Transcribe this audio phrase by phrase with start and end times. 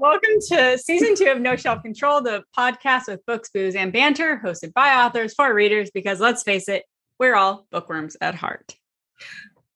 [0.00, 4.40] Welcome to season two of No Shelf Control, the podcast with books, booze, and banter,
[4.44, 6.84] hosted by authors for readers, because let's face it,
[7.18, 8.76] we're all bookworms at heart.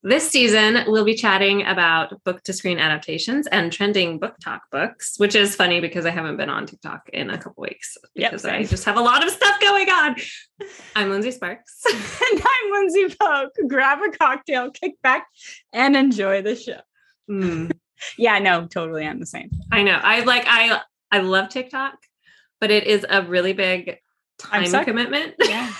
[0.04, 5.34] This season, we'll be chatting about book to screen adaptations and trending BookTok books, which
[5.34, 8.62] is funny because I haven't been on TikTok in a couple weeks because Yep, I
[8.62, 10.16] just have a lot of stuff going on.
[10.96, 11.82] I'm Lindsey Sparks.
[11.92, 13.50] and I'm Lindsey Pogue.
[13.68, 15.26] Grab a cocktail, kick back,
[15.72, 16.80] and enjoy the show.
[17.28, 17.72] Mm,
[18.18, 19.06] Yeah, no, totally.
[19.06, 19.50] I'm the same.
[19.70, 19.98] I know.
[20.02, 21.94] I like I I love TikTok,
[22.60, 23.98] but it is a really big
[24.50, 25.34] I'm time commitment.
[25.40, 25.72] Yeah.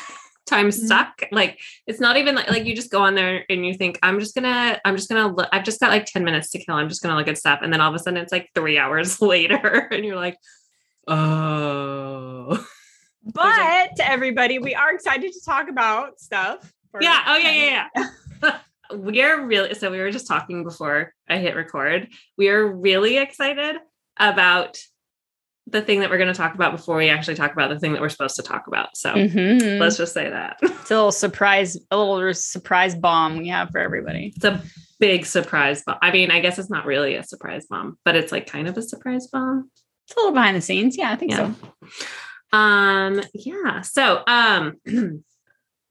[0.47, 0.87] time Mhm.
[0.89, 1.23] suck.
[1.33, 4.21] Like it's not even like, like you just go on there and you think I'm
[4.21, 5.49] just gonna I'm just gonna look.
[5.53, 6.75] I've just got like ten minutes to kill.
[6.75, 8.79] I'm just gonna look at stuff, and then all of a sudden it's like three
[8.79, 10.37] hours later, and you're like,
[11.09, 12.65] oh
[13.35, 16.73] But everybody, we are excited to talk about stuff.
[17.01, 17.89] yeah, oh yeah, yeah,
[18.43, 18.59] yeah.
[18.97, 22.09] We are really so we were just talking before I hit record.
[22.39, 23.77] We are really excited
[24.19, 24.79] about
[25.69, 27.93] the thing that we're going to talk about before we actually talk about the thing
[27.93, 28.97] that we're supposed to talk about.
[28.97, 29.79] So Mhm.
[29.79, 33.79] let's just say that It's a little surprise, a little surprise bomb we have for
[33.79, 34.33] everybody.
[34.37, 34.61] it's a
[34.99, 35.99] big surprise bomb.
[36.03, 38.77] I mean, I guess it's not really a surprise bomb, but it's like kind of
[38.77, 39.71] a surprise bomb.
[40.09, 40.99] It's a little behind the scenes.
[40.99, 41.53] Yeah, I think Yeah.
[41.55, 42.59] so.
[42.59, 43.81] Um, yeah.
[43.83, 44.77] So, um,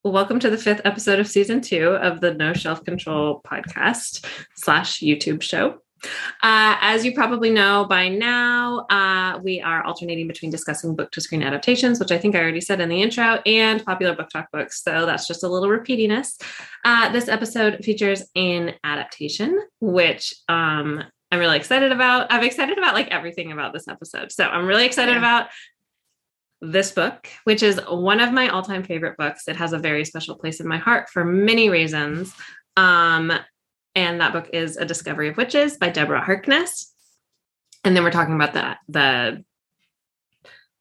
[0.03, 4.99] welcome to the fifth episode of season two of the No Shelf Control podcast slash
[4.99, 5.79] YouTube show.
[6.41, 11.21] Uh, as you probably know by now, uh, we are alternating between discussing book to
[11.21, 14.83] screen adaptations, which I think I already said in the intro, and popular BookTok books.
[14.83, 16.41] So that's just a little repeatiness.
[16.83, 22.27] Uh, this episode features an adaptation, which um, I'm really excited about.
[22.31, 24.31] I'm excited about like everything about this episode.
[24.31, 25.19] So I'm really excited Yeah.
[25.19, 25.47] about
[26.61, 29.47] this book, which is one of my all time favorite books.
[29.47, 32.33] It has a very special place in my heart for many reasons.
[32.77, 33.31] Um,
[33.95, 36.93] and that book is A Discovery of Witches by Deborah Harkness.
[37.83, 39.43] And then we're talking about the, the,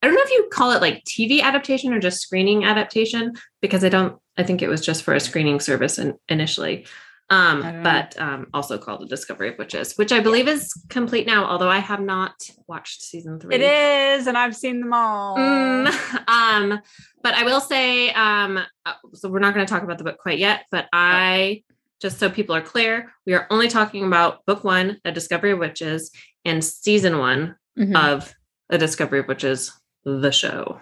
[0.02, 3.82] I don't know if you call it like TV adaptation or just screening adaptation, because
[3.82, 6.86] I don't, I think it was just for a screening service in, initially.
[7.30, 7.82] Um, I don't know.
[7.84, 11.68] but um, also called The Discovery of Witches, which I believe is complete now, although
[11.68, 12.32] I have not
[12.66, 13.54] watched season three.
[13.54, 15.36] It is, and I've seen them all.
[15.36, 16.80] Mm, um,
[17.22, 20.18] but I will say, um, uh, so we're not going to talk about the book
[20.18, 21.62] quite yet, but I
[22.02, 25.58] just so people are clear, we are only talking about book one, A Discovery of
[25.60, 26.10] Witches,
[26.44, 27.94] and season one Mhm.
[27.94, 28.34] of
[28.70, 29.70] A Discovery of Witches,
[30.04, 30.80] the show.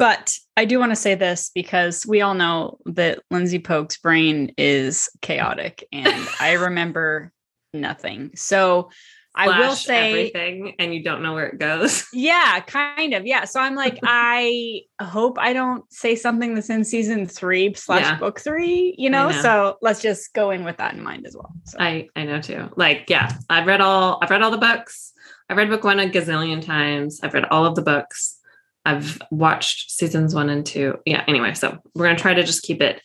[0.00, 4.54] But I do want to say this because we all know that Lindsey Pogue's brain
[4.56, 7.32] is chaotic, and I remember
[7.74, 8.30] nothing.
[8.34, 8.88] So
[9.34, 12.06] I will say, everything, and you don't know where it goes.
[12.14, 13.44] yeah, kind of, yeah.
[13.44, 18.16] So I'm like, I hope I don't say something that's in season three slash Yeah.
[18.16, 18.94] book three.
[18.96, 19.28] You know?
[19.28, 19.42] know.
[19.42, 21.52] so let's just go in with that in mind as well.
[21.64, 21.76] So.
[21.78, 22.70] I I know too.
[22.74, 24.18] Like, yeah, I've read all.
[24.22, 25.12] I've read all the books.
[25.50, 27.20] I've read book one a gazillion times.
[27.22, 28.39] I've read all of the books.
[28.84, 30.98] I've watched seasons one and two.
[31.04, 31.24] Yeah.
[31.28, 33.00] Anyway, so we're gonna try to just keep it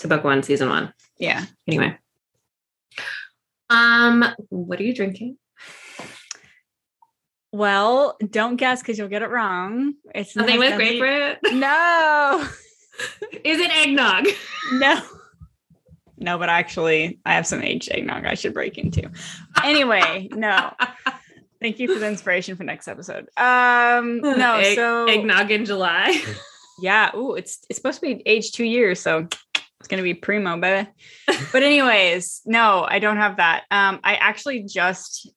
[0.00, 0.92] to book one, season one.
[1.18, 1.44] yeah.
[1.66, 1.96] Anyway.
[3.70, 5.38] Um, what are you drinking?
[7.52, 9.94] Well, don't guess because you'll get it wrong.
[10.14, 11.38] It's Something with grapefruit.
[11.54, 12.46] No.
[13.44, 14.26] Is it eggnog?
[14.72, 15.00] No.
[16.18, 19.10] No, but actually, I have some aged eggnog I should break into.
[19.62, 20.74] Anyway, no.
[21.64, 23.30] Thank you for the inspiration for next episode.
[23.38, 26.22] Um, no, Egg- so eggnog in July.
[26.78, 29.26] yeah, ooh, it's it's supposed to be aged two years, so
[29.80, 30.90] it's gonna be primo, baby.
[31.52, 33.64] But anyways, no, I don't have that.
[33.70, 35.30] Um, I actually just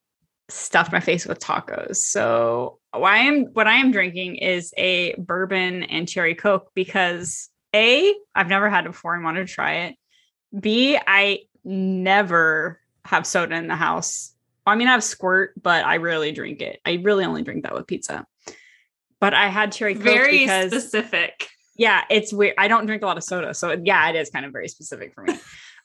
[0.50, 1.96] stuffed my face with tacos.
[1.96, 7.48] So why I am what I am drinking is a bourbon and cherry coke because
[7.74, 9.94] A, I've never had it before and wanted to try it.
[10.60, 14.34] B, I never have soda in the house.
[14.68, 16.80] I mean, I have squirt, but I rarely drink it.
[16.86, 18.26] I really only drink that with pizza.
[19.20, 21.48] But I had cherry coke Very because specific.
[21.76, 22.54] yeah, it's weird.
[22.56, 25.12] I don't drink a lot of soda, so yeah, it is kind of very specific
[25.14, 25.38] for me.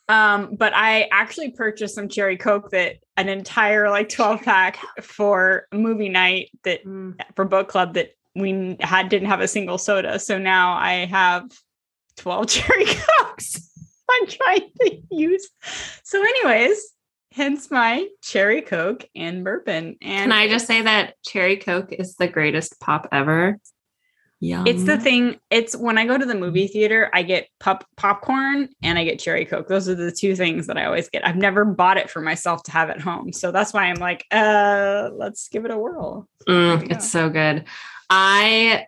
[0.10, 5.68] um, but I actually purchased some cherry coke that an entire like 12 pack for
[5.74, 7.16] movie night that Mm.
[7.36, 10.20] for book club that we had didn't have a single soda.
[10.20, 11.50] So now I have
[12.18, 13.70] 12 cherry cokes.
[14.12, 15.50] I'm trying to use.
[16.04, 16.93] So, anyways,
[17.34, 19.98] hence my cherry coke and bourbon.
[20.02, 23.60] And Can I just say that cherry coke is the greatest pop ever?
[24.40, 24.68] Yum.
[24.68, 25.40] It's the thing.
[25.50, 29.20] It's when I go to the movie theater, I get pop popcorn and I get
[29.20, 29.70] cherry coke.
[29.70, 31.26] Those are the two things that I always get.
[31.26, 34.26] I've never bought it for myself to have at home, so that's why I'm like,
[34.32, 36.28] uh, let's give it a whirl.
[36.48, 37.64] Mm, it's so good.
[38.10, 38.86] I,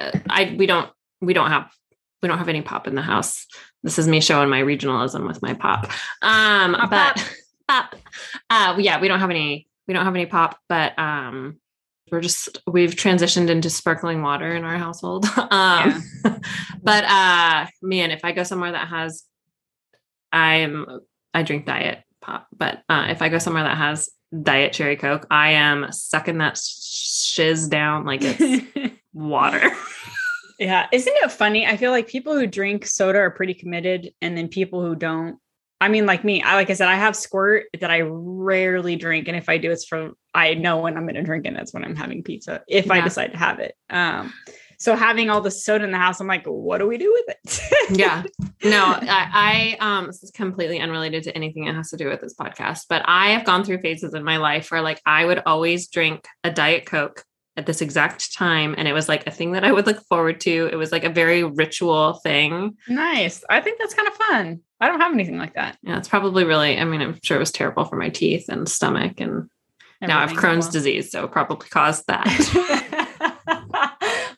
[0.00, 0.90] uh, I we don't
[1.20, 1.70] we don't have
[2.20, 3.46] we don't have any pop in the house.
[3.84, 5.84] This is me showing my regionalism with my pop.
[6.22, 7.26] Um, Pop, but pop.
[7.68, 9.66] Uh, yeah, we don't have any.
[9.86, 11.58] We we don't have any pop, but um,
[12.10, 15.24] we're just we've transitioned into sparkling water in our household.
[15.50, 16.02] um,
[16.82, 19.24] but uh, man, if I go somewhere that has,
[20.32, 21.00] I'm
[21.34, 24.08] I drink diet pop, but uh, if I go somewhere that has
[24.42, 29.70] diet cherry coke, I am sucking that shiz down like it's water.
[30.58, 30.86] Yeah.
[30.92, 31.66] Isn't it funny?
[31.66, 35.38] I feel like people who drink soda are pretty committed, and then people who don't.
[35.82, 39.26] I mean, like me, I like I said, I have squirt that I rarely drink.
[39.26, 41.84] And if I do, it's for I know when I'm gonna drink and That's when
[41.84, 42.92] I'm having pizza, if yeah.
[42.94, 43.74] I decide to have it.
[43.90, 44.32] Um,
[44.78, 47.36] so having all the soda in the house, I'm like, what do we do with
[47.36, 47.60] it?
[47.98, 48.22] yeah.
[48.62, 52.20] No, I, I um this is completely unrelated to anything that has to do with
[52.20, 55.42] this podcast, but I have gone through phases in my life where like I would
[55.46, 57.24] always drink a Diet Coke
[57.56, 60.40] at this exact time and it was like a thing that I would look forward
[60.42, 60.68] to.
[60.72, 62.76] It was like a very ritual thing.
[62.88, 63.44] Nice.
[63.50, 64.60] I think that's kind of fun.
[64.80, 65.78] I don't have anything like that.
[65.82, 68.68] Yeah, it's probably really I mean, I'm sure it was terrible for my teeth and
[68.68, 69.48] stomach and
[70.02, 70.72] Everything now I have Crohn's well.
[70.72, 72.26] disease, so it probably caused that.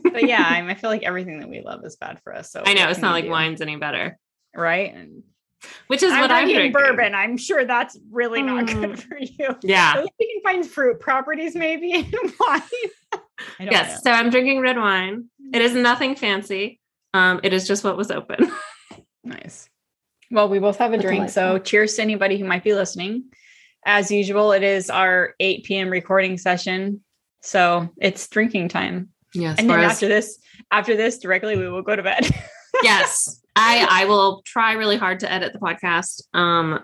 [0.02, 2.52] but yeah, I, mean, I feel like everything that we love is bad for us.
[2.52, 3.30] So I know it's not like do?
[3.30, 4.18] wine's any better.
[4.54, 4.94] Right.
[4.94, 5.22] And
[5.86, 6.72] which is I'm what I'm drinking.
[6.72, 7.14] bourbon.
[7.14, 8.80] I'm sure that's really not mm.
[8.80, 9.56] good for you.
[9.62, 10.02] Yeah.
[10.18, 12.62] we can find fruit properties maybe in wine.
[13.60, 14.04] yes.
[14.04, 14.10] Know.
[14.10, 15.26] So I'm drinking red wine.
[15.52, 16.80] It is nothing fancy.
[17.12, 18.50] Um, it is just what was open.
[19.24, 19.68] nice.
[20.30, 21.30] Well, we both have a drink.
[21.30, 23.24] So cheers to anybody who might be listening.
[23.86, 25.90] As usual, it is our 8 p.m.
[25.90, 27.04] recording session.
[27.42, 29.10] So it's drinking time.
[29.34, 29.58] Yes.
[29.58, 30.38] And then after this,
[30.70, 32.28] after this, directly we will go to bed.
[32.82, 33.40] yes.
[33.56, 36.22] I I will try really hard to edit the podcast.
[36.32, 36.80] Um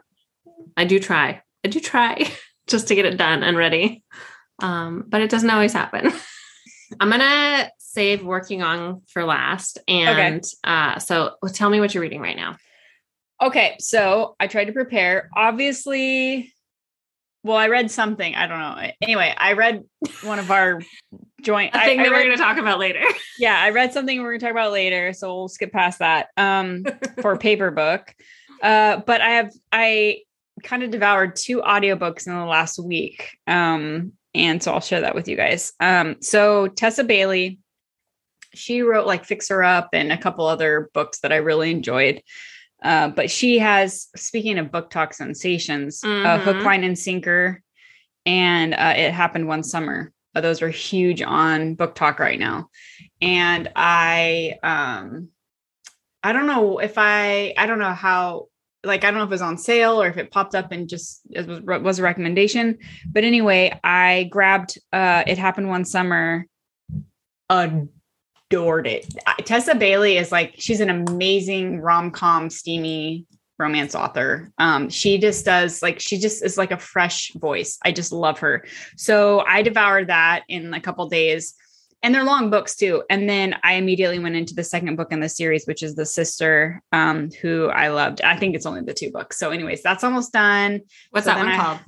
[0.77, 1.43] I do try.
[1.65, 2.31] I do try
[2.67, 4.05] just to get it done and ready.
[4.61, 6.13] Um, but it doesn't always happen.
[7.01, 9.79] I'm gonna save working on for last.
[9.89, 10.41] And okay.
[10.65, 12.57] uh, so tell me what you're reading right now.
[13.43, 15.31] Okay, so I tried to prepare.
[15.35, 16.53] Obviously,
[17.43, 18.35] well, I read something.
[18.35, 18.91] I don't know.
[19.01, 19.85] Anyway, I read
[20.23, 20.81] one of our
[21.43, 23.03] joint a thing I, that I read, we're going to talk about later.
[23.39, 26.29] yeah, I read something we're going to talk about later, so we'll skip past that.
[26.37, 26.85] Um,
[27.21, 28.15] for paper book.
[28.63, 30.23] Uh, but I have I
[30.63, 33.39] kind of devoured two audiobooks in the last week.
[33.47, 35.73] Um, and so I'll share that with you guys.
[35.81, 37.59] Um, so Tessa Bailey,
[38.55, 42.23] she wrote like Fixer Up and a couple other books that I really enjoyed.
[42.83, 46.27] Uh, but she has, speaking of BookTok sensations, mm-hmm.
[46.27, 47.63] uh, Hook, Line, and Sinker,
[48.25, 50.13] and uh, It Happened One Summer.
[50.35, 52.71] Those are huge on BookTok right now.
[53.21, 55.29] And I, um,
[56.23, 58.47] I don't know if I, I don't know how,
[58.85, 60.89] like, I don't know if it was on sale or if it popped up and
[60.89, 62.79] just it was, was a recommendation.
[63.11, 66.47] But anyway, I grabbed uh, It Happened One Summer.
[67.51, 69.13] Adored it.
[69.45, 73.27] Tessa Bailey is like she's an amazing rom-com steamy
[73.61, 74.51] romance author.
[74.59, 77.79] Um, she just does like she just is like a fresh voice.
[77.85, 78.65] I just love her.
[78.97, 81.55] So I devoured that in a couple days.
[82.03, 83.03] And they're long books too.
[83.11, 86.07] And then I immediately went into the second book in the series, which is The
[86.07, 88.23] Sister, um, who I loved.
[88.23, 89.39] I think it's only the two books.
[89.39, 90.81] So, anyways, that's almost done.
[91.11, 91.79] What's so that one I, called?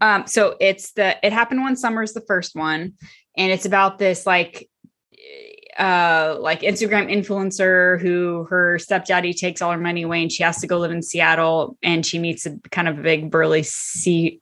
[0.00, 2.94] Um, so it's the It Happened One Summer is the first one.
[3.36, 4.68] And it's about this like
[5.78, 10.60] uh like Instagram influencer who her stepdaddy takes all her money away and she has
[10.60, 14.40] to go live in Seattle and she meets a kind of a big burly sea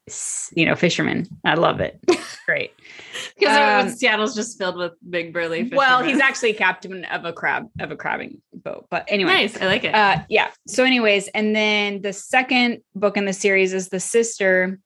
[0.54, 1.26] you know fisherman.
[1.44, 2.00] I love it.
[2.46, 2.72] Great.
[3.38, 5.78] Because um, Seattle's just filled with big burly fishermen.
[5.78, 8.86] Well, he's actually captain of a crab of a crabbing boat.
[8.90, 9.32] But anyway.
[9.32, 9.60] Nice.
[9.60, 9.94] I like it.
[9.94, 10.50] Uh yeah.
[10.66, 14.78] So anyways, and then the second book in the series is the sister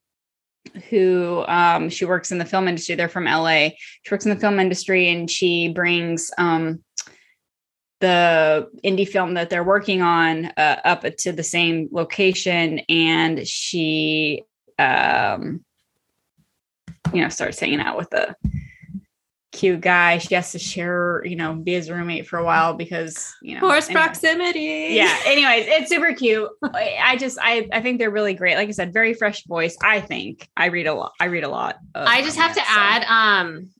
[0.88, 2.94] who um, she works in the film industry.
[2.94, 3.70] They're from LA.
[4.02, 6.82] She works in the film industry and she brings um,
[8.00, 12.80] the indie film that they're working on uh, up to the same location.
[12.88, 14.42] And she,
[14.78, 15.64] um,
[17.12, 18.34] you know, starts hanging out with the
[19.54, 20.18] cute guy.
[20.18, 23.60] She has to share, you know, be his roommate for a while because, you know,
[23.60, 24.02] force anyway.
[24.02, 24.88] proximity.
[24.90, 25.16] Yeah.
[25.26, 26.50] Anyways, it's super cute.
[26.62, 28.56] I just, I, I think they're really great.
[28.56, 29.76] Like I said, very fresh voice.
[29.82, 31.12] I think I read a lot.
[31.20, 31.78] I read a lot.
[31.94, 32.66] I just have to so.
[32.66, 33.70] add, um,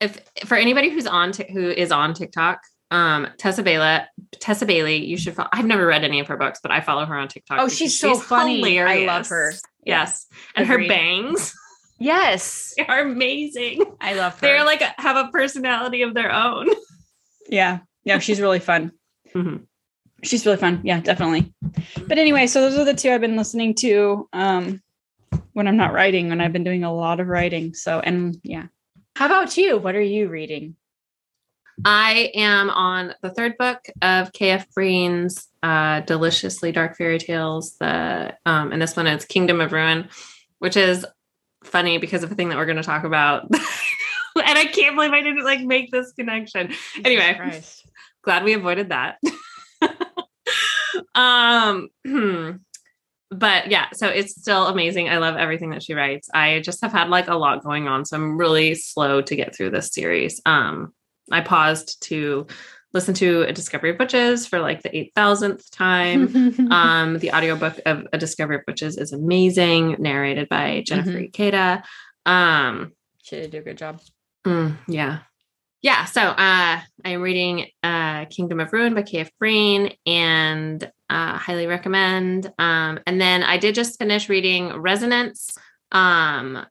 [0.00, 2.60] if for anybody who's on, t- who is on TikTok,
[2.90, 4.04] um, Tessa Bailey,
[4.40, 5.48] Tessa Bailey, you should follow.
[5.52, 7.58] I've never read any of her books, but I follow her on TikTok.
[7.60, 8.56] Oh, she's so she's funny.
[8.56, 9.08] Hilarious.
[9.08, 9.52] I love her.
[9.84, 10.26] Yes.
[10.56, 10.84] And Agreed.
[10.84, 11.54] her bangs.
[12.00, 12.72] Yes.
[12.76, 13.84] They are amazing.
[14.00, 14.46] I love her.
[14.46, 16.68] They're like a, have a personality of their own.
[17.48, 17.80] Yeah.
[18.04, 18.20] Yeah.
[18.20, 18.92] She's really fun.
[19.34, 19.64] Mm-hmm.
[20.22, 20.82] She's really fun.
[20.84, 21.52] Yeah, definitely.
[22.06, 24.80] But anyway, so those are the two I've been listening to um,
[25.54, 27.74] when I'm not writing, when I've been doing a lot of writing.
[27.74, 28.66] So, and yeah.
[29.16, 29.78] How about you?
[29.78, 30.76] What are you reading?
[31.84, 37.76] I am on the third book of KF Breene's uh, Deliciously Dark Fairy Tales.
[37.78, 40.08] The um, and this one is Kingdom of Ruin,
[40.60, 41.04] which is
[41.64, 43.42] funny because of a thing that we're going to talk about.
[43.50, 46.72] and I can't believe I didn't like make this connection.
[47.04, 47.86] Anyway, Christ.
[48.22, 49.18] glad we avoided that.
[51.14, 52.50] um hmm.
[53.30, 55.08] but yeah, so it's still amazing.
[55.08, 56.28] I love everything that she writes.
[56.34, 59.54] I just have had like a lot going on, so I'm really slow to get
[59.54, 60.40] through this series.
[60.44, 60.92] Um
[61.30, 62.46] I paused to
[62.92, 66.70] listen to a Discovery of Witches for like the 8000th time.
[66.72, 71.82] um the audiobook of A Discovery of Witches is amazing, narrated by Jennifer Ikeda.
[72.26, 72.92] Um
[73.22, 74.00] she did do a good job.
[74.46, 75.20] Mm, yeah.
[75.82, 76.04] Yeah.
[76.06, 82.52] So uh I'm reading uh Kingdom of Ruin by KF Breene and uh highly recommend.
[82.58, 85.56] Um and then I did just finish reading Resonance,
[85.92, 86.64] um,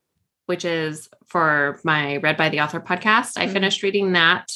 [0.48, 3.34] which is for my Read by the Author podcast.
[3.38, 3.54] I Mhm.
[3.54, 4.48] finished reading that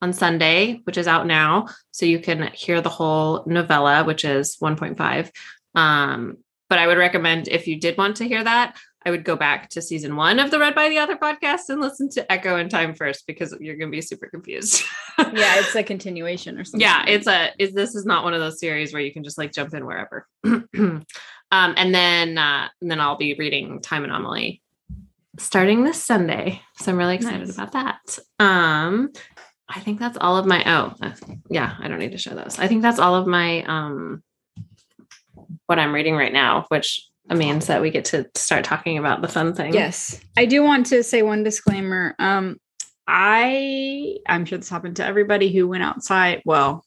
[0.00, 1.66] on Sunday, which is out now.
[1.90, 5.30] So you can hear the whole novella, which is 1.5.
[5.74, 6.38] Um,
[6.68, 8.76] but I would recommend if you did want to hear that,
[9.06, 11.80] I would go back to season one of the Read by the Author podcast and
[11.80, 14.82] listen to Echo in Time first because you're going to be super confused.
[15.18, 16.80] Yeah, it's a continuation or something.
[16.80, 19.36] yeah, it's a is this is not one of those series where you can just
[19.36, 20.28] like jump in wherever.
[20.44, 21.04] um,
[21.52, 24.62] and then uh, and then I'll be reading Time Anomaly
[25.38, 27.54] starting this Sunday, so I'm really excited Nice.
[27.54, 28.18] about that.
[28.38, 29.10] Um,
[29.68, 30.94] I think that's all of my oh
[31.50, 32.58] yeah, I don't need to show those.
[32.58, 34.22] I think that's all of my um
[35.66, 39.28] what I'm reading right now, which means that we get to start talking about the
[39.28, 39.74] fun thing.
[39.74, 40.18] Yes.
[40.36, 42.14] I do want to say one disclaimer.
[42.18, 42.58] Um,
[43.06, 46.42] I I'm sure this happened to everybody who went outside.
[46.44, 46.84] Well,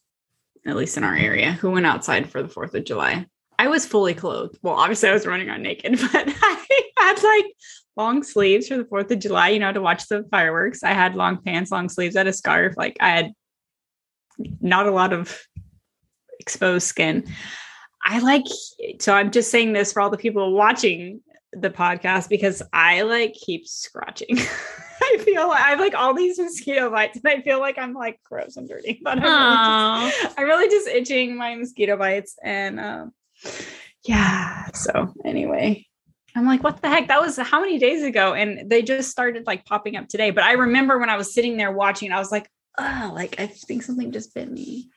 [0.66, 3.26] at least in our area, who went outside for the Fourth of July.
[3.58, 4.58] I was fully clothed.
[4.62, 7.46] Well, obviously I was running on naked, but I had like
[7.96, 9.50] long sleeves for the Fourth of July.
[9.50, 10.82] You know, to watch the fireworks.
[10.82, 12.74] I had long pants, long sleeves, I had a scarf.
[12.76, 13.32] Like I had
[14.60, 15.38] not a lot of
[16.40, 17.26] exposed skin.
[18.04, 18.44] I like
[19.00, 21.20] so I'm just saying this for all the people watching
[21.52, 24.38] the podcast because I like keep scratching.
[25.02, 27.92] I feel like I have like all these mosquito bites and I feel like I'm
[27.92, 32.36] like gross and dirty, but I'm really, just, I'm really just itching my mosquito bites.
[32.42, 33.12] And um,
[34.04, 35.86] yeah, so anyway,
[36.34, 37.08] I'm like, what the heck?
[37.08, 38.34] That was how many days ago?
[38.34, 40.30] And they just started like popping up today.
[40.30, 42.48] But I remember when I was sitting there watching, I was like,
[42.78, 44.88] oh, like I think something just bit me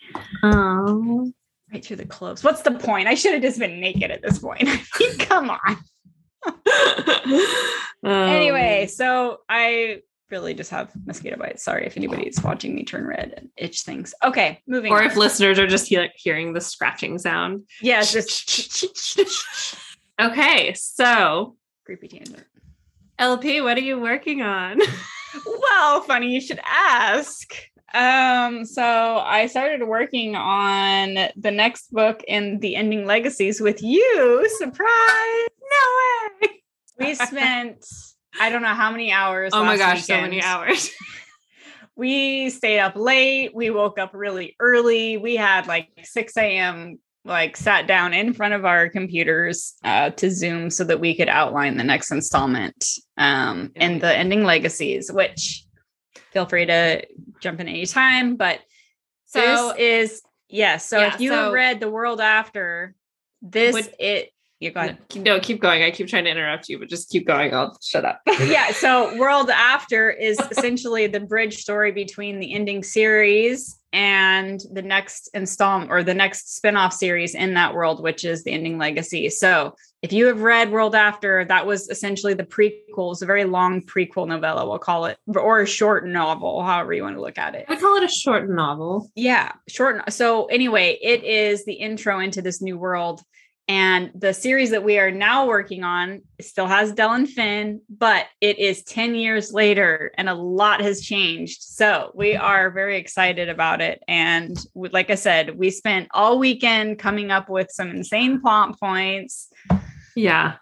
[0.44, 1.26] Aw.
[1.74, 2.44] right through the clothes.
[2.44, 3.08] What's the point?
[3.08, 4.68] I should have just been naked at this point.
[5.20, 5.78] Come on.
[6.46, 6.54] Um,
[8.04, 10.02] anyway, so I
[10.32, 11.64] really just have mosquito bites.
[11.64, 14.14] Sorry if anybody's watching me turn red and itch things.
[14.24, 15.08] Okay, moving or on.
[15.08, 17.64] if listeners are just he- hearing the scratching sound.
[17.82, 19.78] yeah, just
[20.20, 21.56] Okay, so
[21.86, 22.44] creepy tangent.
[23.20, 24.80] LP, what are you working on?
[25.46, 27.54] Well, funny you should ask.
[27.94, 34.50] Um, so I started working on the next book in the ending legacies with you.
[34.58, 35.48] Surprise!
[35.62, 36.64] No way.
[37.00, 37.86] We spent
[38.40, 39.52] I don't know how many hours.
[39.54, 40.90] oh my gosh, so many hours.
[41.96, 43.56] we stayed up late.
[43.56, 45.18] We woke up really early.
[45.18, 47.00] We had like 6 a.m.
[47.26, 51.28] like sat down in front of our computers uh, to Zoom so that we could
[51.28, 52.86] outline the next installment
[53.18, 53.86] um, Yeah.
[53.86, 55.66] in the ending legacies, which
[56.32, 57.04] feel free to
[57.42, 58.36] jump in anytime.
[58.36, 58.60] But
[59.26, 60.86] So this is yes.
[60.88, 62.94] So Yeah, if you so- have read The World After,
[63.42, 64.30] this Would- it
[64.60, 65.84] you go keep- no, keep going.
[65.84, 67.54] I keep trying to interrupt you, but just keep going.
[67.54, 68.22] I'll shut up.
[68.46, 74.82] yeah so world after is essentially the bridge story between the ending series and the
[74.82, 79.30] next installment or the next spin-off series in that world which is the ending legacy
[79.30, 83.46] so if you have read world after that was essentially the prequel it's a very
[83.46, 87.38] long prequel novella we'll call it or a short novel however you want to look
[87.38, 89.10] at it I call it a short novel.
[89.16, 89.96] yeah, short.
[89.98, 93.22] no- So anyway, it is the intro into this new world.
[93.68, 98.28] And the series that we are now working on still has Del and Finn, but
[98.40, 101.64] it is 10 years later and a lot has changed.
[101.64, 104.04] So we are very excited about it.
[104.08, 109.50] And like I said, we spent all weekend coming up with some insane plot points.
[110.16, 110.58] Yeah.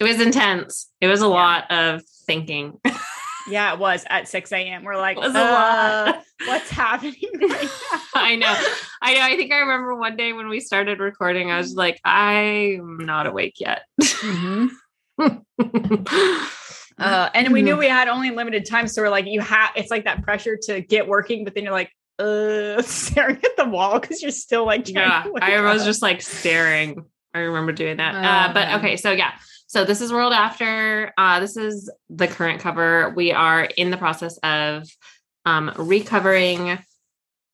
[0.00, 0.90] It was intense.
[1.02, 1.30] It was a Yeah.
[1.30, 2.80] lot of thinking.
[3.48, 4.84] Yeah, it was at 6 a.m.
[4.84, 8.00] We're like, It was a "Uh, what's happening right now?
[8.14, 8.54] I know.
[9.02, 9.20] I know.
[9.22, 13.26] I think I remember one day when we started recording, I was like, I'm not
[13.26, 13.82] awake yet.
[14.00, 14.70] Mhm.
[16.96, 19.70] Uh, and we knew we had only limited time, so we're like, you have.
[19.74, 23.64] It's like that pressure to get working, but then you're like, uh, staring at the
[23.64, 25.86] wall because you're still like, trying yeah, I was up.
[25.86, 27.04] just like staring.
[27.34, 28.14] I remember doing that.
[28.14, 28.78] Uh, but Uh-huh.
[28.78, 29.32] okay, so yeah.
[29.74, 31.12] So this is World After.
[31.18, 33.12] Uh, this is the current cover.
[33.16, 34.88] We are in the process of
[35.46, 36.78] um, recovering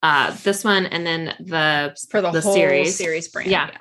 [0.03, 2.95] uh, this one and then the for the, the whole series.
[2.95, 3.49] series brand.
[3.49, 3.71] Yeah.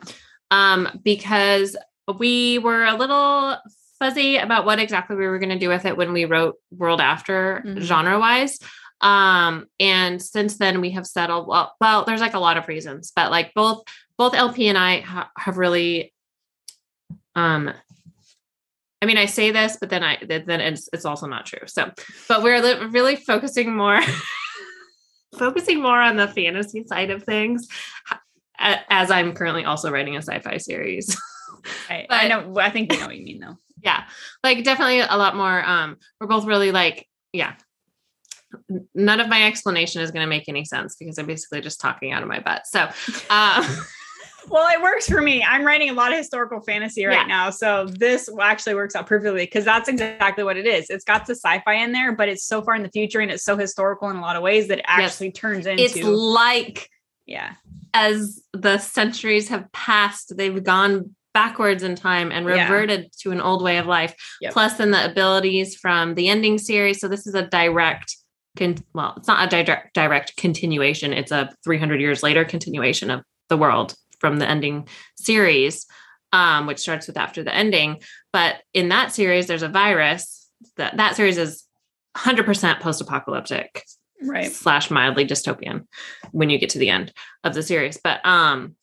[0.50, 1.76] um, because
[2.18, 3.58] we were a little
[3.98, 7.02] fuzzy about what exactly we were going to do with it when we wrote World
[7.02, 7.80] After Mhm.
[7.82, 8.58] genre wise.
[9.02, 11.46] Um, and since then we have settled.
[11.46, 13.82] Well, well, there's like a lot of reasons, but like both
[14.16, 16.14] both LP and I ha- have really,
[17.34, 17.70] um,
[19.02, 21.66] I mean, I say this, but then I then it's it's also not true.
[21.66, 21.90] So,
[22.28, 24.00] but we're li- really focusing more,
[25.38, 27.66] focusing more on the fantasy side of things,
[28.58, 31.18] as I'm currently also writing a sci-fi series.
[31.88, 32.58] I, But- I know.
[32.58, 33.56] I think we know what you mean, though.
[33.82, 34.04] yeah
[34.44, 37.54] like definitely a lot more um we're both really like yeah
[38.94, 42.12] none of my explanation is going to make any sense because i'm basically just talking
[42.12, 42.82] out of my butt so
[43.30, 43.64] um
[44.48, 45.42] Well, it works for me.
[45.44, 47.26] I'm writing a lot of historical fantasy right Yeah.
[47.26, 50.90] now, so this actually works out perfectly because that's exactly what it is.
[50.90, 53.44] It's got the sci-fi in there, but it's so far in the future and it's
[53.44, 56.88] so historical in a lot of ways that it actually turns into it's like
[57.26, 57.54] yeah,
[57.94, 62.62] as the centuries have passed they've gone backwards in time and Yeah.
[62.64, 64.52] reverted to an old way of life Yep.
[64.52, 68.16] plus then the abilities from the ending series so this is a direct
[68.58, 73.22] con- well it's not a direct direct continuation it's a 300 years later continuation of
[73.48, 74.86] the world from the ending
[75.16, 75.86] series
[76.32, 78.00] um, which starts with after the ending
[78.32, 81.64] but in that series there's a virus that that series is
[82.16, 83.84] 100% post-apocalyptic
[84.22, 84.50] right.
[84.50, 85.86] slash mildly dystopian
[86.32, 87.12] when you get to the end
[87.44, 87.98] of the series.
[88.02, 88.76] But um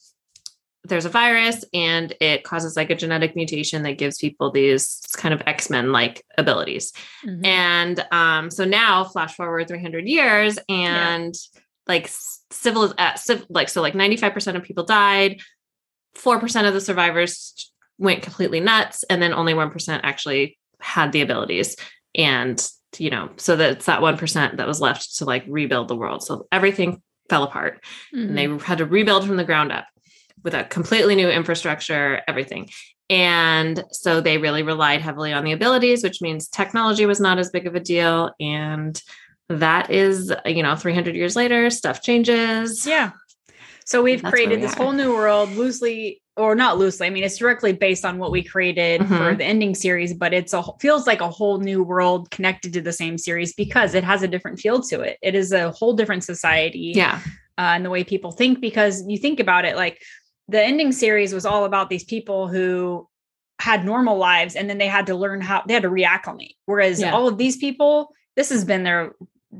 [0.83, 5.33] there's a virus and it causes like a genetic mutation that gives people these kind
[5.33, 6.93] of X-Men like abilities.
[7.25, 7.45] Mhm.
[7.45, 11.35] And um so now flash forward 300 years and
[11.87, 12.09] like
[12.51, 15.41] civil uh, civ- like so like 95% of people died.
[16.17, 21.75] 4% of the survivors went completely nuts and then only 1% actually had the abilities
[22.15, 22.67] and
[22.97, 26.47] you know so that's that 1% that was left to like rebuild the world so
[26.51, 27.83] everything fell apart
[28.15, 28.29] Mhm.
[28.29, 29.85] and they had to rebuild from the ground up
[30.43, 32.69] with a completely new infrastructure everything
[33.09, 37.49] and so they really relied heavily on the abilities which means technology was not as
[37.49, 39.01] big of a deal and
[39.49, 43.11] that is you know 300 years later stuff changes Yeah.
[43.85, 44.83] So we've That's created we this are.
[44.83, 47.07] whole new world loosely or not loosely.
[47.07, 49.37] I mean, it's directly based on what we created for Mhm.
[49.37, 52.91] the ending series, but it's a feels like a whole new world connected to the
[52.91, 55.17] same series because it has a different feel to it.
[55.23, 57.21] It is a whole different society yeah
[57.57, 60.01] uh, and the way people think because you think about it like
[60.49, 63.07] the ending series was all about these people who
[63.59, 66.99] had normal lives and then they had to learn how they had to reacclimate whereas
[67.01, 67.13] Yeah.
[67.13, 69.13] all of these people this has been their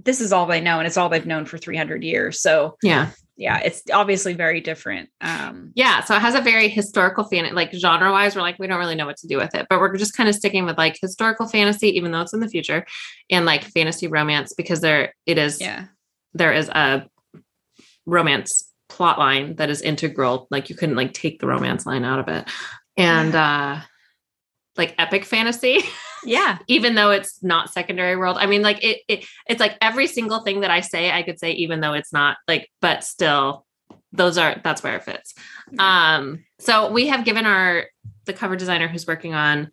[0.03, 3.09] this is all they know and it's all they've known for 300 years so yeah
[3.35, 7.71] yeah it's obviously very different um Yeah, so it has a very historical fan like
[7.73, 8.35] genre wise.
[8.35, 10.27] We're like we don't really know what to do with it, but we're just kind
[10.27, 12.85] of sticking with like historical fantasy, even though it's in the future,
[13.29, 15.61] and like fantasy romance because there it is.
[15.61, 15.85] yeah
[16.33, 17.07] there is a
[18.05, 20.47] romance plot line that is integral.
[20.49, 22.49] Like you couldn't like take the romance line out of it,
[22.97, 23.79] and uh
[24.77, 25.81] like epic fantasy.
[26.23, 28.37] yeah even though it's not secondary world.
[28.39, 31.39] I mean, like it, it it's like every single thing that I say, I could
[31.39, 33.65] say, even though it's not like, but still,
[34.11, 35.33] those are that's where it fits.
[35.79, 37.85] Um, so we have given our
[38.25, 39.71] the cover designer who's working on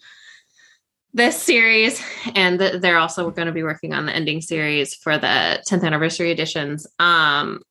[1.12, 2.02] this series,
[2.34, 5.84] and th- they're also going to be working on the ending series for the 10th
[5.84, 6.86] anniversary editions.
[6.98, 7.62] Um,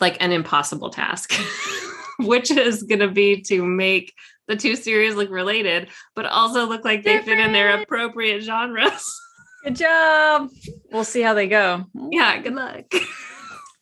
[0.00, 1.32] like an impossible task,
[2.18, 4.12] which is going to be to make
[4.48, 9.20] the two series look related, but also look like they fit in their appropriate genres.
[9.64, 10.48] good job
[10.92, 12.84] we'll see how they go yeah, good luck.
[12.92, 13.02] well,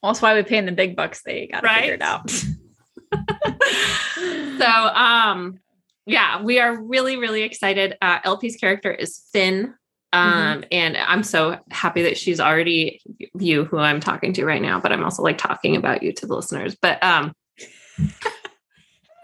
[0.04, 2.02] that's why we pay them the big bucks they got to figure it Right?
[2.02, 2.30] out
[4.58, 5.58] so, um,
[6.06, 7.96] yeah, we are really, really excited.
[8.00, 9.74] Uh, LP's character is Finn.
[10.12, 13.02] Um, and I'm so happy that she's already
[13.38, 16.26] you who I'm talking to right now, but I'm also like talking about you to
[16.26, 16.74] the listeners.
[16.80, 17.34] But um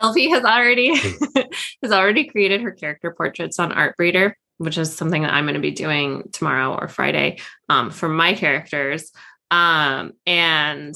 [0.02, 0.94] LP has already
[1.82, 5.60] has already created her character portraits on Artbreeder, which is something that I'm going to
[5.60, 7.38] be doing tomorrow or Friday
[7.68, 9.12] um, for my characters.
[9.50, 10.94] Um, and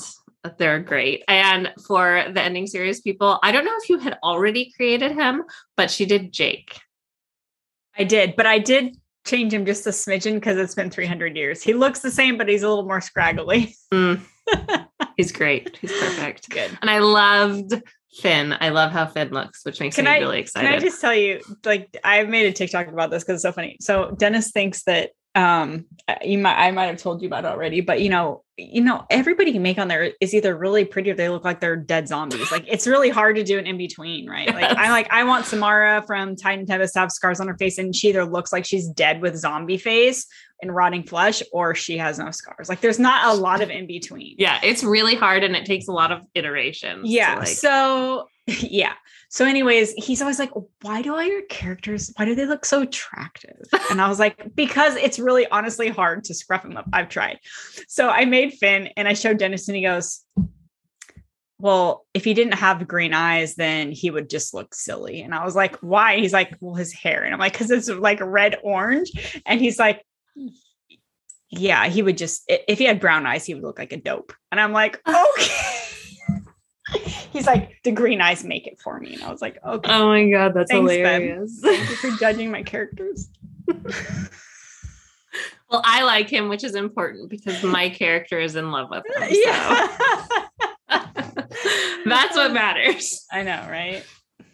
[0.59, 1.25] they're great.
[1.29, 5.43] And for the ending series people, I don't know if you had already created him,
[5.77, 6.79] but she did Jake.
[7.99, 11.63] I did, but I did change him just a smidgen because it's been 300 years.
[11.63, 13.75] He looks the same, but he's a little more scraggly.
[13.93, 14.21] Mm.
[15.17, 15.77] He's great.
[15.81, 16.49] He's perfect.
[16.51, 16.71] Good.
[16.81, 17.75] And I loved
[18.21, 18.55] Finn.
[18.61, 20.73] I love how Finn looks, which makes Can me I- really Can excited.
[20.73, 23.77] I just tell you, like, I made a TikTok about this because it's so funny.
[23.81, 25.85] So Dennis thinks that um
[26.25, 29.05] you might I might have told you about it already, but you know, you know,
[29.11, 32.09] everybody you make on there is either really pretty or they look like they're dead
[32.09, 32.51] zombies.
[32.51, 34.47] Like it's really hard to do an in between, right?
[34.47, 34.75] Like Yes.
[34.79, 37.95] I like I want Samara from Titan Tempest to have scars on her face, and
[37.95, 40.27] she either looks like she's dead with zombie face
[40.63, 42.69] and rotting flesh, or she has no scars.
[42.69, 44.37] Like there's not a lot of in between.
[44.39, 47.05] yeah, it's really hard and it takes a lot of iterations.
[47.07, 47.39] to, Yeah.
[47.39, 48.93] like- so yeah.
[49.29, 52.83] So, anyways, he's always like, why do all your characters, why do they look so
[52.83, 53.57] attractive?
[53.91, 56.87] And I was like, because it's really honestly hard to scruff them up.
[56.93, 57.39] I've tried.
[57.89, 60.21] So I made Finn and I showed Dennis and he goes,
[61.59, 65.23] well, if he didn't have green eyes, then he would just look silly.
[65.23, 66.19] And I was like, why?
[66.19, 67.25] He's like, well, his hair.
[67.25, 69.41] And I'm like, because it's like red orange.
[69.47, 70.05] And he's like,
[71.51, 74.33] yeah, he would just, if he had brown eyes, he would look like a dope.
[74.51, 75.53] And I'm like, okay.
[77.33, 79.15] he's like, the green eyes make it for me.
[79.15, 79.91] And I was like, okay.
[79.93, 81.61] Oh my God, that's Thanks, hilarious.
[81.63, 83.29] Thank you for judging my characters.
[85.71, 89.29] well, I like him, which is important because my character is in love with him.
[89.29, 89.41] So.
[89.45, 89.97] Yeah.
[92.05, 93.27] That's what matters.
[93.33, 94.05] I know, right?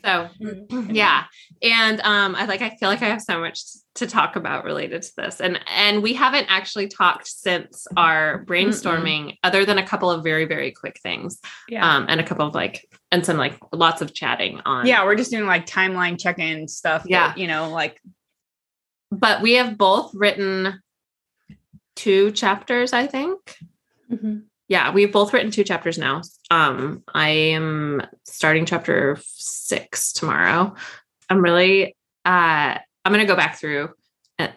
[0.05, 0.91] So mm-hmm.
[0.91, 1.25] yeah.
[1.63, 3.63] And um I like I feel like I have so much
[3.95, 5.41] to talk about related to this.
[5.41, 9.39] And and we haven't actually talked since our brainstorming Mm-mm.
[9.43, 11.41] other than a couple of very, very quick things.
[11.69, 11.89] Yeah.
[11.89, 15.17] Um and a couple of like and some like lots of chatting on Yeah, we're
[15.17, 17.05] just doing like timeline check-in stuff.
[17.07, 17.29] Yeah.
[17.29, 18.01] That, you know, like
[19.11, 20.81] but we have both written
[21.95, 23.57] two chapters, I think.
[24.11, 24.39] Mm-hmm
[24.73, 26.23] yeah, we've both written two chapters now.
[26.51, 30.75] Um, I am starting chapter six tomorrow.
[31.29, 33.91] I'm really uh I'm gonna go back through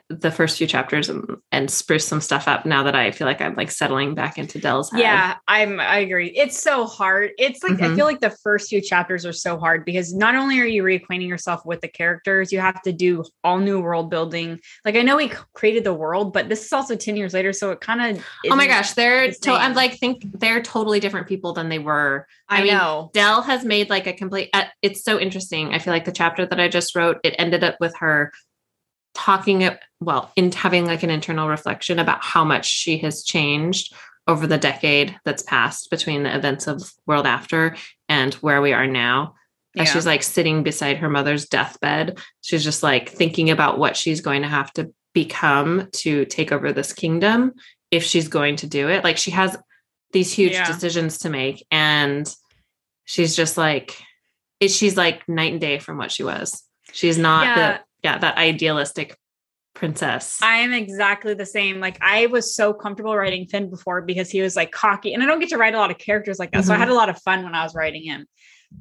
[0.10, 3.42] the first few chapters and, and, spruce some stuff up now that I feel like
[3.42, 5.02] I'm like settling back into Dell's head.
[5.02, 6.30] Yeah, I'm I agree.
[6.30, 7.32] It's so hard.
[7.38, 7.94] It's like mm-hmm.
[7.94, 10.84] I feel like the first few chapters are so hard because not only are you
[10.84, 14.60] reacquainting yourself with the characters, you have to do all new world building.
[14.86, 17.72] Like I know we created the world, but this is also 10 years later, so
[17.72, 21.28] it kind of Oh my gosh, they're the to- I'm like think they're totally different
[21.28, 22.28] people than they were.
[22.48, 23.10] I, I mean, know.
[23.14, 25.74] Dell has made like a complete uh, it's so interesting.
[25.74, 28.32] I feel like the chapter that I just wrote, it ended up with her
[29.16, 29.68] talking
[30.00, 33.94] well in having like an internal reflection about how much she has changed
[34.28, 37.76] over the decade that's passed between the events of world after
[38.10, 39.34] and where we are now
[39.74, 39.84] yeah.
[39.84, 44.22] as she's like sitting beside her mother's deathbed she's just like thinking about what she's
[44.22, 47.54] going to have to become to take over this kingdom
[47.92, 49.56] if she's going to do it like she has
[50.12, 50.68] these huge yeah.
[50.68, 52.36] decisions to make and
[53.06, 53.98] she's just like
[54.62, 57.56] she's like night and day from what she was she's not yeah.
[57.56, 59.18] the yeah, that idealistic
[59.74, 60.40] princess.
[60.44, 61.80] I am exactly the same.
[61.80, 65.26] Like I was so comfortable writing Finn before because he was like cocky, and I
[65.26, 66.60] don't get to write a lot of characters like that.
[66.60, 66.68] Mm-hmm.
[66.68, 66.92] So I had mm-hmm.
[66.92, 68.28] a lot of fun when I was writing him.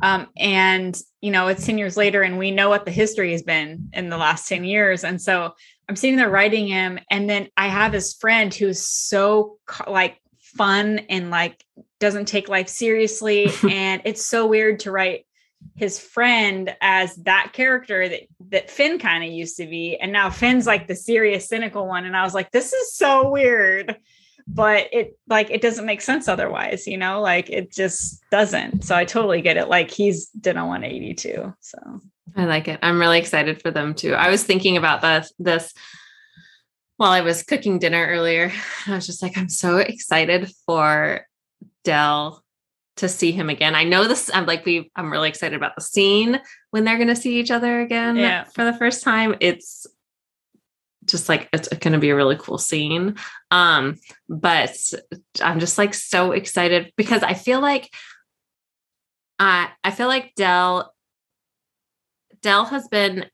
[0.03, 3.43] Um, and you know, it's 10 years later, and we know what the history has
[3.43, 5.05] been in the last 10 years.
[5.05, 5.55] And so
[5.89, 9.57] I'm sitting there writing him, and then I have this friend who's so
[9.87, 11.65] like fun and like
[11.99, 13.49] doesn't take life seriously.
[13.71, 15.25] and it's so weird to write
[15.77, 19.97] his friend as that character that that Finn kind of used to be.
[19.97, 22.05] And now Finn's like the serious cynical one.
[22.05, 23.97] And I was like this is so weird.
[24.47, 27.21] But it like it doesn't make sense otherwise you know?
[27.21, 28.85] Like it just doesn't.
[28.85, 29.69] So I totally get it.
[29.69, 32.01] Like he's done a 182 so.
[32.37, 32.81] I like it.
[32.83, 34.15] I'm really excited for them too.
[34.15, 35.75] I was thinking about this this
[36.97, 38.53] while I was cooking dinner earlier.
[38.87, 41.27] I was just like I'm so excited for
[41.83, 42.44] Dell
[42.97, 43.75] to see him again.
[43.75, 44.31] I know this.
[44.33, 44.91] I'm like we.
[44.97, 48.45] I'm really excited about the scene when they're going to see each other again yeah.
[48.45, 49.35] for the first time.
[49.41, 49.87] It's
[51.05, 53.17] just like it's going to be a really cool scene.
[53.51, 54.77] Um, but
[55.43, 57.91] I'm just like so excited because I feel like
[59.39, 60.95] I I feel like Dell
[62.43, 63.27] Dell has been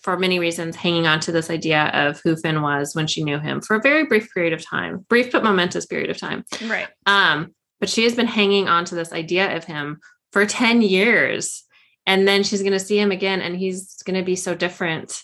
[0.00, 3.38] for many reasons hanging on to this idea of who Finn was when she knew
[3.38, 6.44] him for a very brief period of time, brief but momentous period of time.
[6.66, 6.88] Right.
[7.06, 9.98] Um, but she has been hanging on to this idea of him
[10.30, 11.64] for 10 years.
[12.06, 15.20] And then she's going to see him again and he's going to be so different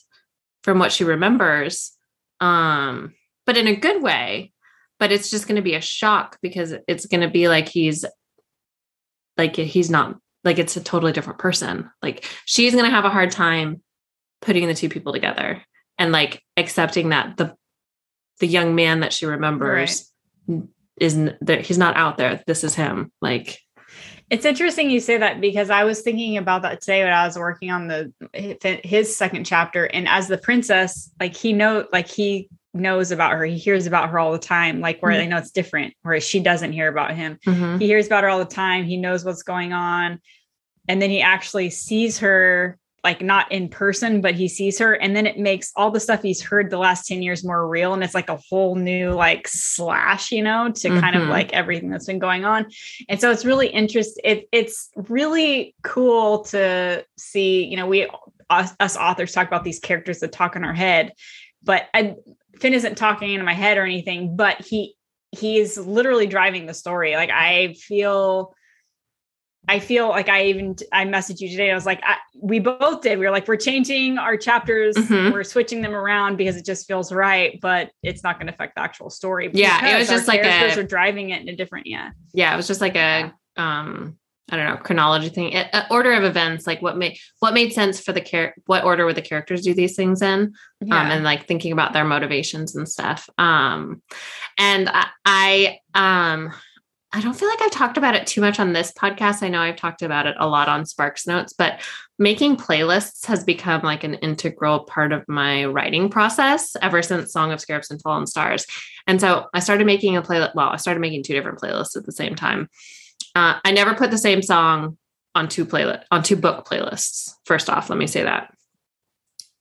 [0.64, 1.92] from what she remembers.
[2.40, 3.14] Um,
[3.46, 4.52] but in a good way.
[4.98, 8.04] But it's just going to be a shock because it's going to be like he's
[9.36, 11.88] like he's not like it's a totally different person.
[12.02, 13.84] Like she's going to have a hard time
[14.42, 15.62] putting the two people together
[15.96, 17.54] and like accepting that the
[18.40, 20.12] the young man that she remembers
[20.48, 20.64] right
[21.00, 22.42] isn't there he's not out there.
[22.46, 23.12] This is him.
[23.20, 23.60] Like
[24.30, 27.38] it's interesting you say that because I was thinking about that today when I was
[27.38, 28.12] working on the
[28.84, 29.84] his second chapter.
[29.84, 33.44] And as the princess like he know like he knows about her.
[33.44, 35.22] He hears about her all the time like where mm-hmm.
[35.22, 37.38] I know it's different whereas she doesn't hear about him.
[37.46, 37.78] Mm-hmm.
[37.78, 38.84] he hears about her all the time.
[38.84, 40.20] He knows what's going on.
[40.86, 44.92] And then he actually sees her like not in person, but he sees her.
[44.92, 47.94] And then it makes all the stuff he's heard the last 10 years more real.
[47.94, 51.00] And it's like a whole new like slash, you know, to mm-hmm.
[51.00, 51.30] kind of mm-hmm.
[51.30, 52.66] like everything that's been going on.
[53.08, 54.22] And so it's really interesting.
[54.24, 58.10] It, it's really cool to see, you know, we,
[58.50, 61.14] us, us, authors talk about these characters that talk in our head,
[61.62, 62.14] but I,
[62.58, 64.96] Finn isn't talking in my head or anything, but he,
[65.30, 67.14] he is literally driving the story.
[67.14, 68.54] Like I feel
[69.66, 71.70] I feel like I even I messaged you today.
[71.70, 73.18] I was like, I, we both did.
[73.18, 75.32] We were like, we're changing our chapters, Mhm.
[75.32, 78.76] we're switching them around because it just feels right, but it's not going to affect
[78.76, 79.50] the actual story.
[79.52, 81.86] Yeah, it was just like a- are driving it in a different.
[81.86, 84.16] Yeah, yeah, it was just like a um
[84.50, 87.74] I don't know chronology thing, a, a order of events, like what made what made
[87.74, 90.54] sense for the char- what order would the characters do these things in,
[90.90, 93.28] um, and like thinking about their motivations and stuff.
[93.36, 94.00] Um,
[94.56, 96.54] and I, I um
[97.12, 99.42] I don't feel like I've talked about it too much on this podcast.
[99.42, 101.80] I know I've talked about it a lot on Sparks Notes, but
[102.18, 107.50] making playlists has become like an integral part of my writing process ever since Song
[107.50, 108.66] of Scarabs and Fallen Stars.
[109.06, 110.54] And so I started making a playlist.
[110.54, 112.68] Well, I started making two different playlists at the same time.
[113.34, 114.98] Uh, I never put the same song
[115.34, 117.32] on two playlist on two book playlists.
[117.46, 118.52] First off, let me say that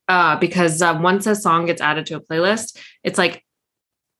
[0.08, 3.44] uh, because uh, once a song gets added to a playlist, it's like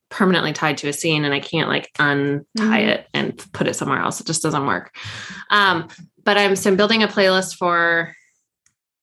[0.10, 2.88] permanently tied to a scene, and I can't like untie Mhm.
[2.88, 4.20] it and put it somewhere else.
[4.22, 4.96] It just doesn't work.
[5.52, 5.88] Um,
[6.24, 8.14] but I'm so I'm building a playlist for.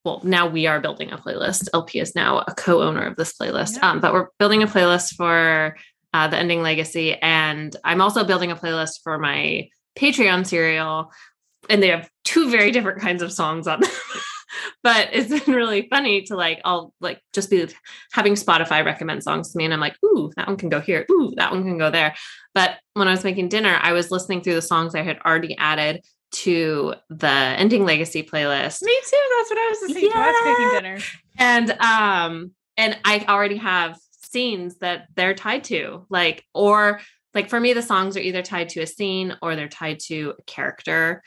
[0.03, 1.67] Well, now we are building a playlist.
[1.73, 3.89] LP is now a co-owner of this playlist, Yeah.
[3.89, 5.75] um, but we're building a playlist for
[6.13, 11.11] uh, the ending legacy, and I'm also building a playlist for my Patreon serial,
[11.69, 13.89] and they have two very different kinds of songs on them.
[14.83, 17.67] but it's been really funny to like I'll like just be
[18.13, 21.05] having Spotify recommend songs to me, and I'm like, ooh, that one can go here,
[21.11, 22.15] ooh, that one can go there.
[22.53, 25.57] But when I was making dinner, I was listening through the songs I had already
[25.57, 29.17] added to the ending legacy playlist me too.
[29.37, 30.17] That's what I was listening to.
[30.17, 31.05] I was cooking dinner.
[31.37, 36.99] and um and i already have scenes that they're tied to like or
[37.33, 40.33] like for me the songs are either tied to a scene or they're tied to
[40.37, 41.23] a character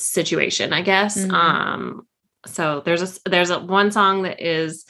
[0.00, 1.32] situation i guess Mhm.
[1.32, 2.02] um
[2.46, 4.84] so there's a there's a one song that is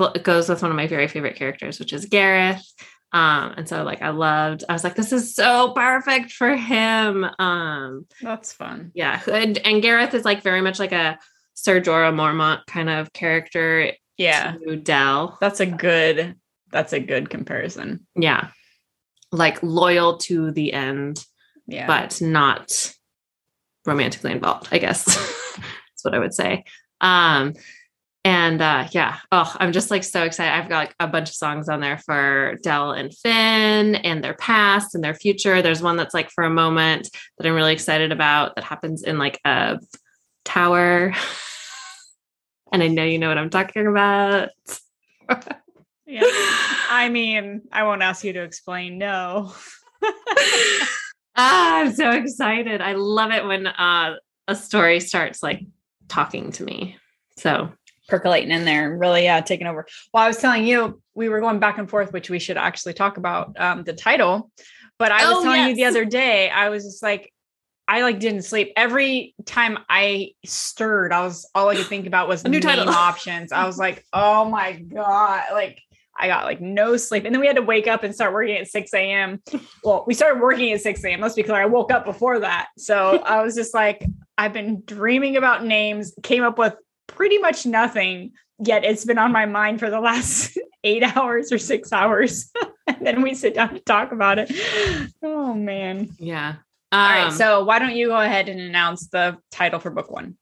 [0.00, 2.64] it goes with one of my very favorite characters which is gareth
[3.12, 7.24] um and so like i loved i was like this is so perfect for him
[7.38, 8.92] um That's fun.
[8.94, 11.18] yeah and, and gareth is like very much like a
[11.54, 16.36] sir jorah mormont kind of character Yeah, dell that's a good.
[16.70, 18.06] That's a good comparison.
[18.14, 18.48] yeah
[19.32, 21.24] like loyal to the end
[21.66, 22.92] Yeah, but not
[23.88, 25.04] romantically involved i guess.
[25.56, 26.64] That's what i would say.
[27.00, 27.54] Um
[28.24, 29.18] and uh yeah.
[29.32, 30.52] Oh i'm just like so excited.
[30.52, 34.34] I've got like a bunch of songs on there for dell and finn and their
[34.34, 35.62] past and their future.
[35.62, 39.18] There's one that's like for a moment that i'm really excited about that happens in
[39.18, 39.78] like a
[40.44, 41.14] tower.
[42.70, 44.50] And i know you know what i'm talking about.
[46.08, 46.22] Yeah.
[46.90, 48.96] I mean, I won't ask you to explain.
[48.96, 49.52] No.
[51.38, 52.80] Ah, I'm so excited.
[52.82, 55.64] I love it when uh, a story starts like
[56.08, 56.96] talking to me.
[57.36, 57.72] So
[58.08, 61.40] percolating in there and really yeah taking over well i was telling you we were
[61.40, 64.50] going back and forth which we should actually talk about um the title
[64.98, 67.30] but i was Oh, telling you the other day i was just like
[67.86, 72.28] i like didn't sleep every time i stirred i was all i could think about
[72.28, 72.88] was new title.
[72.88, 75.78] options i was like oh my god like
[76.18, 77.24] I got like no sleep.
[77.24, 79.40] And then we had to wake up and start working at 6 a.m.
[79.84, 81.20] Well, we started working at 6 a.m.
[81.20, 81.56] Let's be clear.
[81.62, 82.68] I woke up before that.
[82.76, 84.04] So I was just like,
[84.36, 86.74] I've been dreaming about names, came up with
[87.06, 91.58] pretty much nothing, yet it's been on my mind for the last eight hours or
[91.58, 92.50] six hours.
[92.86, 94.50] and then we sit down to talk about it.
[95.22, 96.08] Oh man.
[96.18, 96.56] yeah.
[96.90, 97.24] All right.
[97.26, 100.36] Um, So why don't you go ahead and announce the title for book one?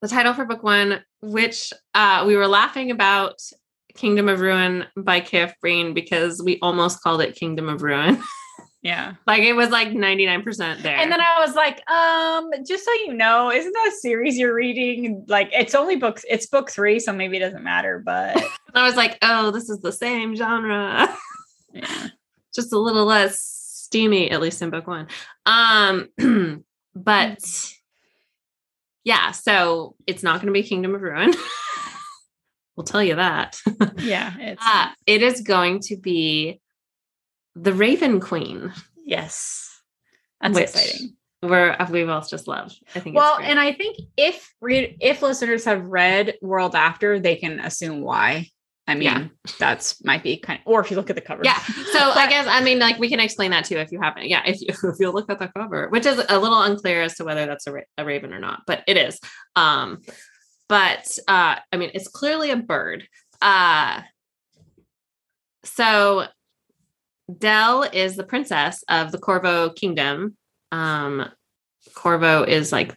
[0.00, 3.40] the title for book one, which uh, we were laughing about
[3.98, 5.54] Kingdom of Ruin by K.F.
[5.62, 8.22] Breene because we almost called it Kingdom of Ruin.
[8.80, 9.14] Yeah.
[9.26, 10.96] like it was like 99% there.
[10.96, 14.54] And then I was like, um, just so you know, isn't that a series you're
[14.54, 15.24] reading?
[15.26, 18.40] Like it's only books, it's book three, so maybe it doesn't matter, but
[18.74, 21.12] I was like, oh, this is the same genre.
[21.72, 22.06] yeah.
[22.54, 25.08] just a little less steamy, at least in book one.
[25.44, 26.08] Um,
[26.94, 27.44] but
[29.02, 31.34] yeah, so it's not going to be Kingdom of Ruin.
[32.78, 33.58] We'll tell you that.
[33.98, 34.32] Yeah.
[34.38, 36.60] It's uh, it is going to be
[37.56, 38.72] the Raven Queen,
[39.04, 39.82] yes.
[40.40, 41.16] That's which exciting.
[41.42, 42.72] We're we both just love.
[42.94, 43.16] I think.
[43.16, 48.00] Well, and I think if read if listeners have read World After, they can assume
[48.00, 48.46] why.
[48.86, 49.26] I mean, Yeah.
[49.58, 51.42] that's might be kind of, or if you look at the cover.
[51.44, 51.58] yeah.
[51.92, 54.28] So I guess I mean, like we can explain that too if you haven't.
[54.28, 57.16] Yeah, if you if you look at the cover, which is a little unclear as
[57.16, 59.20] to whether that's a, ra- a raven or not, but it is.
[59.56, 59.98] Um,
[60.68, 63.08] but uh, I mean, it's clearly a bird.
[63.40, 64.02] Uh,
[65.64, 66.26] so
[67.36, 70.36] Dell is the princess of the Corvo kingdom.
[70.72, 71.28] Um,
[71.94, 72.94] Corvo is like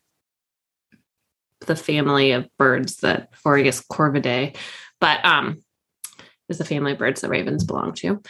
[1.62, 4.56] the family of birds that, or I guess Corvidae,
[5.00, 5.64] but um,
[6.50, 8.22] is the family of birds that ravens belong to.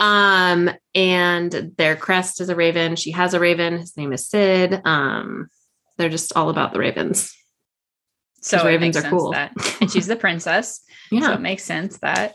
[0.00, 2.96] Um, and their crest is a raven.
[2.96, 3.78] She has a raven.
[3.78, 4.80] His name is Sid.
[4.84, 5.48] Um,
[5.96, 7.34] they're just all about the ravens.
[8.44, 9.30] So ravens are cool.
[9.32, 10.80] That, and she's the princess.
[11.10, 11.22] Yeah.
[11.22, 12.34] So it makes sense that,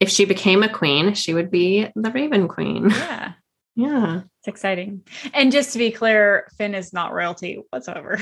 [0.00, 2.90] if she became a queen, she would be the Raven Queen.
[2.90, 3.32] yeah,
[3.76, 4.22] Yeah.
[4.40, 5.02] it's exciting.
[5.32, 8.18] And just to be clear, Finn is not royalty whatsoever.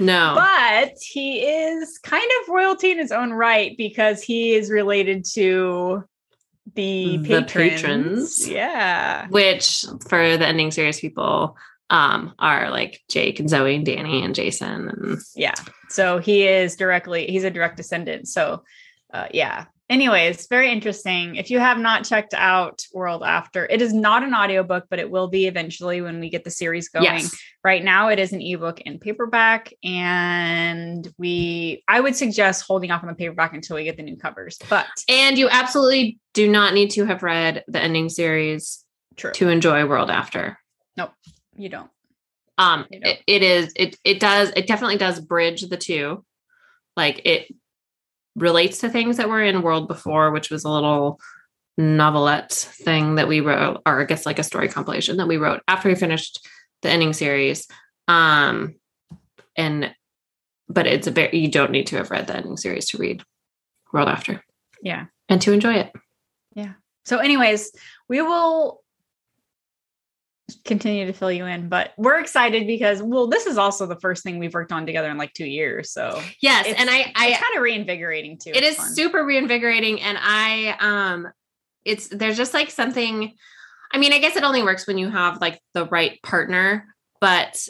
[0.00, 0.32] No.
[0.36, 6.02] but he is kind of royalty in his own right because he is related to
[6.74, 7.76] the The patrons.
[7.76, 8.48] patrons.
[8.48, 9.28] Yeah.
[9.28, 11.56] which for the ending series people
[11.90, 15.54] um are like Jake and Zoe and Danny and Jason and Yeah.
[15.88, 18.28] So he is directly, he's a direct descendant.
[18.28, 18.64] So,
[19.12, 19.66] uh, yeah.
[19.88, 21.36] Anyways, very interesting.
[21.36, 25.08] If you have not checked out World After, it is not an audiobook, but it
[25.08, 27.04] will be eventually when we get the series going.
[27.04, 27.38] yes.
[27.62, 29.72] Right now, it is an ebook and paperback.
[29.84, 34.16] And we, I would suggest holding off on the paperback until we get the new
[34.16, 34.58] covers.
[34.68, 38.84] But And you absolutely do not need to have read the ending series
[39.16, 40.58] true, to enjoy World After.
[41.58, 41.90] You don't.
[42.58, 43.10] Um You don't.
[43.12, 46.24] it, it is it it does it definitely does bridge the two.
[46.96, 47.48] Like it
[48.34, 51.20] relates to things that were in World before, which was a little
[51.78, 55.62] novelette thing that we wrote, or I guess like a story compilation that we wrote
[55.68, 56.46] after we finished
[56.82, 57.66] the ending series.
[58.08, 58.76] Um
[59.56, 59.94] and
[60.68, 63.22] but it's a very you don't need to have read the ending series to read
[63.92, 64.42] World After
[64.82, 65.06] Yeah.
[65.28, 65.92] and to enjoy it.
[66.54, 66.72] Yeah.
[67.04, 67.70] So, anyways,
[68.08, 68.82] we will
[70.64, 74.22] continue to fill you in, but we're excited because, well, this is also the first
[74.22, 75.90] thing we've worked on together in like two years.
[75.90, 78.50] So, Yes, and I I it's kind of reinvigorating too.
[78.50, 78.94] it It's is fun.
[78.94, 81.28] super reinvigorating and i um
[81.84, 83.32] it's there's just like something
[83.92, 86.84] i mean i guess it only works when you have like the right partner
[87.20, 87.68] but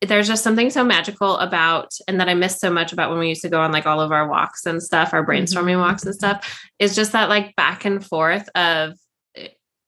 [0.00, 3.28] there's just something so magical about and that i miss so much about when we
[3.28, 6.14] used to go on like all of our walks and stuff our brainstorming walks and
[6.14, 8.92] stuff is just that like back and forth of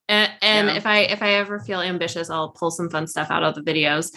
[0.09, 0.75] and, and Yeah.
[0.77, 3.63] if i if i ever feel ambitious i'll pull some fun stuff out of the
[3.63, 4.13] videos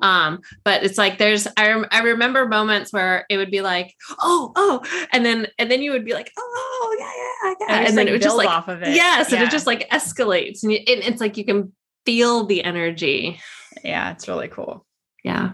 [0.00, 3.94] um but it's like there's I, rem- I remember moments where it would be like
[4.18, 7.86] oh oh and then and then you would be like oh yeah yeah yeah and,
[7.88, 8.94] and, then like, it would just like off of it.
[8.94, 9.46] yes and yeah.
[9.46, 11.72] it just like escalates and you, it, it's like you can
[12.04, 13.40] feel the energy
[13.82, 14.86] yeah, it's really cool.
[15.24, 15.52] yeah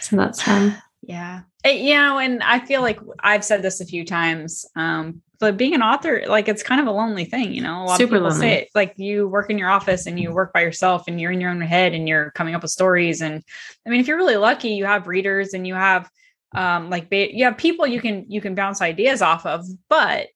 [0.00, 1.40] so that's fun Yeah.
[1.64, 4.64] Eh, you know, and I feel like I've said this a few times.
[4.76, 7.82] Um, but being an author, like it's kind of a lonely thing, you know.
[7.82, 8.40] A lot Super of people lonely.
[8.40, 11.32] say it, like you work in your office and you work by yourself and you're
[11.32, 13.20] in your own head and you're coming up with stories.
[13.22, 13.42] And
[13.84, 16.08] I mean, if you're really lucky, you have readers and you have
[16.54, 20.28] um like ba- you have people you can you can bounce ideas off of, but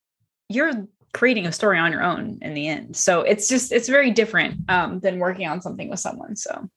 [0.48, 0.72] you're
[1.14, 2.96] creating a story on your own in the end.
[2.96, 6.34] So it's just it's very different um than working on something with someone.
[6.34, 6.68] So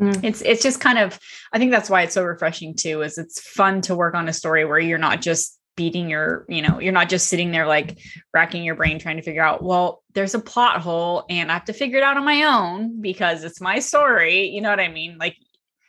[0.00, 0.24] Mm.
[0.24, 1.18] it's it's just kind of
[1.52, 4.32] I think that's why it's so refreshing too, is it's fun to work on a
[4.32, 7.98] story where you're not just beating your, you know, you're not just sitting there like
[8.32, 11.66] racking your brain trying to figure out, well, there's a plot hole and I have
[11.66, 14.46] to figure it out on my own because it's my story.
[14.48, 15.18] You know what I mean?
[15.18, 15.36] Like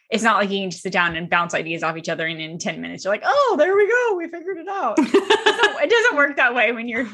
[0.10, 2.40] it's not like you can just sit down and bounce ideas off each other and
[2.40, 4.16] in 10 minutes you're like, oh, there we go.
[4.16, 4.96] We figured it out.
[5.00, 7.08] it doesn't work that way when you're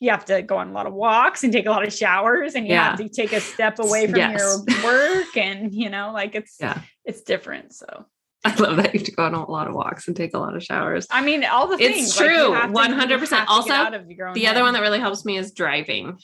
[0.00, 2.54] you have to go on a lot of walks and take a lot of showers
[2.54, 2.90] and you Yeah.
[2.90, 4.38] have to take a step away from Yes.
[4.68, 6.80] your work and you know like it's Yeah.
[7.04, 8.06] it's different so
[8.44, 10.38] i love that you have to go on a lot of walks and take a
[10.38, 12.98] lot of showers i mean all the It's things you true, have to- you 100%.
[12.98, 15.36] have to get Also, out of your own the other one that really helps me
[15.38, 16.18] is driving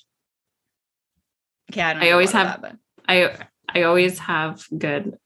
[1.75, 2.77] yeah, I, I always have- that,
[3.09, 3.37] I
[3.69, 5.17] I always have good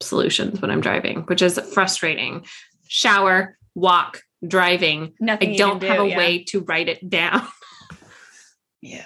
[0.00, 2.46] solutions when I'm driving, which is frustrating.
[2.88, 5.12] Shower, walk, driving.
[5.20, 6.16] nothing I don't have do, a yeah.
[6.16, 7.46] way to write it down.
[8.80, 9.04] yeah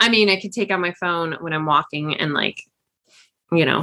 [0.00, 2.60] I mean, I could take out my phone when I'm walking and like,
[3.52, 3.82] you know,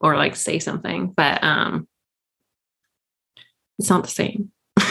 [0.00, 1.88] or like say something, but um
[3.78, 4.50] it's not the same.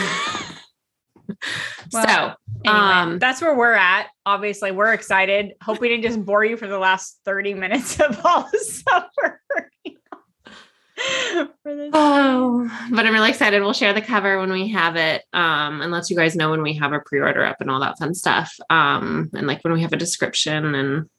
[1.91, 2.34] Well, so
[2.65, 6.58] anyway, Um, that's where we're at obviously we're excited hope we didn't just bore you
[6.58, 12.70] for the last 30 minutes of all the stuff we're working on for this Oh,
[12.91, 13.62] but I'm really excited.
[13.62, 15.24] We'll share the cover when we have it.
[15.34, 18.00] Um, and let you guys know when we have a pre-order up and all that
[18.00, 18.54] fun stuff.
[18.70, 21.10] Um, and like when we have a description and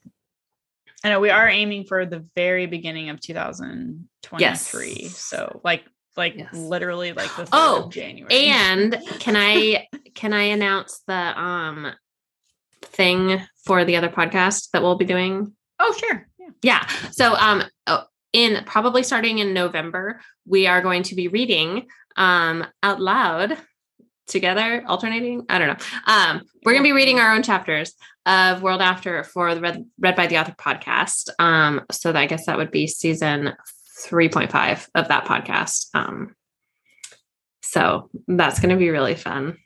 [1.05, 4.97] I know we are aiming for the very beginning of 2023.
[5.01, 5.17] Yes.
[5.19, 5.85] So like
[6.17, 6.53] like Yes.
[6.53, 8.35] literally like the 3rd Oh, of January.
[8.35, 11.93] and can I can I announce the um
[12.83, 15.53] thing for the other podcast that we'll be doing?
[15.79, 16.27] oh sure.
[16.39, 16.49] Yeah.
[16.63, 16.87] Yeah.
[17.13, 21.87] So um oh, in probably starting in November, we are going to be reading
[22.17, 23.57] um out loud
[24.29, 25.45] together, alternating.
[25.49, 25.87] I don't know.
[26.07, 27.95] Um, we're gonna be reading our own chapters
[28.27, 31.31] of World After for the Read, Read by the Author podcast.
[31.39, 33.55] Um, so that, I guess that would be season
[34.07, 35.87] 3.5 of that podcast.
[35.95, 36.35] Um,
[37.63, 39.57] so that's gonna be really fun.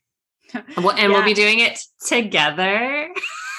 [0.76, 1.24] Well, and we'll Yeah.
[1.26, 3.08] be doing it together.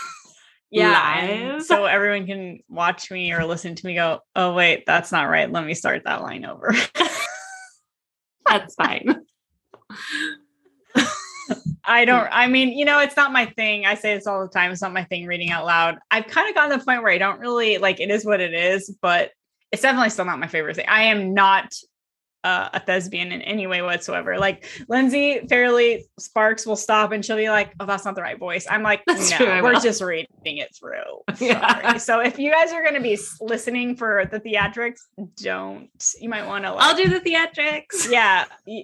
[0.71, 1.59] yeah.
[1.59, 5.51] So everyone can watch me or listen to me go, oh, wait, that's not right.
[5.51, 6.73] Let me start that line over.
[8.45, 9.21] That's fine.
[11.85, 13.85] I don't, I mean, you know, it's not my thing.
[13.85, 14.71] I say this all the time.
[14.71, 15.97] It's not my thing reading out loud.
[16.11, 18.39] I've kind of gotten to the point where I don't really like it is what
[18.39, 19.31] it is, but
[19.71, 20.85] it's definitely still not my favorite thing.
[20.87, 21.73] I am not
[22.43, 24.37] uh, a thespian in any way whatsoever.
[24.37, 28.37] Like Lindsey Fairleigh Sparks will stop and she'll be like, oh, that's not the right
[28.37, 28.67] voice.
[28.69, 30.93] I'm like, That's no, true, we're just reading it through.
[31.39, 31.97] Yeah.
[31.97, 31.99] Sorry.
[31.99, 34.99] So if you guys are going to be listening for the theatrics,
[35.37, 35.89] don't.
[36.19, 38.09] You might want to like, I'll do the theatrics.
[38.09, 38.45] yeah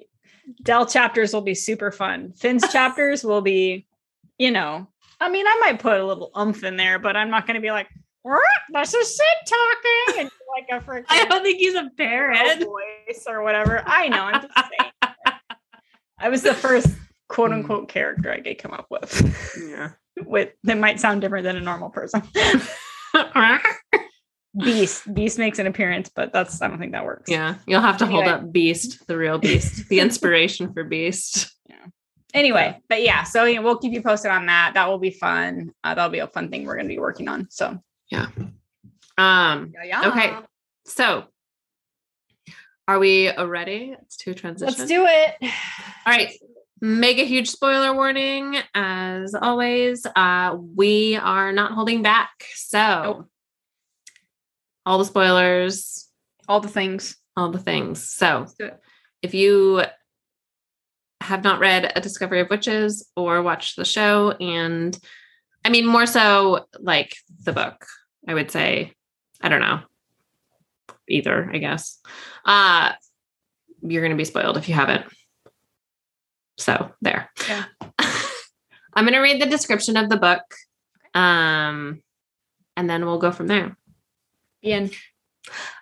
[0.64, 2.34] dell chapters will be super fun.
[2.34, 3.88] Finn's chapters will be
[4.40, 4.88] you know
[5.20, 7.62] i mean i might put a little umph in there but i'm not going to
[7.62, 7.88] be like
[8.24, 8.42] "What?
[8.74, 10.22] this is sid talking?
[10.22, 12.60] And like a freaking I don't think he's a parrot.
[12.60, 13.84] voice or whatever.
[13.86, 14.92] I know i'm just saying.
[16.22, 16.88] I was the first
[17.28, 17.56] quote mm.
[17.56, 19.56] unquote character i could come up with.
[19.70, 19.92] Yeah.
[20.26, 22.22] with that might sound different than a normal person
[24.58, 27.56] beast beast makes an appearance but that's i don't think that works yeah.
[27.68, 31.54] You'll have to hold up Beast, the real Beast, the inspiration for Beast.
[31.68, 31.86] Yeah.
[32.34, 35.12] Anyway but yeah so you know, we'll keep you posted on that that will be
[35.12, 37.78] fun uh, that'll be a fun thing we're going to be working on so
[38.12, 38.28] yeah.
[39.20, 40.34] Um, yeah, Okay.
[40.86, 41.26] so
[42.88, 43.96] are we ready?
[44.02, 44.74] It's to transition.
[44.80, 45.50] let's do it All
[46.08, 46.34] right.
[46.82, 48.56] Mega huge spoiler warning.
[48.74, 52.30] As always, uh, we are not holding back.
[52.56, 53.30] So, Nope.
[54.90, 56.08] All the spoilers,
[56.48, 58.08] all the things all the things.
[58.08, 58.80] So, Let's do it.
[59.22, 59.84] if you
[61.22, 64.98] have not read A Discovery of Witches or watched the show, and
[65.64, 67.86] I mean, more so like the book,
[68.28, 68.94] I would say,
[69.42, 69.80] I don't know,
[71.08, 72.00] either, I guess.
[72.46, 72.92] Uh,
[73.82, 75.06] you're going to be spoiled if you haven't.
[76.58, 77.30] So, there.
[77.48, 77.64] Yeah.
[78.94, 80.44] I'm going to read the description of the book.
[81.14, 82.02] Um,
[82.76, 83.78] and then we'll go from there.
[84.64, 84.90] Ian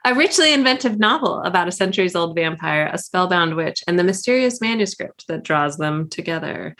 [0.05, 4.61] A richly inventive novel about a centuries old vampire, a spellbound witch, and the mysterious
[4.61, 6.75] manuscript that draws them together.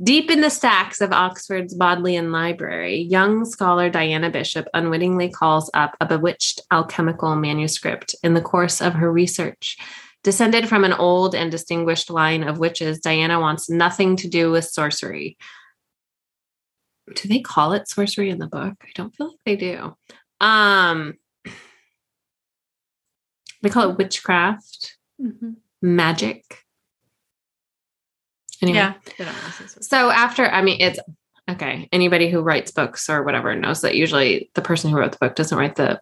[0.00, 5.96] Deep in the stacks of Oxford's Bodleian Library, young scholar Diana Bishop unwittingly calls up
[6.00, 9.76] a bewitched alchemical manuscript in the course of her research.
[10.22, 14.66] Descended from an old and distinguished line of witches, Diana wants nothing to do with
[14.66, 15.36] sorcery.
[17.12, 18.74] Do they call it sorcery in the book?
[18.80, 19.96] I don't feel like they do.
[20.40, 21.14] Um,
[23.62, 25.52] they call it witchcraft, mm-hmm.
[25.82, 26.64] magic.
[28.60, 28.94] Anyway, yeah
[29.80, 30.98] so after, I mean, it's
[31.48, 31.88] okay.
[31.92, 35.34] Anybody who writes books or whatever knows that usually the person who wrote the book
[35.34, 36.00] doesn't write the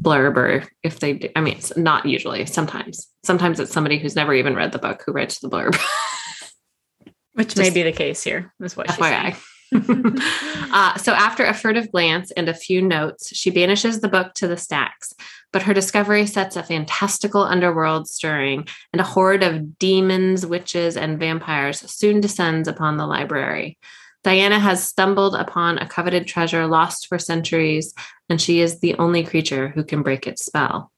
[0.00, 2.46] blurb, or if they do, I mean, it's not usually.
[2.46, 5.78] Sometimes, sometimes it's somebody who's never even read the book who writes the blurb.
[7.34, 9.36] which may be the case here is what she's saying.
[10.72, 14.46] uh, so after a furtive glance and a few notes, she banishes the book to
[14.46, 15.12] the stacks.
[15.52, 21.18] But her discovery sets a fantastical underworld stirring, and a horde of demons, witches, and
[21.18, 23.78] vampires soon descends upon the library.
[24.22, 27.92] Diana has stumbled upon a coveted treasure lost for centuries,
[28.28, 30.90] and she is the only creature who can break its spell.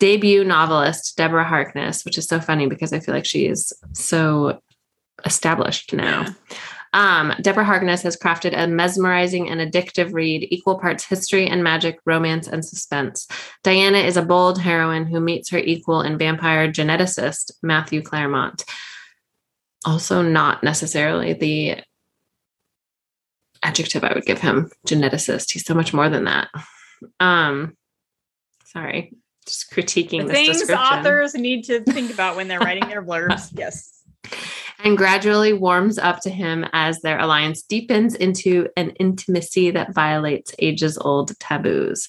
[0.00, 4.60] Debut novelist Deborah Harkness, which is so funny because I feel like she is so
[5.24, 6.22] established now.
[6.22, 6.56] Yeah.
[6.92, 11.98] Um, Deborah Harkness has crafted a mesmerizing and addictive read, equal parts history and magic,
[12.04, 13.28] romance and suspense.
[13.62, 18.64] Diana is a bold heroine who meets her equal in vampire geneticist Matthew Clairmont.
[19.84, 21.76] Also, not necessarily the
[23.62, 25.52] adjective I would give him, geneticist.
[25.52, 26.48] He's so much more than that.
[27.20, 27.76] Um,
[28.64, 29.12] sorry,
[29.46, 30.98] just critiquing the this things description.
[30.98, 34.02] authors need to think about when they're writing their blurbs yes
[34.78, 40.54] and gradually warms up to him as their alliance deepens into an intimacy that violates
[40.58, 42.08] ages old taboos.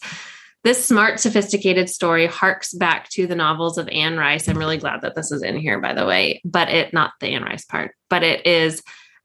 [0.63, 4.47] This smart, sophisticated story harks back to the novels of Anne Rice.
[4.47, 7.27] I'm really glad that this is in here, by the way, but it not the
[7.27, 8.83] Anne Rice part, but it is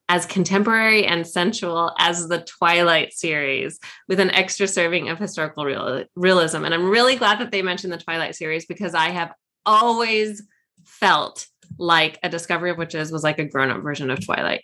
[0.09, 6.05] as contemporary and sensual as the Twilight series with an extra serving of historical real-
[6.15, 6.65] realism.
[6.65, 9.33] And I'm really glad that they mentioned the Twilight series because I have
[9.67, 10.43] always
[10.85, 11.47] felt
[11.79, 14.63] like a discovery of witches was like a grown-up version of twilight.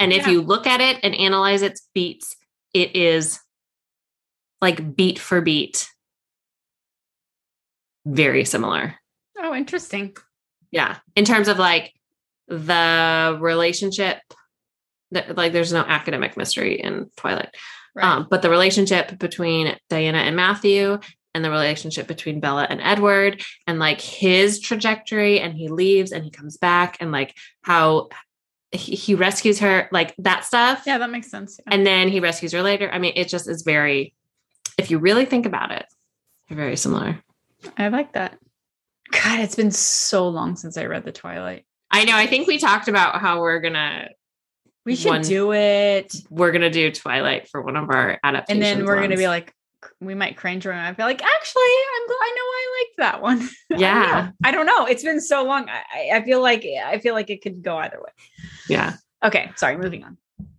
[0.00, 0.30] And if Yeah.
[0.30, 2.36] you look at it and analyze its beats
[2.74, 3.38] it is
[4.62, 5.86] like beat for beat
[8.06, 8.94] very similar.
[9.38, 10.16] Oh interesting.
[10.70, 11.92] Yeah in terms of like
[12.48, 14.18] the relationship
[15.12, 17.54] that like there's no academic mystery in twilight.
[17.94, 18.04] Right.
[18.06, 20.98] Um, but the relationship between Diana and Matthew
[21.34, 26.24] and the relationship between Bella and Edward and like his trajectory and he leaves and
[26.24, 28.08] he comes back and like how
[28.70, 30.84] he, he rescues her, like that stuff.
[30.86, 31.58] Yeah, that makes sense.
[31.66, 31.74] Yeah.
[31.74, 32.90] And then he rescues her later.
[32.90, 34.14] I mean, it just is very,
[34.78, 35.86] if you really think about it,
[36.48, 37.18] they're very similar.
[37.76, 38.38] I like that.
[39.10, 41.64] God, it's been so long since I read the Twilight.
[41.90, 42.16] I know.
[42.16, 44.08] I think we talked about how we're gonna
[44.86, 46.14] We should One- do it.
[46.30, 48.48] we're gonna do Twilight for one of our adaptations.
[48.48, 49.52] And then we're gonna be like,
[50.04, 51.62] we might cringe when I feel like, actually,
[51.96, 53.48] I'm glad I know I liked that one.
[53.80, 54.26] Yeah.
[54.26, 54.32] know.
[54.48, 54.86] I don't know.
[54.86, 55.68] It's been so long.
[55.68, 55.82] I,
[56.12, 58.10] I- I feel like I feel like it could go either way.
[58.68, 58.94] yeah.
[59.24, 60.16] Okay, sorry, moving on.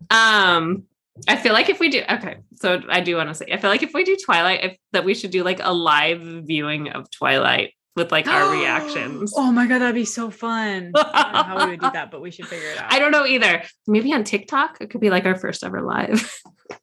[0.09, 0.83] Um,
[1.27, 3.69] I feel like if we do okay, so I do want to say I feel
[3.69, 7.09] like if we do Twilight, if that we should do like a live viewing of
[7.11, 9.31] Twilight with like our reactions.
[9.37, 10.91] Oh my god, that'd be so fun.
[10.95, 12.91] I don't know how we would do that, but we should figure it out.
[12.91, 13.63] I don't know either.
[13.85, 16.33] Maybe on TikTok, it could be like our first ever live.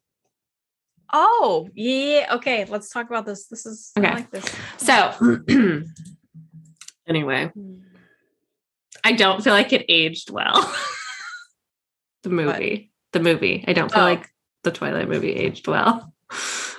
[1.13, 2.27] Oh, yeah.
[2.33, 3.47] Okay, let's talk about this.
[3.47, 4.07] This is Okay.
[4.07, 4.45] I like this.
[4.77, 5.13] So,
[7.07, 7.51] anyway,
[9.03, 10.53] I don't feel like it aged well.
[12.23, 13.63] the movie, the movie.
[13.67, 14.05] I don't feel Oh.
[14.05, 14.27] like
[14.63, 16.13] the Twilight movie aged well.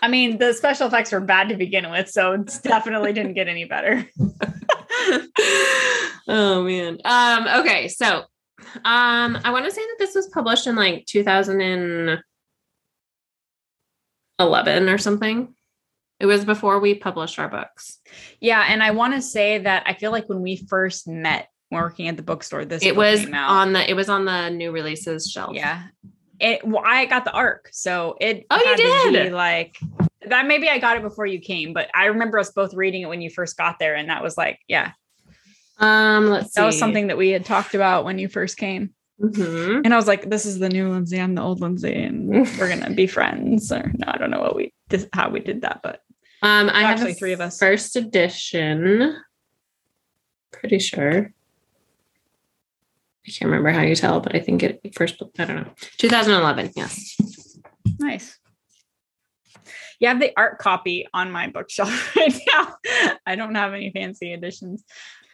[0.03, 3.49] I mean, the special effects were bad to begin with, so it definitely didn't get
[3.49, 4.05] any better.
[6.28, 6.99] oh man.
[7.05, 7.47] Um.
[7.61, 7.89] Okay.
[7.89, 8.24] So,
[8.85, 11.07] um, I want to say that this was published in like
[14.47, 15.55] 2011 or something.
[16.20, 17.99] It was before we published our books.
[18.40, 22.07] Yeah, and I want to say that I feel like when we first met working
[22.09, 23.90] at the bookstore, this it book was on the.
[23.90, 25.55] It was on the new releases shelf.
[25.55, 25.84] yeah.
[26.38, 29.32] It well, I got the arc, so it Oh, you had to be, did?
[29.32, 29.76] like
[30.28, 30.47] that.
[30.47, 33.20] Maybe I got it before you came, but I remember us both reading it when
[33.22, 34.93] you first got there, and that was like, yeah,
[35.78, 36.26] Um.
[36.30, 36.61] Let's see.
[36.61, 38.90] that was something that we had talked about when you first came.
[39.22, 39.82] Mhm.
[39.84, 42.68] And I was like, this is the new Lindsay, I'm the old Lindsay, and we're
[42.68, 43.70] gonna be friends.
[43.70, 46.00] Or no, I don't know what we this, how we did that, but
[46.42, 47.58] Um, I have Actually, three of us.
[47.58, 49.16] First edition.
[50.50, 51.32] Pretty sure.
[53.24, 55.22] I can't remember how you tell, but I think it first.
[55.38, 55.72] I don't know.
[55.98, 56.72] 2011.
[56.74, 57.16] Yes.
[58.00, 58.36] nice.
[60.00, 62.76] You have the art copy on my bookshelf right now.
[63.24, 64.82] I don't have any fancy editions.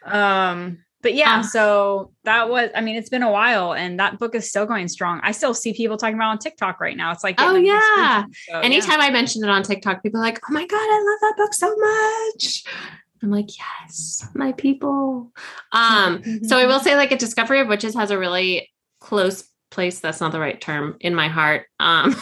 [0.05, 1.43] Um, but yeah, Ah.
[1.43, 4.89] so that was, I mean, it's been a while and that book is still going
[4.89, 5.21] strong.
[5.23, 7.13] I still see people talking about it on TikTok right now.
[7.13, 8.25] It's like, Oh, yeah.
[8.25, 8.61] So, yeah.
[8.63, 11.35] Anytime I mention it on TikTok, people are like, "Oh my god, I love that
[11.37, 12.65] book so much."
[13.23, 15.33] I'm like, "Yes, my people."
[15.73, 16.23] Um.
[16.45, 18.71] So I will say, like, a Discovery of Witches has a really
[19.01, 20.01] close place.
[20.01, 21.67] That's not the right term in my heart.
[21.81, 22.15] Um.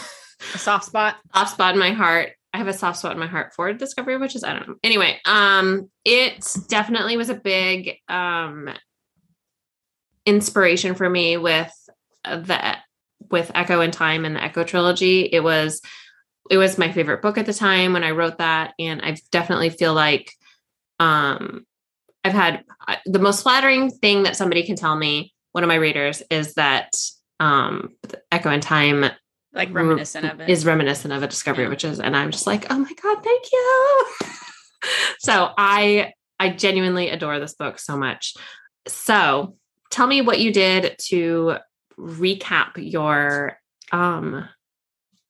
[0.53, 1.15] a soft spot.
[1.35, 2.31] soft spot in my heart.
[2.53, 4.43] I have a soft spot in my heart for Discovery of Witches.
[4.43, 4.75] I don't know.
[4.83, 8.69] Anyway, um, it definitely was a big um
[10.25, 11.71] inspiration for me with
[12.25, 12.77] the
[13.29, 15.21] with Echo in Time and the Echo trilogy.
[15.21, 15.81] It was
[16.49, 19.69] it was my favorite book at the time when I wrote that, and I definitely
[19.69, 20.31] feel like
[20.99, 21.65] um
[22.23, 25.33] I've had I- the most flattering thing that somebody can tell me.
[25.51, 26.89] One of my readers is that
[27.39, 27.89] um
[28.31, 29.05] Echo in Time
[29.57, 30.49] Like reminiscent of it.
[30.49, 31.69] is reminiscent of a discovery Yeah.
[31.71, 34.05] witches and i'm just like oh my god thank you
[35.19, 38.35] so i i genuinely adore this book so much
[38.87, 39.55] so
[39.89, 41.57] tell me what you did to
[41.99, 43.57] recap your
[43.91, 44.47] um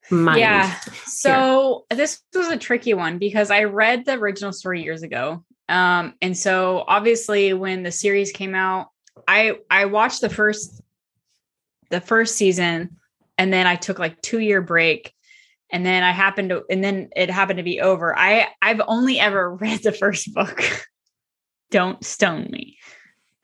[0.09, 0.75] mind Yeah.
[1.05, 5.43] So this was a tricky one because I read the original story years ago.
[5.67, 8.87] Um, and so obviously when the series came out,
[9.27, 10.81] I I watched the first
[11.89, 12.96] the first season
[13.37, 15.13] and then I took like two year break
[15.71, 18.17] and then I happened to and then it happened to be over.
[18.17, 20.61] I I've only ever read the first book.
[21.71, 22.77] Don't stone me.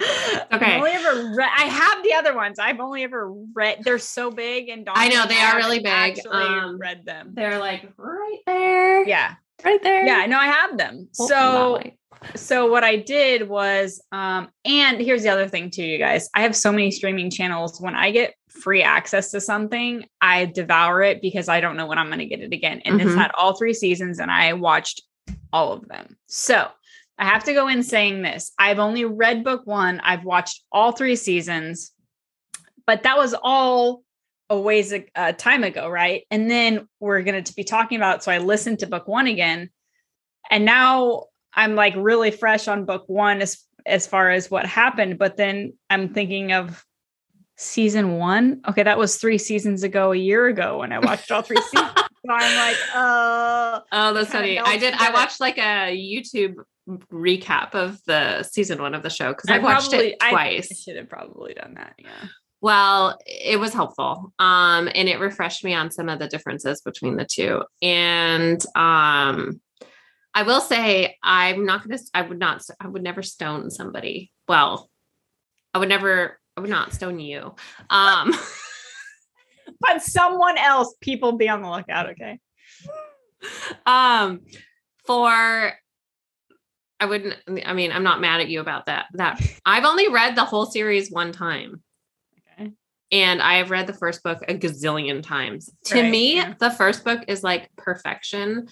[0.01, 0.47] Okay.
[0.51, 2.59] I've only ever read I have the other ones.
[2.59, 5.87] I've only ever read they're so big and I know, they are really big.
[5.87, 7.31] Actually Um, read them.
[7.33, 9.35] they're like right there Yeah.
[9.63, 11.07] right there Yeah, no, I have them.
[11.17, 11.83] Hold So
[12.35, 16.29] so what I did was um and here's the other thing too, you guys.
[16.33, 17.79] I have so many streaming channels.
[17.81, 21.97] When I get free access to something, I devour it because I don't know when
[21.97, 22.81] I'm going to get it again.
[22.85, 23.17] And this Mhm.
[23.17, 25.01] had all three seasons and I watched
[25.51, 26.17] all of them.
[26.27, 26.67] So
[27.17, 28.51] I have to go in saying this.
[28.57, 29.99] I've only read book one.
[30.01, 31.91] I've watched all three seasons,
[32.85, 34.03] but that was all
[34.49, 36.25] a ways a uh, time ago, right?
[36.29, 38.17] And then we're going to be talking about.
[38.17, 38.23] it.
[38.23, 39.69] So I listened to book one again,
[40.49, 45.17] and now I'm like really fresh on book one as as far as what happened.
[45.17, 46.83] But then I'm thinking of
[47.55, 48.61] season one.
[48.67, 51.91] Okay, that was three seasons ago, a year ago when I watched all three seasons.
[52.25, 54.57] So I'm like, oh, Oh, that's funny.
[54.57, 54.93] I did.
[54.93, 56.55] I watched like a YouTube
[57.11, 60.69] recap of the season one of the show because I, I watched probably- it twice.
[60.71, 61.95] I should have probably done that.
[61.97, 62.07] Yeah.
[62.61, 64.31] well, it was helpful.
[64.39, 67.63] Um, and it refreshed me on some of the differences between the two.
[67.81, 69.59] And um,
[70.33, 71.99] I will say, I'm not gonna.
[72.13, 72.63] I would not.
[72.79, 74.31] I would never stone somebody.
[74.47, 74.89] Well,
[75.73, 77.55] I would never I not stone you.
[77.89, 78.33] Um,
[79.79, 82.09] but someone else, people be on the lookout.
[82.11, 82.39] Okay.
[83.85, 84.41] um,
[85.05, 85.73] for
[86.99, 87.35] I wouldn't.
[87.65, 89.07] I mean, I'm not mad at you about that.
[89.13, 91.81] That I've only read the whole series one time.
[92.57, 92.71] Okay.
[93.11, 95.69] And I have read the first book a gazillion times.
[95.85, 96.53] To Right, me, yeah.
[96.59, 98.67] the first book is like perfection.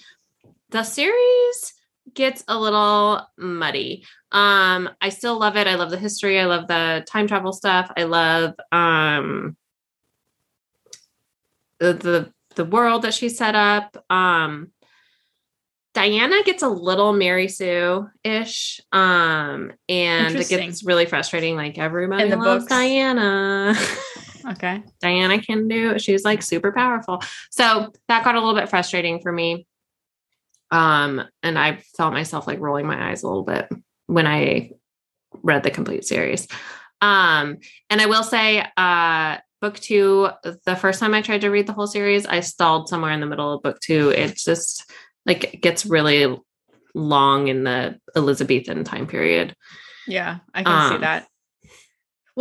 [0.70, 1.74] The series
[2.14, 4.06] gets a little muddy.
[4.32, 5.68] Um, I still love it.
[5.68, 6.40] I love the history.
[6.40, 7.92] I love the time travel stuff.
[7.98, 9.56] I love um
[11.80, 13.98] the the, the world that she set up.
[14.10, 14.72] Um
[15.94, 18.80] Diana gets a little Mary Sue ish.
[18.94, 21.58] Um, and it gets really frustrating.
[21.58, 22.70] Like everybody In the loves books.
[22.72, 23.76] Diana.
[24.50, 24.82] Okay.
[25.00, 26.00] Diana can do.
[26.00, 27.22] She's like super powerful.
[27.52, 29.68] So that got a little bit frustrating for me.
[30.72, 33.68] Um, and I felt myself like rolling my eyes a little bit
[34.08, 34.72] when I
[35.44, 36.48] read the complete series.
[37.02, 37.58] Um,
[37.90, 40.30] and I will say, uh, book two,
[40.66, 43.28] the first time I tried to read the whole series, I stalled somewhere in the
[43.28, 44.10] middle of book two.
[44.10, 44.90] It's just
[45.26, 46.38] like it gets really
[46.96, 49.56] long in the Elizabethan time period.
[50.08, 51.28] Yeah, I can see Um, that.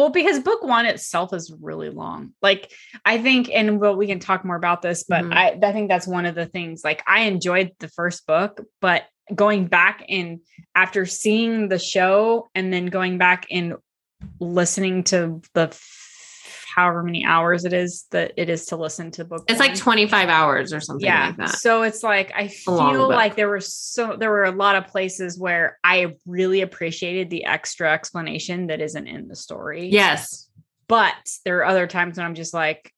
[0.00, 2.32] Well, because book one itself is really long.
[2.40, 2.72] Like
[3.04, 5.34] I think, and well, we can talk more about this, but Mhm.
[5.34, 6.80] I, I think that's one of the things.
[6.82, 10.40] Like I enjoyed the first book, but going back and
[10.74, 13.74] after seeing the show and then going back and
[14.40, 15.66] listening to the
[16.80, 19.44] however many hours it is that it is to listen to book.
[19.48, 21.48] It's like 25 hours or something yeah like that.
[21.58, 25.38] so it's like i feel like there were so there were a lot of places
[25.38, 30.48] where i really appreciated the extra explanation that isn't in the story Yes.
[30.88, 31.14] but
[31.44, 32.92] there are other times when i'm just like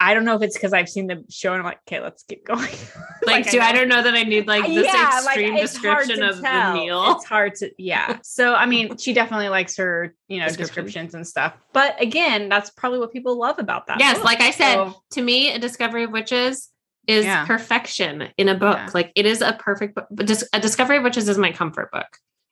[0.00, 2.22] i don't know if it's because i've seen the show and i'm like okay let's
[2.24, 2.68] keep going
[3.26, 6.22] Like, do I, know- don't know that I need like this Yeah, extreme hard description
[6.22, 6.74] of tell.
[6.74, 7.12] the meal.
[7.16, 8.18] It's hard to, yeah.
[8.22, 10.84] So, I mean, she definitely likes her, you know, Description.
[10.84, 11.54] descriptions and stuff.
[11.72, 13.98] But again, that's probably what people love about that.
[13.98, 14.26] Yes, book.
[14.26, 16.68] like I said, So- to me, a discovery of witches
[17.08, 17.44] is Yeah.
[17.46, 18.76] perfection in a book.
[18.76, 18.90] Yeah.
[18.94, 20.06] Like it is a perfect book.
[20.12, 22.06] But a discovery of witches is my comfort book.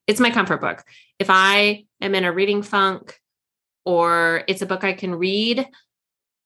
[0.08, 0.82] It's my comfort book.
[1.20, 3.16] If I am in a reading funk,
[3.84, 5.68] or it's a book I can read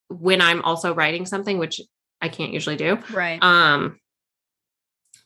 [0.09, 1.80] when I'm also writing something, which
[2.20, 2.98] I can't usually do.
[3.12, 3.42] right.
[3.42, 3.98] um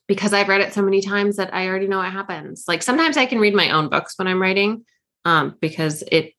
[0.08, 2.64] because I've read it so many times that I already know what happens.
[2.68, 4.84] Like sometimes I can read my own books when I'm writing
[5.24, 6.34] um because it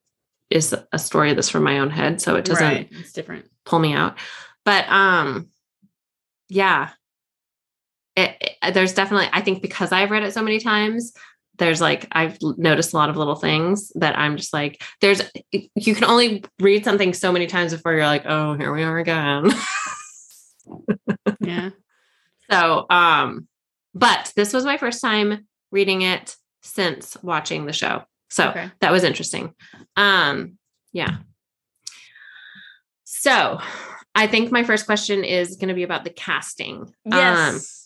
[0.50, 2.88] is a story that's from my own head so it doesn't right.
[2.92, 3.50] It's different.
[3.66, 4.18] pull me out.
[4.66, 5.50] But um
[6.50, 6.90] yeah.
[8.16, 11.14] It, it- there's definitely I think because I've read it so many times
[11.64, 15.96] there's like I've noticed a lot of little things that I'm just like there's you
[15.96, 19.52] can only read something so many times before you're like oh here we are again.
[21.40, 21.70] Yeah.
[22.52, 23.48] So, um,
[23.96, 28.04] but this was my first time reading it since watching the show.
[28.30, 28.70] So Okay.
[28.82, 29.54] that was interesting.
[29.96, 30.58] Um,
[30.92, 31.18] yeah.
[33.06, 33.60] So
[34.14, 36.82] I think my first question is going to be about the casting.
[36.82, 37.83] Um, Yes.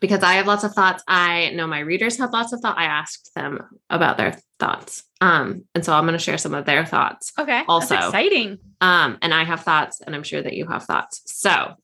[0.00, 1.02] Because I have lots of thoughts.
[1.06, 2.78] I know my readers have lots of thoughts.
[2.78, 5.04] I asked them about their thoughts.
[5.20, 7.32] Um, and so I'm going to share some of their thoughts.
[7.38, 7.62] okay.
[7.68, 8.58] also- exciting.
[8.80, 11.22] Um, and I have thoughts, and I'm sure that you have thoughts.
[11.26, 11.74] So,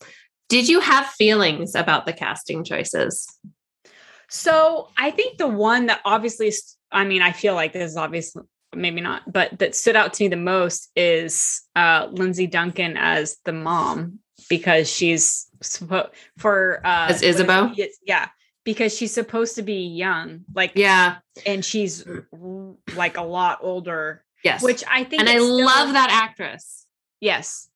[0.48, 3.26] did you have feelings about the casting choices?
[4.28, 6.52] So I think the one that obviously,
[6.90, 8.42] I mean, I feel like this is obviously
[8.74, 13.36] maybe not, but that stood out to me the most is uh Lindsay Duncan as
[13.44, 14.18] the mom
[14.48, 17.66] because she's supposed for uh As Isabeau?
[17.68, 17.92] what is it?
[18.06, 18.28] yeah,
[18.64, 21.16] because she's supposed to be young, like Yeah.
[21.44, 22.04] and she's
[22.94, 24.62] like a lot older, Yes.
[24.62, 26.86] which I think and I love that actress.
[27.20, 27.68] Yes.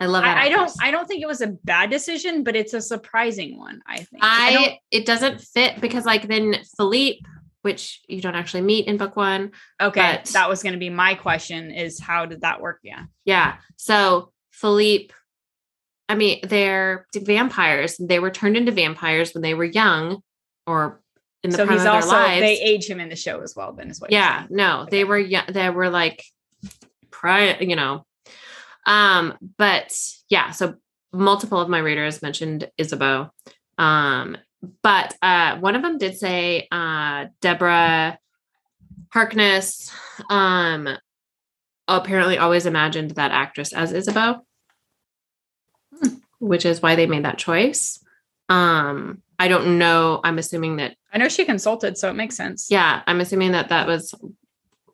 [0.00, 0.36] I love that.
[0.38, 0.72] I, I don't.
[0.82, 4.22] I don't think it was a bad decision, but it's a surprising one, I think.
[4.22, 7.20] don't- I it doesn't fit because like then Philippe,
[7.62, 9.52] which you don't actually meet in book one.
[9.80, 12.80] okay, that was going to be my question is how did that work?
[12.82, 13.04] Yeah.
[13.24, 13.56] Yeah.
[13.76, 15.14] So Philippe,
[16.08, 17.96] I mean, they're vampires.
[17.98, 20.22] They were turned into vampires when they were young
[20.66, 21.00] or
[21.42, 22.40] in the so prime he's of their also lives.
[22.40, 25.04] they age him in the show as well then is what you're yeah no they
[25.04, 26.24] were young they were like
[27.10, 28.04] prior you know.
[28.86, 29.94] Um but
[30.30, 30.74] yeah so
[31.12, 33.30] multiple of my readers mentioned isabeau.
[33.78, 34.38] Um
[34.82, 38.18] but uh one of them did say uh deborah
[39.12, 39.92] harkness
[40.30, 40.88] um
[41.86, 44.40] apparently always imagined that actress as isabeau
[46.44, 47.98] which is why they made that choice
[48.48, 52.68] um i don't know i'm assuming that i know she consulted so it makes sense
[52.70, 54.14] yeah i'm assuming that that was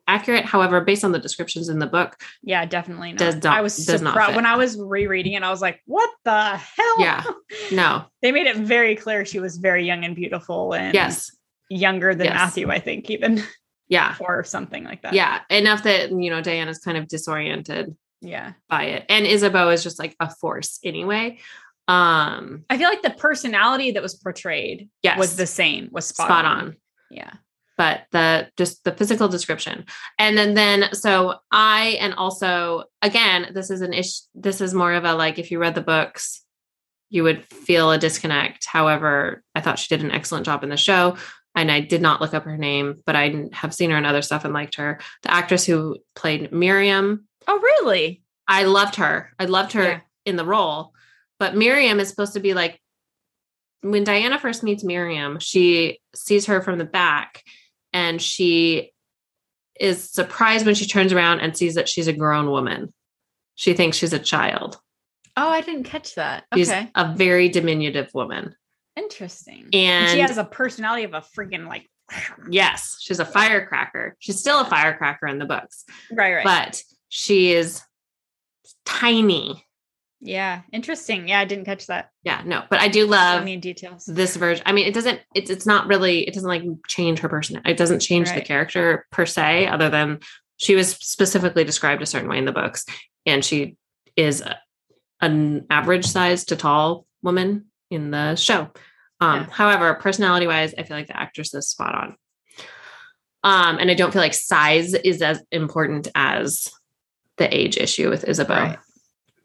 [0.07, 3.19] accurate however based on the descriptions in the book yeah definitely not.
[3.19, 6.09] Does not- i was does surprised when i was rereading it i was like what
[6.23, 7.23] the hell Yeah.
[7.71, 11.31] no they made it very clear she was very young and beautiful and yes
[11.69, 12.35] younger than Yes.
[12.35, 13.43] matthew i think even
[13.89, 14.15] Yeah.
[14.21, 15.11] or something like that.
[15.13, 15.41] Yeah.
[15.49, 18.53] Enough that, you know, Diana's kind of disoriented Yeah.
[18.69, 19.05] by it.
[19.09, 21.39] And Isabeau is just like a force anyway.
[21.87, 25.17] Um, I feel like the personality that was portrayed yes.
[25.17, 26.57] was the same, was spot, spot on.
[26.57, 26.77] on.
[27.09, 27.31] Yeah.
[27.77, 29.85] but the just the physical description
[30.17, 34.93] and then then so i and also again this is an issue this is more
[34.93, 36.43] of a like if you read the books
[37.09, 40.77] you would feel a disconnect however i thought she did an excellent job in the
[40.77, 41.17] show
[41.53, 44.21] and i did not look up her name but i have seen her in other
[44.21, 48.21] stuff and liked her the actress who played miriam Oh, really?
[48.47, 49.99] i loved her i loved her Yeah.
[50.25, 50.93] in the role
[51.39, 52.81] but miriam is supposed to be like
[53.81, 57.43] when diana first meets miriam she sees her from the back
[57.93, 58.91] and she
[59.79, 62.91] is surprised when she turns around and sees that she's a grown woman
[63.55, 64.79] she thinks she's a child
[65.37, 66.43] Oh, I didn't catch that.
[66.53, 66.89] she's Okay.
[66.93, 68.53] a very diminutive woman
[68.97, 69.69] Interesting.
[69.71, 71.87] and she has a personality of a freaking like
[72.49, 76.43] yes she's a firecracker she's still a firecracker in the books right, right.
[76.43, 76.83] but
[77.13, 77.81] she is
[78.85, 79.65] tiny
[80.23, 81.27] yeah, interesting.
[81.27, 82.11] Yeah, I didn't catch that.
[82.23, 84.05] yeah no but i do I love mean details.
[84.05, 87.29] this version i mean it doesn't it's it's not really it doesn't like change her
[87.29, 90.19] person it doesn't change the character per se other than
[90.57, 92.85] she was specifically described a certain way in the books
[93.25, 93.75] and she
[94.15, 94.59] is a-
[95.21, 98.69] an average size to tall woman in the show
[99.21, 99.47] um Yeah.
[99.51, 102.15] however personality wise i feel like the actress is spot on
[103.43, 106.71] um and i don't feel like size is as important as
[107.37, 108.79] the age issue with isabel Right.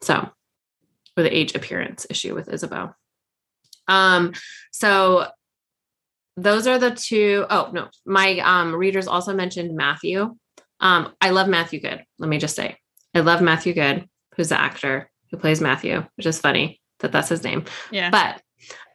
[0.02, 0.28] so
[1.16, 2.94] or the age appearance issue with Isabeau.
[3.88, 4.34] Um,
[4.70, 5.26] so
[6.36, 10.36] those are the two oh no, my um readers also mentioned Matthew.
[10.80, 12.04] Um, I love Matthew Goode.
[12.18, 12.76] Let me just say,
[13.14, 14.06] I love Matthew Goode,
[14.36, 17.64] who's the actor who plays Matthew, which is funny that that's his name.
[17.90, 18.10] Yeah.
[18.10, 18.42] But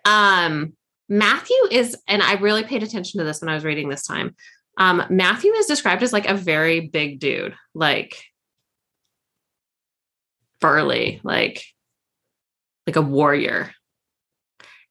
[0.05, 0.73] um
[1.09, 4.35] Matthew is, and I really paid attention to this when I was reading this time.
[4.77, 8.23] Um, Matthew is described as like a very big dude, like
[10.61, 11.63] burly, like
[12.87, 13.71] like a warrior.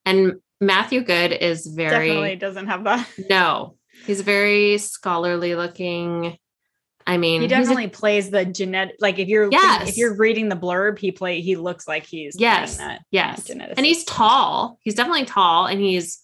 [0.05, 3.07] And Matthew Goode is very Definitely doesn't have that.
[3.29, 6.37] no, he's very scholarly looking.
[7.07, 9.89] I mean, He he's a- definitely plays the genetic like if you're Yes.
[9.89, 12.77] if you're reading the blurb, he play he looks like he's Yes.
[12.77, 13.73] that yes, geneticist.
[13.77, 14.77] and he's tall.
[14.81, 16.21] He's definitely tall, and he's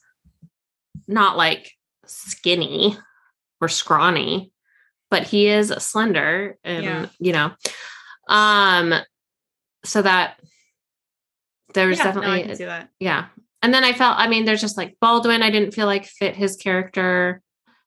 [1.07, 1.71] not like
[2.05, 2.95] skinny
[3.59, 4.51] or scrawny,
[5.09, 7.05] but he is slender, and Yeah.
[7.19, 7.51] you know,
[8.29, 8.93] um,
[9.87, 10.39] so that
[11.73, 12.89] there's yeah, no, I definitely see that.
[12.99, 13.27] yeah.
[13.61, 16.35] And then I felt, I mean, there's just like Baldwin, I didn't feel like fit
[16.35, 17.41] his character,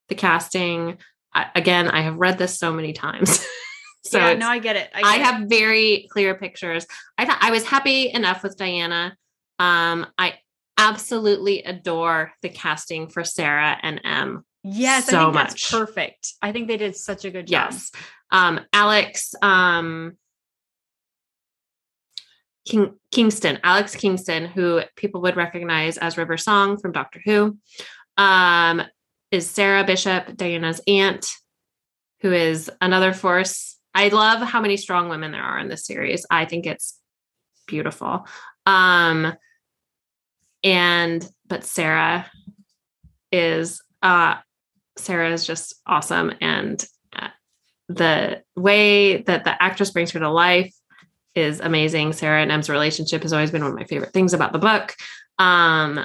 [0.08, 0.98] the casting.
[1.32, 3.46] I, again, I have read this so many times.
[4.04, 4.90] so yeah, no, I get it.
[4.94, 5.24] I, I get it.
[5.24, 6.86] have very clear pictures.
[7.16, 9.16] I thought I was happy enough with Diana.
[9.58, 10.34] Um, I
[10.76, 14.44] absolutely adore the casting for Sarah and Em.
[14.64, 15.70] yes, I so much.
[15.70, 16.34] perfect.
[16.42, 17.70] I think they did such a good job.
[17.70, 17.92] Yes.
[18.32, 20.16] Um, Alex um
[22.66, 27.58] King Kingston, Alex Kingston, who people would recognize as River Song from Doctor Who,
[28.16, 28.82] um,
[29.30, 31.26] is Sarah Bishop, Diana's aunt,
[32.20, 33.78] who is another force.
[33.94, 36.26] I love how many strong women there are in this series.
[36.30, 36.98] I think it's
[37.66, 38.26] beautiful.
[38.66, 39.32] Um,
[40.62, 42.30] and but Sarah
[43.32, 44.36] is uh
[44.96, 46.84] Sarah is just awesome and
[47.16, 47.28] uh,
[47.88, 50.74] the way that the actress brings her to life
[51.34, 52.12] is amazing.
[52.12, 54.94] Sarah and Em's relationship has always been one of my favorite things about the book.
[55.38, 56.04] Um,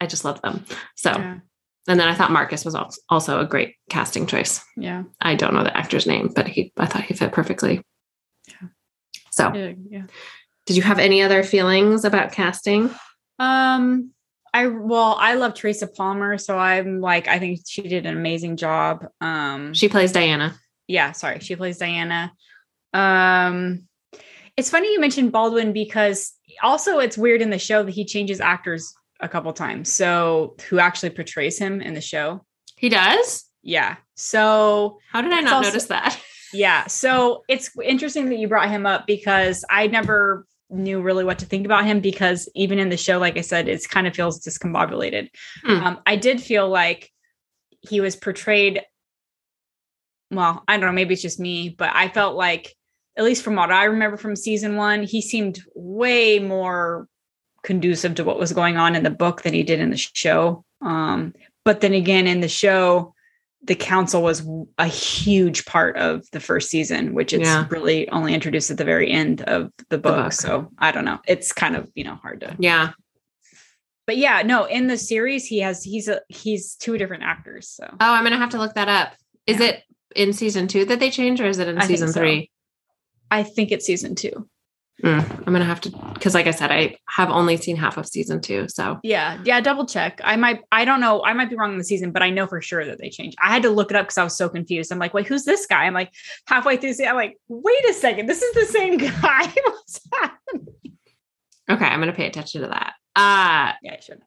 [0.00, 0.64] I just love them.
[0.96, 1.38] So, Yeah.
[1.88, 4.64] and then I thought Marcus was als- also a great casting choice.
[4.76, 5.04] Yeah.
[5.20, 7.82] I don't know the actor's name, but he, I thought he fit perfectly.
[8.48, 8.68] Yeah.
[9.30, 9.72] So, Yeah.
[9.88, 10.02] yeah.
[10.66, 12.90] did you have any other feelings about casting?
[13.38, 14.10] Um,
[14.54, 18.56] I well, I love Teresa Palmer, so I'm like, I think she did an amazing
[18.58, 19.06] job.
[19.20, 20.54] Um, She plays Diana.
[20.86, 22.32] yeah, sorry, she plays Diana.
[22.92, 23.88] Um,
[24.56, 26.32] it's funny you mentioned Baldwin because
[26.62, 29.92] also it's weird in the show that he changes actors a couple times.
[29.92, 32.44] So who actually portrays him in the show?
[32.76, 33.44] He does?
[33.62, 33.96] Yeah.
[34.16, 36.20] So How did I not also- notice that?
[36.52, 41.38] yeah, so it's interesting that you brought him up because I never knew really what
[41.38, 44.14] to think about him because even in the show, like I said, it's kind of
[44.14, 45.28] feels discombobulated.
[45.64, 45.70] Hmm.
[45.72, 47.10] Um, I did feel like
[47.80, 48.82] he was portrayed.
[50.30, 52.74] Well, I don't know, maybe it's just me, but I felt like,
[53.16, 57.08] at least from what I remember from season one, he seemed way more
[57.62, 60.64] conducive to what was going on in the book than he did in the show.
[60.80, 61.34] Um,
[61.64, 63.14] but then again, in the show,
[63.64, 64.44] the council was
[64.78, 67.66] a huge part of the first season, which it's Yeah.
[67.70, 70.16] really only introduced at the very end of the book.
[70.24, 70.32] book.
[70.32, 71.20] So I don't know.
[71.28, 72.90] It's kind of, you know, hard to Yeah.
[74.08, 77.68] but yeah, no, in the series he has he's a he's two different actors.
[77.68, 79.12] So Oh, I'm gonna have to look that up.
[79.46, 79.66] Is Yeah.
[79.66, 79.82] it
[80.16, 82.18] in season two that they change, or is it in I season so.
[82.18, 82.50] three?
[83.32, 84.48] I think it's season two.
[85.02, 88.06] Mm, I'm gonna have to because, like I said, I have only seen half of
[88.06, 88.68] season two.
[88.68, 89.60] So Yeah, yeah.
[89.60, 90.20] Double check.
[90.22, 90.60] I might.
[90.70, 91.24] I don't know.
[91.24, 93.36] I might be wrong in the season, but I know for sure that they changed.
[93.42, 94.92] I had to look it up because I was so confused.
[94.92, 95.84] I'm like, wait, who's this guy?
[95.86, 96.12] I'm like
[96.46, 96.92] halfway through.
[97.04, 99.52] I'm like, wait a second, this is the same guy.
[99.64, 100.66] What's happening?
[101.70, 102.92] okay, I'm gonna pay attention to that.
[103.16, 104.20] Uh Yeah, I should.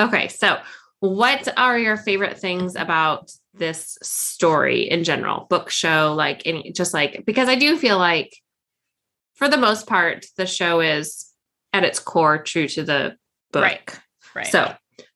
[0.00, 0.28] okay.
[0.28, 0.58] So,
[1.00, 6.94] what are your favorite things about this story in general, book show, like any, just
[6.94, 8.34] like because I do feel like,
[9.42, 11.26] for the most part, the show is
[11.72, 13.16] at its core true to the
[13.50, 13.64] book.
[13.64, 14.00] Right.
[14.36, 14.46] Right.
[14.46, 14.72] So,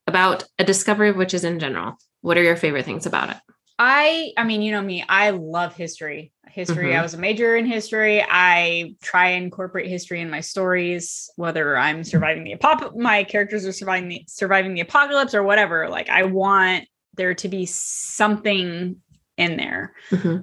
[0.08, 3.36] about a discovery of witches in general, what are your favorite things about it?
[3.78, 6.32] I I mean, you know me, I love history.
[6.48, 6.90] History.
[6.90, 6.98] Mhm.
[6.98, 8.20] I was a major in history.
[8.20, 13.64] I try and incorporate history in my stories, whether I'm surviving the apop my characters
[13.64, 15.88] are surviving the surviving the apocalypse or whatever.
[15.88, 18.96] Like I want there to be something
[19.36, 19.94] in there.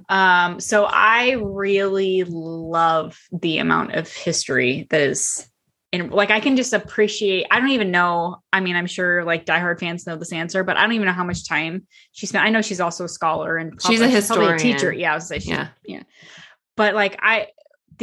[0.10, 5.50] Um, so I really love the amount of history that is
[5.92, 7.46] in like I can just appreciate.
[7.52, 8.38] I don't even know.
[8.52, 11.14] I mean, I'm sure like diehard fans know this answer, but I don't even know
[11.14, 12.44] how much time she spent.
[12.46, 14.58] I know she's also a scholar and She's a historian.
[14.58, 14.92] teacher.
[14.92, 15.68] Yeah, I was she, Yeah.
[15.86, 16.04] yeah.
[16.76, 17.48] But like I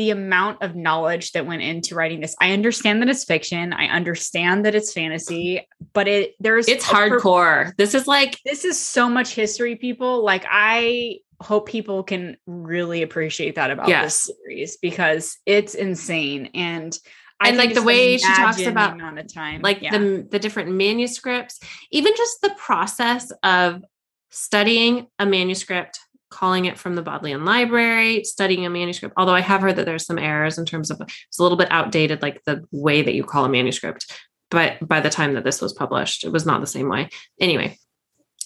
[0.01, 2.35] the amount of knowledge that went into writing this.
[2.41, 3.75] I understand that it's fiction.
[3.75, 7.77] I understand that it's fantasy, but it there's It's a per- hardcore.
[7.77, 10.25] This is like this is so much history, people.
[10.25, 14.05] Like I hope people can really appreciate that about Yes.
[14.27, 16.49] this series because it's insane.
[16.55, 16.99] And
[17.43, 19.61] I And, like, the way she talks imagine the about, amount of time.
[19.63, 19.97] like yeah.
[19.99, 23.83] the the different manuscripts even just the process of
[24.31, 29.61] studying a manuscript calling it from the bodleian library studying a manuscript although i have
[29.61, 32.65] heard that there's some errors in terms of it's a little bit outdated like the
[32.71, 34.13] way that you call a manuscript.
[34.51, 37.09] But by the time that this was published it was not the same way.
[37.41, 37.79] Anyway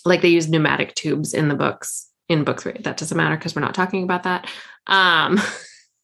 [0.05, 2.77] like they use pneumatic tubes in the books in book three.
[2.81, 4.51] That doesn't matter because we're not talking about that.
[4.87, 5.41] Um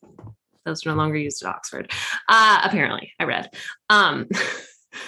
[0.64, 1.90] those are no longer used at oxford.
[2.28, 3.50] Uh apparently i read.
[3.88, 4.28] Um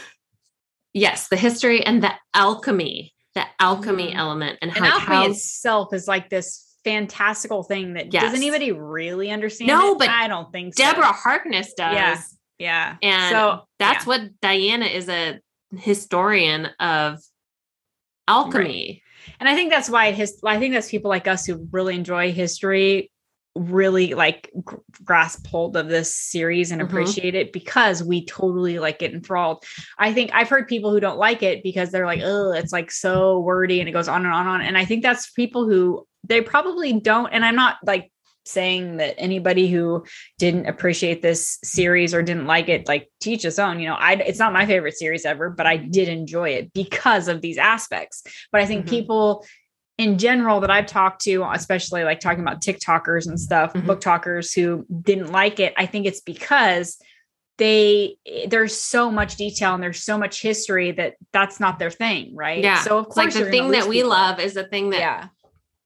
[0.93, 4.17] yes the history and the alchemy the alchemy Mhm.
[4.17, 8.25] element and and how, alchemy how itself is like this fantastical thing that Yes.
[8.25, 9.69] does anybody really understand?
[9.69, 9.99] No, it?
[9.99, 10.83] but I don't think so.
[10.85, 12.21] deborah harkness does Yeah.
[12.59, 12.97] Yeah.
[13.03, 14.09] and so that's yeah.
[14.09, 15.39] what diana is a
[15.79, 17.19] historian of
[18.29, 19.03] alchemy
[19.41, 22.33] and I think that's why his I think that's people like us who really enjoy
[22.33, 23.11] history
[23.55, 26.87] really like gr- grasp hold of this series and Mhm.
[26.87, 29.65] appreciate it because we totally like get enthralled.
[29.99, 32.91] I think I've heard people who don't like it because they're like, oh, it's like
[32.91, 34.61] so wordy and it goes on and on and on.
[34.63, 37.31] And I think that's people who they probably don't.
[37.33, 38.11] And I'm not like
[38.45, 40.05] saying that anybody who
[40.39, 44.15] didn't appreciate this series or didn't like it like teach its own you know i
[44.15, 48.25] it's not my favorite series ever but i did enjoy it because of these aspects
[48.51, 48.91] but i think Mhm.
[48.91, 49.47] people
[49.99, 53.83] in general that I've talked to, especially like talking about TikTokers and stuff, Mhm.
[53.87, 56.99] BookTokers who didn't like it, I think it's because
[57.59, 58.17] they
[58.49, 62.63] there's so much detail and there's so much history that that's not their thing, right?
[62.65, 64.11] yeah So of course, like the thing that we people.
[64.11, 65.27] love is the thing that yeah,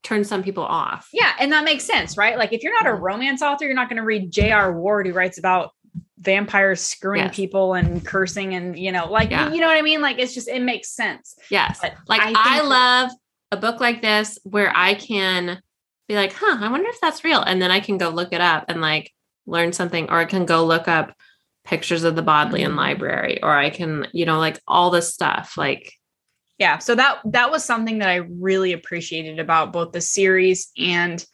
[0.05, 2.39] turns some people off yeah, and that makes sense, right?
[2.39, 3.01] Like if you're not a Mhm.
[3.03, 4.73] romance author, you're not going to read J.R.
[4.73, 5.73] Ward who writes about
[6.19, 7.37] vampires screwing Yes.
[7.37, 9.53] people and cursing and you know, like Yeah.
[9.53, 10.01] you know what I mean?
[10.01, 11.35] Like it's just it makes sense.
[11.51, 13.11] yes But like I I, love
[13.53, 15.61] a book like this where i can
[16.09, 18.41] be like huh i wonder if that's real and then i can go look it
[18.41, 19.13] up and like
[19.47, 21.15] learn something or i can go look up
[21.65, 22.77] pictures of the bodleian Mhm.
[22.77, 25.93] library or i can you know like all this stuff like
[26.59, 31.25] yeah so that that was something that i really appreciated about both the series and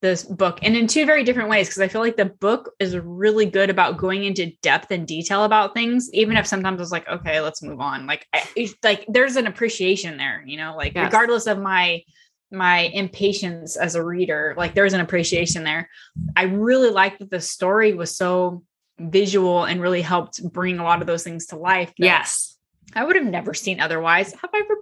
[0.00, 2.96] this book and in two very different ways because i feel like the book is
[2.96, 6.92] really good about going into depth and detail about things even if sometimes i was
[6.92, 10.76] like okay let's move on like I, it's like there's an appreciation there you know
[10.76, 11.04] like Yes.
[11.06, 12.02] regardless of my
[12.50, 15.88] my impatience as a reader like there's an appreciation there
[16.36, 18.62] i really liked that the story was so
[19.00, 22.54] visual and really helped bring a lot of those things to life yes
[22.94, 24.32] I would have never seen otherwise.
[24.32, 24.74] Have I ever?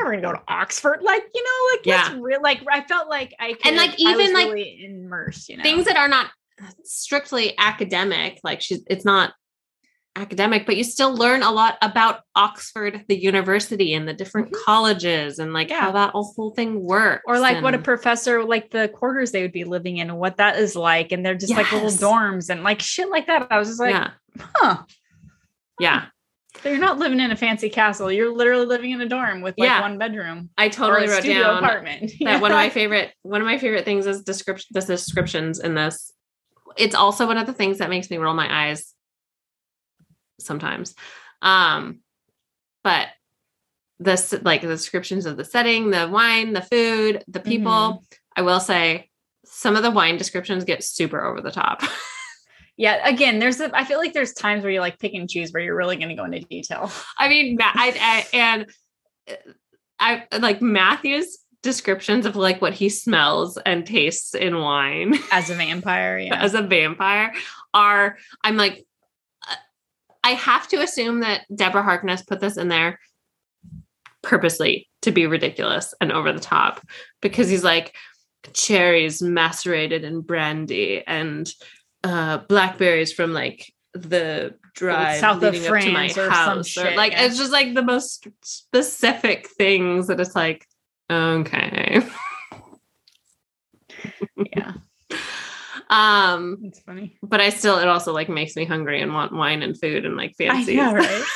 [0.00, 1.00] Never gonna go to Oxford.
[1.02, 2.16] Like you know, like Yeah.
[2.20, 2.42] real?
[2.42, 5.48] Like I felt like I could, And, like, even, was like, really immersed.
[5.48, 6.30] You know, things that are not
[6.84, 9.32] strictly academic like she's it's not
[10.16, 14.62] academic but you still learn a lot about oxford the university and the different Mhm.
[14.66, 15.80] colleges and like Yeah.
[15.80, 19.52] how that whole thing works or like what a professor, like the quarters they would
[19.52, 22.62] be living in, and what that is like, and they're just like little dorms and
[22.62, 23.46] like shit like that.
[23.50, 24.10] I was just like, yeah
[24.56, 24.82] huh.
[25.78, 26.06] yeah
[26.62, 28.10] So you're not living in a fancy castle.
[28.12, 29.80] You're literally living in a dorm with like Yeah.
[29.80, 32.10] one bedroom i totally wrote down apartment.
[32.20, 35.74] that one of my favorite one of my favorite things is description the descriptions in
[35.74, 36.12] this
[36.76, 38.94] it's also one of the things that makes me roll my eyes
[40.38, 40.94] sometimes
[41.42, 42.00] um
[42.84, 43.08] but
[43.98, 47.70] this like the descriptions of the setting, the wine, the food, the people.
[47.70, 48.16] Mhm.
[48.34, 49.10] I will say
[49.44, 51.82] some of the wine descriptions get super over the top.
[52.80, 55.50] Yeah, again, there's a, I feel like there's times where you like pick and choose
[55.50, 56.90] where you're really going to go into detail.
[57.18, 58.66] I mean, I, I and
[59.28, 59.34] uh,
[60.32, 65.54] I like Matthew's descriptions of like what he smells and tastes in wine As a
[65.56, 66.42] vampire, yeah.
[66.42, 67.34] as a vampire
[67.74, 68.86] are I'm like
[69.46, 69.56] uh,
[70.24, 72.98] I have to assume that Deborah Harkness put this in there
[74.22, 76.80] purposely to be ridiculous and over the top
[77.20, 77.94] because he's like
[78.54, 81.52] cherries macerated in brandy and
[82.04, 86.32] uh blackberries from like the drive south of leading up to my France or some
[86.32, 87.24] house or shit, like yeah.
[87.24, 90.66] it's just like the most specific things that it's like
[91.10, 92.00] okay
[94.54, 94.72] yeah,
[95.90, 97.18] um it's funny.
[97.22, 100.16] but I still it also like makes me hungry and want wine and food and
[100.16, 100.76] like I fancy.
[100.76, 101.24] know, right?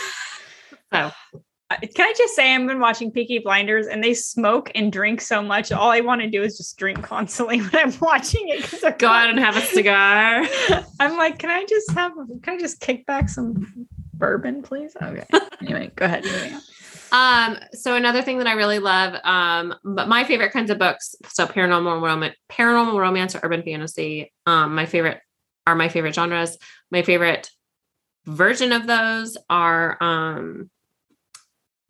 [0.92, 1.10] So
[1.70, 5.42] Can I just say I've been watching Peaky Blinders and they smoke and drink so
[5.42, 5.72] much.
[5.72, 8.98] All I want to do is just drink constantly when I'm watching it.
[8.98, 10.44] Go out and have a cigar.
[11.00, 12.12] I'm like, can I just have?
[12.42, 14.94] Can I just kick back some bourbon, please?
[15.02, 15.24] Okay.
[15.60, 16.26] Anyway, go ahead.
[17.12, 21.14] Um, so another thing that I really love, um, but my favorite kinds of books,
[21.28, 25.20] so paranormal romance, paranormal romance or urban fantasy, um, my favorite
[25.66, 26.58] are my favorite genres.
[26.90, 27.50] My favorite
[28.26, 30.70] version of those are um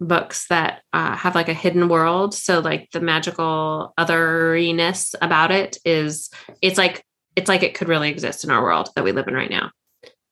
[0.06, 2.34] books that uh, have like a hidden world.
[2.34, 6.30] So like the magical otheriness about it is
[6.62, 7.04] it's like
[7.36, 9.70] it's like it could really exist in our world that we live in right now.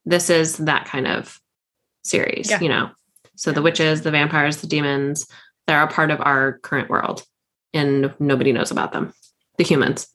[0.05, 1.39] This is that kind of
[2.05, 2.61] series, Yeah.
[2.61, 2.91] you know.
[3.37, 5.27] So the witches, the vampires, the demons,
[5.67, 7.25] they're a part of our current world
[7.73, 9.13] and nobody knows about them.
[9.59, 10.07] The humans.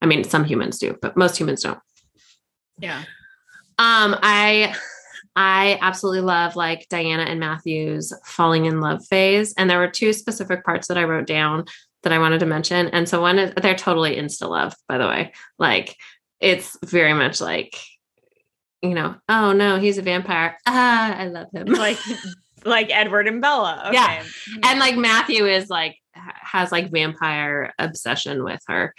[0.00, 1.78] I mean, some humans do, but most humans don't.
[2.78, 2.98] Yeah.
[3.78, 4.74] Um, I
[5.36, 9.52] I absolutely love like Diana and Matthew's falling in love phase.
[9.56, 11.64] And there were two specific parts that I wrote down
[12.02, 12.88] that I wanted to mention.
[12.88, 15.32] And so one is they're totally insta love, by the way.
[15.58, 15.96] Like
[16.40, 17.76] it's very much like,
[18.82, 20.56] you know, oh no, he's a vampire.
[20.66, 21.66] Ah, I love him.
[21.66, 21.98] Like,
[22.64, 23.84] like Edward and Bella.
[23.88, 23.94] Okay.
[23.94, 24.24] Yeah.
[24.62, 28.94] and like Matthew is like has like vampire obsession with her,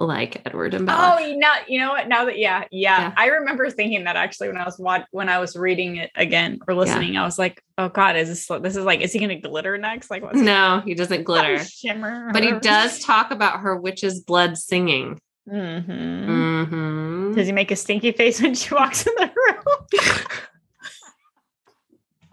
[0.00, 1.18] like Edward and Bella.
[1.20, 2.08] Oh, you know, you know what?
[2.08, 3.12] Now that yeah, yeah, Yeah.
[3.16, 6.58] I remember thinking that actually when I was wat- when I was reading it again
[6.66, 9.38] or listening, I was like, oh god, is this this is like, is he gonna
[9.38, 10.10] glitter next?
[10.10, 11.62] Like what's no, he doesn't glitter.
[11.62, 12.30] shimmer?
[12.32, 15.20] But he does talk about her witch's blood singing.
[15.48, 16.64] Mm-hmm.
[16.64, 19.64] hmm Does he make a stinky face when she walks in the room?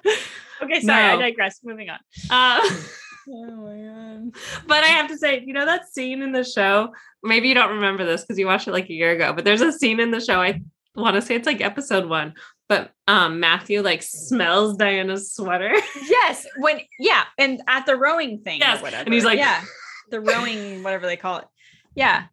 [0.61, 1.59] okay, sorry, I digress.
[1.63, 1.99] Moving on.
[2.29, 2.69] Uh,
[3.29, 4.33] Oh my god.
[4.67, 6.93] but I have to say, you know that scene in the show?
[7.23, 9.61] Maybe you don't remember this because you watched it like a year ago, but there's
[9.61, 10.41] a scene in the show.
[10.41, 10.61] I
[10.95, 12.33] want to say it's like episode one,
[12.69, 15.73] but um Matthew like smells Diana's sweater.
[16.09, 19.03] Yes, when yeah, and at the rowing thing, Yes, or whatever.
[19.05, 19.61] and he's like- yeah,
[20.09, 21.45] the rowing, whatever they call it.
[21.95, 22.23] Yeah.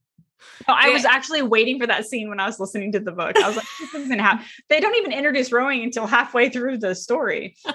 [0.68, 3.36] No, I was actually waiting for that scene when I was listening to the book.
[3.36, 4.38] I was like, this isn't how
[4.68, 7.56] they don't even introduce rowing until halfway through the story.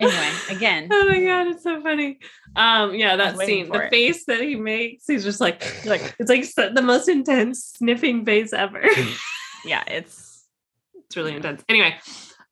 [0.00, 2.18] Anyway, again, oh my god, it's so funny.
[2.56, 3.90] Um, yeah, that scene, the it.
[3.90, 8.52] face that he makes, he's just like, like it's like the most intense sniffing face
[8.52, 8.82] ever.
[9.64, 10.46] yeah, it's
[10.94, 11.64] it's really intense.
[11.68, 11.96] Anyway,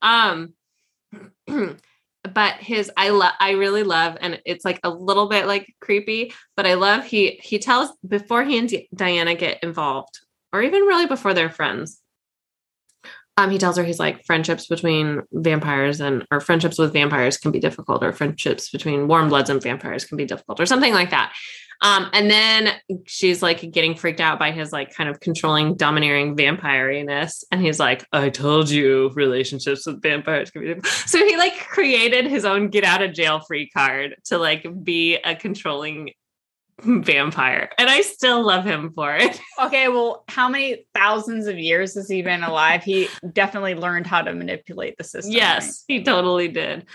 [0.01, 0.53] um
[2.33, 6.33] but his I love I really love and it's like a little bit like creepy,
[6.55, 10.19] but I love he he tells before he and Di- Diana get involved
[10.51, 11.99] or even really before they're friends.
[13.37, 17.51] Um he tells her he's like friendships between vampires and or friendships with vampires can
[17.51, 21.09] be difficult or friendships between warm bloods and vampires can be difficult or something like
[21.09, 21.33] that.
[21.83, 22.73] Um, and then
[23.05, 27.43] she's like getting freaked out by his like kind of controlling, domineering vampiriness.
[27.51, 30.93] And he's like, I told you relationships with vampires can be difficult.
[31.13, 35.17] So he like created his own get out of jail free card to like be
[35.17, 36.11] a controlling
[36.81, 37.69] vampire.
[37.77, 39.39] And I still love him for it.
[39.61, 39.87] okay.
[39.87, 42.83] Well, how many thousands of years has he been alive?
[42.83, 45.33] He definitely learned how to manipulate the system.
[45.33, 46.85] yes, he totally did.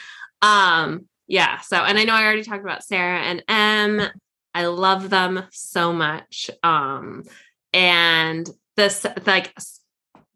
[0.42, 1.60] Um, yeah.
[1.60, 4.02] So, and I know I already talked about Sarah and Em.
[4.54, 6.50] I love them so much.
[6.62, 7.24] Um,
[7.72, 9.52] and this like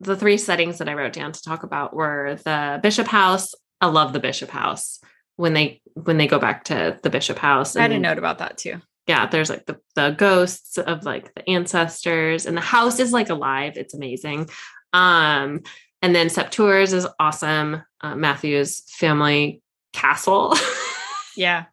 [0.01, 3.55] the three settings that I wrote down to talk about were the Bishop House.
[3.81, 5.01] I love the Bishop House
[5.37, 7.75] when they when they go back to the Bishop House.
[7.77, 8.81] I had a note about that too.
[9.07, 13.31] Yeah, there's like the, the ghosts of like the ancestors, and the house is like
[13.31, 13.73] alive.
[13.77, 14.49] It's amazing.
[14.93, 15.63] Um,
[16.03, 17.83] and then Sept-Tours is awesome.
[18.01, 19.61] Uh, Matthew's family
[19.93, 20.55] castle,
[21.37, 21.65] Yeah.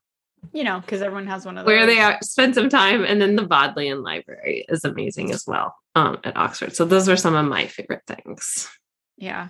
[0.54, 1.68] You know, because everyone has one of those.
[1.74, 5.76] where they are spend some time, and then the Bodleian Library is amazing as well
[5.96, 6.74] um, at Oxford.
[6.76, 8.70] So those were some of my favorite things
[9.18, 9.50] Yeah.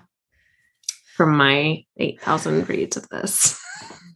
[1.15, 3.61] from my eight thousand reads of this.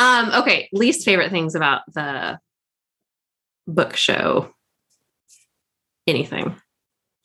[0.00, 2.38] Um, okay, least favorite things about the
[3.66, 4.50] book show.
[6.06, 6.56] Anything.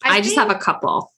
[0.03, 1.09] I, just have a couple.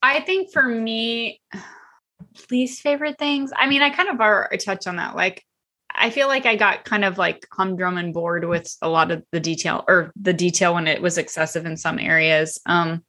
[0.00, 1.42] I think for me,
[2.50, 3.52] least favorite things.
[3.54, 5.14] I mean, I kind of already touched on that.
[5.14, 5.44] Like,
[5.94, 9.22] I feel like I got kind of like humdrum and bored with a lot of
[9.30, 12.58] the detail or the detail when it was excessive in some areas.
[12.64, 13.04] Um,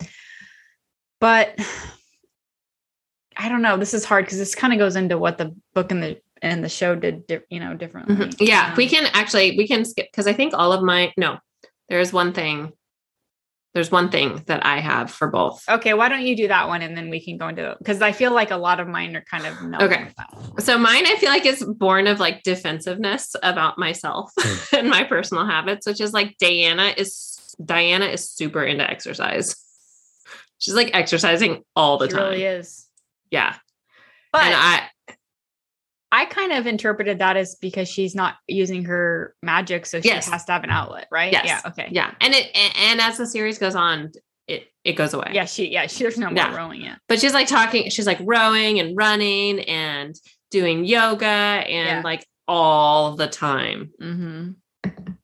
[1.21, 1.57] but
[3.37, 3.77] I don't know.
[3.77, 6.63] This is hard because this kind of goes into what the book and the and
[6.63, 8.15] the show did, di- you know, differently.
[8.15, 8.35] Mhm.
[8.39, 11.39] Yeah, Um, we can actually we can skip because I think all of my no,
[11.89, 12.71] there's one thing.
[13.73, 15.61] There's one thing that I have for both.
[15.67, 18.13] Okay, why don't you do that one and then we can go into because I
[18.13, 19.79] feel like a lot of mine are kind of no.
[19.79, 20.07] Okay.
[20.59, 24.31] So mine, I feel like is born of like defensiveness about myself
[24.73, 29.55] and my personal habits, which is like Diana is Diana is super into exercise.
[30.59, 32.29] She's like exercising all the She time.
[32.29, 32.87] really is.
[33.29, 33.55] Yeah.
[34.31, 34.83] But and I
[36.17, 40.29] I kind of interpreted that as because she's not using her magic, so she Yes.
[40.29, 41.31] has to have an outlet, right?
[41.33, 41.45] Yes.
[41.45, 41.61] Yeah.
[41.65, 41.89] Okay.
[41.91, 42.13] yeah.
[42.21, 44.11] And it and, and as the series goes on,
[44.47, 45.31] it it goes away.
[45.33, 45.43] Yeah.
[45.45, 45.67] She.
[45.71, 45.87] Yeah.
[45.87, 46.03] She.
[46.03, 46.55] There's no more Yeah.
[46.55, 46.99] rowing yet.
[47.09, 50.15] But she's like talking, she's like rowing and running and
[50.51, 52.01] doing yoga and Yeah.
[52.03, 53.91] like all the time.
[54.01, 54.51] Mm-hmm.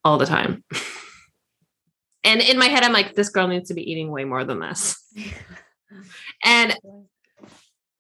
[0.04, 0.64] All the time.
[2.26, 4.60] and in my head, I'm like, this girl needs to be eating way more than
[4.60, 4.98] this.
[6.44, 6.76] And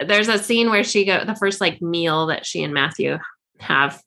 [0.05, 3.17] there's a scene where she go the first like meal that she and Matthew
[3.59, 4.01] have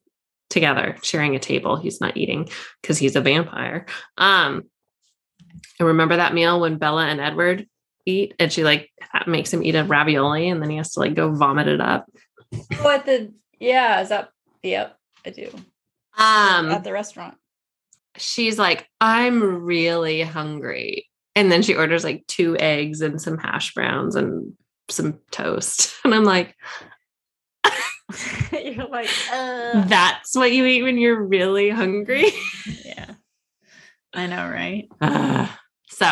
[0.51, 1.77] together, sharing a table.
[1.77, 2.49] He's not eating
[2.81, 3.87] because he's a vampire.
[4.19, 4.65] Um,
[5.81, 7.67] I remember that meal when Bella and Edward
[8.07, 8.91] eat, and she like
[9.27, 12.07] makes him eat a ravioli, and then he has to like go vomit it up.
[12.83, 13.33] What the?
[13.59, 14.01] Yeah.
[14.03, 14.31] Is that?
[14.63, 14.97] Yep.
[15.27, 15.51] I do.
[16.17, 17.35] Um, At the restaurant.
[18.17, 21.09] she's like, I'm really hungry.
[21.35, 24.53] And then she orders like two eggs and some hash browns and
[24.89, 25.95] some toast.
[26.05, 26.55] And I'm like,
[28.53, 29.09] You're like.
[29.33, 29.85] Uh.
[29.87, 32.31] that's what you eat when you're really hungry.
[32.85, 33.15] Yeah.
[34.13, 34.89] I know, right?
[35.01, 35.59] Ah.
[35.89, 36.05] so,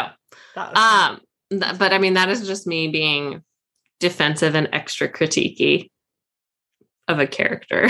[0.55, 1.11] That was fun.
[1.53, 3.43] um, th- but I mean, that is just me being
[4.01, 5.91] defensive and extra critiquey
[7.09, 7.89] of a character.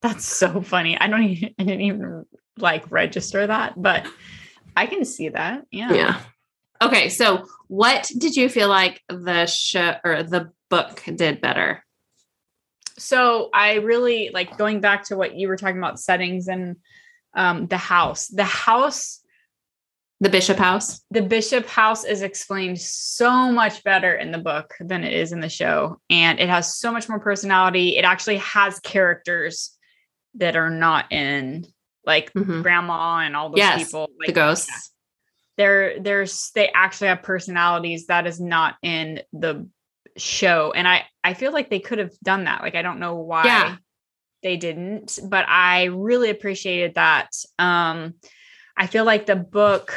[0.00, 0.96] That's so funny.
[0.98, 1.54] I don't even.
[1.58, 2.24] I didn't even
[2.58, 4.06] like register that, but
[4.76, 5.64] I can see that.
[5.70, 5.92] Yeah.
[5.92, 6.20] yeah.
[6.84, 7.08] Okay.
[7.08, 11.82] So, what did you feel like the show or the book did better?
[12.96, 16.76] so i really like going back to what you were talking about settings and
[17.34, 19.20] um the house the house
[20.20, 21.02] The Bishop House?
[21.10, 25.40] the bishop house is explained so much better in the book than it is in
[25.40, 29.76] the show and it has so much more personality it actually has characters
[30.36, 31.66] that are not in
[32.06, 32.62] like Mhm.
[32.62, 34.92] grandma and all those Yes, people The like ghosts.
[35.56, 39.68] They're there's they actually have personalities that is not in the
[40.16, 40.72] show.
[40.74, 42.62] And i i feel like they could have done that.
[42.62, 43.76] Like i don't know why Yeah.
[44.42, 47.28] they didn't but i really appreciated that.
[47.58, 48.14] Um
[48.76, 49.94] i feel like the book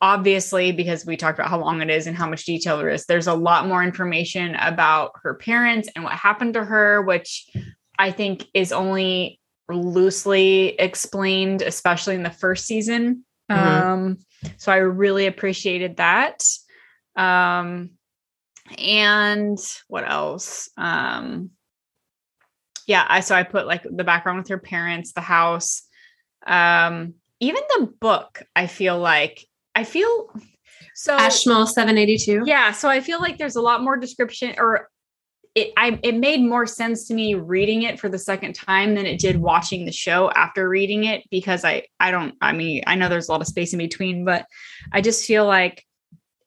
[0.00, 3.06] obviously because we talked about how long it is and how much detail there is
[3.06, 7.48] there's a lot more information about her parents and what happened to her which
[7.98, 9.40] i think is only
[9.70, 13.56] loosely explained especially in the first season Mhm.
[13.56, 14.18] um
[14.56, 16.42] so i really appreciated that
[17.16, 17.90] um
[18.78, 21.50] and what else um
[22.86, 25.82] yeah i so i put like the background with her parents the house
[26.46, 30.32] um even the book i feel like i feel
[30.94, 32.44] so Ashmole 782.
[32.46, 34.88] yeah so i feel like there's a lot more description or
[35.54, 39.06] it I it made more sense to me reading it for the second time than
[39.06, 42.96] it did watching the show after reading it because I I don't I mean I
[42.96, 44.46] know there's a lot of space in between but
[44.92, 45.84] I just feel like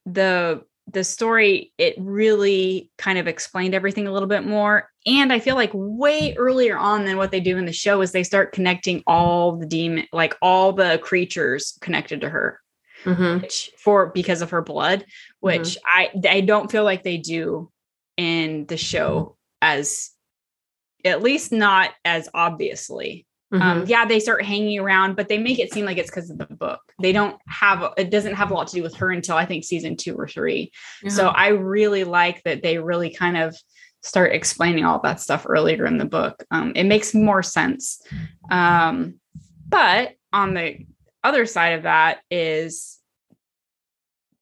[0.06, 5.40] the the story it really kind of explained everything a little bit more and I
[5.40, 8.54] feel like way earlier on than what they do in the show is they start
[8.54, 12.60] connecting all the demon like all the creatures connected to her
[13.06, 13.42] Mhm.
[13.42, 15.06] which for because of her blood
[15.40, 17.70] which i i don't feel like they do
[18.18, 20.12] in the show as
[21.06, 23.26] at least not as obviously.
[23.52, 23.88] Um Mhm.
[23.88, 26.46] yeah they start hanging around but they make it seem like it's because of the
[26.48, 26.82] book.
[27.02, 29.64] They don't have it doesn't have a lot to do with her until i think
[29.64, 30.72] season two or three.
[31.08, 33.56] So i really like that they really kind of
[34.04, 36.44] start explaining all that stuff earlier in the book.
[36.52, 38.02] Um, it makes more sense.
[38.52, 39.20] Um,
[39.68, 40.86] but on the
[41.24, 42.97] other side of that is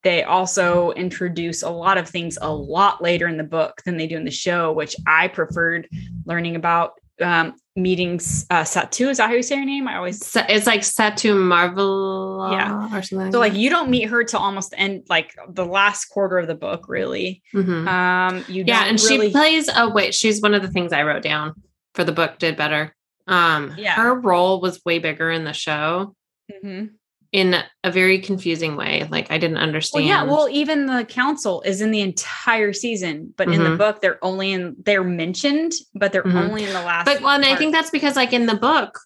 [0.06, 4.07] they also introduce a lot of things a lot later in the book than they
[4.07, 5.90] do in the show which i preferred
[6.26, 10.36] learning about um, meetings uh, satu is that how you say her name i always
[10.49, 12.90] it's like Satu Marvel Yeah.
[12.95, 13.32] or something.
[13.32, 16.48] so like you don't meet her till almost the end like the last quarter of
[16.48, 17.88] the book really Mhm.
[17.88, 20.14] um you yeah, and really she plays a wait.
[20.14, 21.53] She's one of the things I wrote down
[21.95, 22.94] for the book did better.
[23.27, 23.95] Um, Yeah.
[23.95, 26.15] her role was way bigger in the show
[26.52, 26.90] Mhm.
[27.36, 27.53] In
[27.84, 29.06] a very confusing way.
[29.12, 30.06] Like I didn't Well, understand.
[30.06, 30.24] yeah.
[30.24, 33.78] Well, even the council is in the entire season, but in the Mhm.
[33.78, 36.34] book, they're only in they're mentioned, but they're Mhm.
[36.48, 37.03] only in the last.
[37.03, 39.02] but well, and I think that's because like in the book,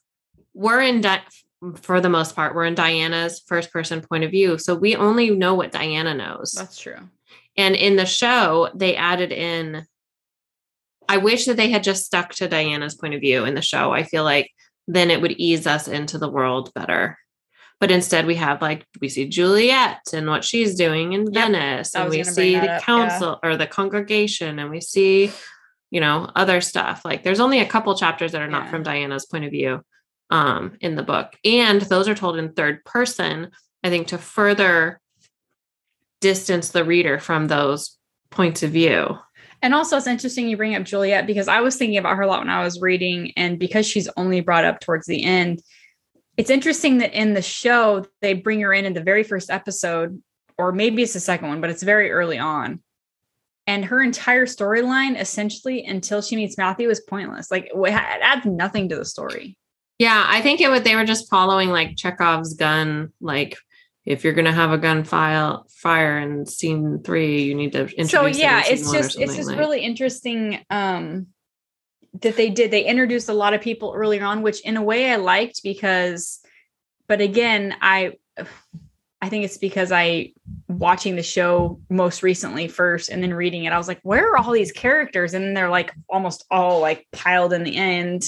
[0.54, 1.24] we're in Di-
[1.82, 4.60] for the most part, we're in Diana's first person point of view.
[4.60, 6.52] So we only know what Diana knows.
[6.52, 7.00] that's true.
[7.58, 9.88] And in the show, they added in.
[11.10, 13.92] I wish that they had just stuck to Diana's point of view in the show.
[13.92, 14.52] I feel like
[14.88, 17.18] then it would ease us into the world better.
[17.80, 21.34] But instead, we have like we see Juliet and what she's doing in Yep.
[21.34, 22.80] Venice, and we see the up, yeah.
[22.82, 25.32] council or the congregation, and we see,
[25.90, 27.06] you know, other stuff.
[27.06, 28.72] Like there's only a couple chapters that are not Yeah.
[28.72, 29.82] from Diana's point of view
[30.30, 33.52] um, in the book, and those are told in third person.
[33.82, 35.00] I think to further
[36.20, 37.98] distance the reader from those
[38.30, 39.18] points of view.
[39.62, 42.28] And also, it's interesting you bring up Juliet because I was thinking about her a
[42.28, 45.62] lot when I was reading, and because she's only brought up towards the end,
[46.40, 50.22] it's interesting that in the show they bring her in in the very first episode,
[50.58, 52.82] or maybe it's the second one, but it's very early on.
[53.68, 57.52] And her entire storyline, essentially, until she meets Matthew, is pointless.
[57.52, 59.58] Like it adds nothing to the story.
[59.98, 60.86] Yeah, I think it would.
[60.86, 63.12] They were just following like Chekhov's gun.
[63.20, 63.58] Like,
[64.06, 68.12] if you're gonna have a gun file fire in scene three, you need to introduce.
[68.12, 71.28] so yeah it's just it's just like- really interesting um
[72.22, 75.12] that they did they introduced a lot of people earlier on which in a way
[75.12, 76.40] i liked because
[77.08, 78.14] but again i
[79.22, 80.32] i think it's because i
[80.68, 84.38] watching the show most recently first and then reading it i was like where are
[84.38, 85.34] all these characters?
[85.34, 88.24] And they're like almost all like piled in the end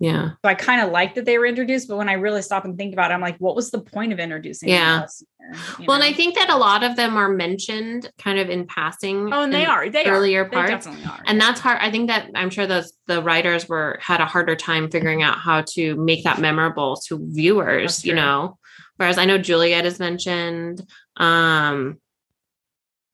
[0.00, 2.64] Yeah, so i kind of like that they were introduced but when i really stop
[2.64, 5.02] and think about it i'm like what was the point of introducing Yeah.
[5.02, 8.38] else here, you well, and I think that a lot of them are mentioned kind
[8.38, 9.32] of in passing.
[9.32, 10.48] oh and they are they earlier are.
[10.48, 10.70] They parts.
[10.70, 11.78] definitely are and that's hard.
[11.82, 15.38] I think that I'm sure those the writers were had a harder time figuring out
[15.38, 18.04] how to make that memorable to viewers.
[18.04, 18.58] You know,
[18.96, 20.82] whereas I know Juliet is mentioned.
[21.16, 21.98] Um,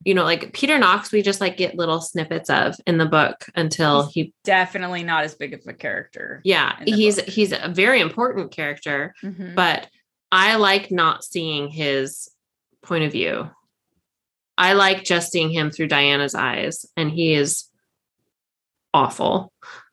[0.05, 3.45] you know, like Peter Knox, we just like get little snippets of in the book
[3.55, 6.39] until He's he definitely not as big of a character.
[6.45, 7.25] yeah he's book.
[7.25, 9.55] he's a very important character Mhm.
[9.55, 9.87] but
[10.31, 12.29] i like not seeing his
[12.83, 13.49] point of view
[14.57, 17.65] i like just seeing him through diana's eyes and he is
[18.93, 19.51] awful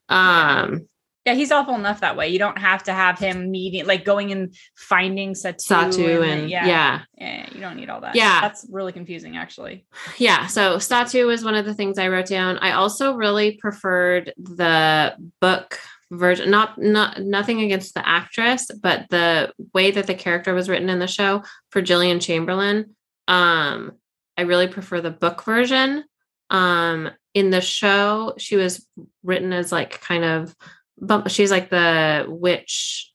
[0.09, 0.87] um
[1.25, 2.29] yeah, he's awful enough that way.
[2.29, 5.57] You don't have to have him meeting, like going and finding Satu.
[5.57, 8.15] satu and, and yeah, yeah yeah, you don't need all that.
[8.15, 8.41] Yeah.
[8.41, 9.85] that's really confusing, actually.
[10.17, 14.33] yeah so satu was one of the things i wrote down i also really preferred
[14.37, 15.79] the book
[16.11, 20.89] version not not nothing against the actress but the way that the character was written
[20.89, 22.95] in the show for Gillian Chamberlain
[23.27, 23.93] um
[24.37, 26.03] i really prefer the book version
[26.49, 28.87] um in the show she was
[29.23, 30.55] written as like kind of
[30.99, 33.11] bump she's like the witch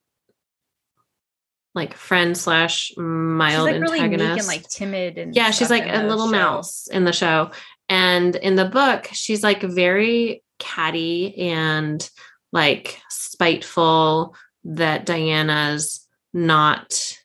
[1.74, 5.86] like friend slash mild she's like really antagonist and like timid and yeah she's like
[5.86, 6.32] a little show.
[6.32, 7.51] mouse in the show
[7.89, 12.11] and in the book she's like very catty and
[12.52, 14.35] like spiteful
[14.65, 17.16] that diana's not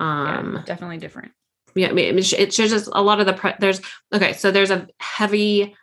[0.00, 1.32] Yeah, um definitely different.
[1.74, 3.80] yeah, I mean, it's it's just a lot of the pre- there's
[4.12, 5.74] okay so there's a heavy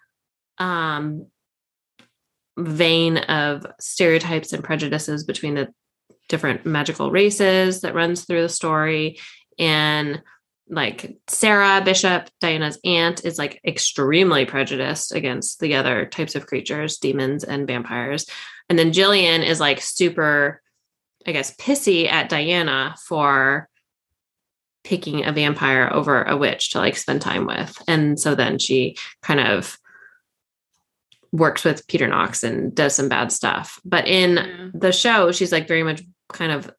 [0.59, 1.27] um
[2.57, 5.67] vein of stereotypes and prejudices between the
[6.27, 9.19] different magical races that runs through the story
[9.57, 10.21] and
[10.69, 16.97] like Sarah Bishop, Diana's aunt, is like extremely prejudiced against the other types of creatures,
[16.97, 18.25] demons and vampires.
[18.69, 20.61] And then Gillian is like super,
[21.25, 23.69] I guess, pissy at Diana for
[24.83, 27.81] picking a vampire over a witch to like spend time with.
[27.87, 29.77] And so then she kind of
[31.31, 33.79] works with Peter Knox and does some bad stuff.
[33.83, 34.67] But in Yeah.
[34.73, 36.01] the show, she's like very much
[36.31, 36.71] kind of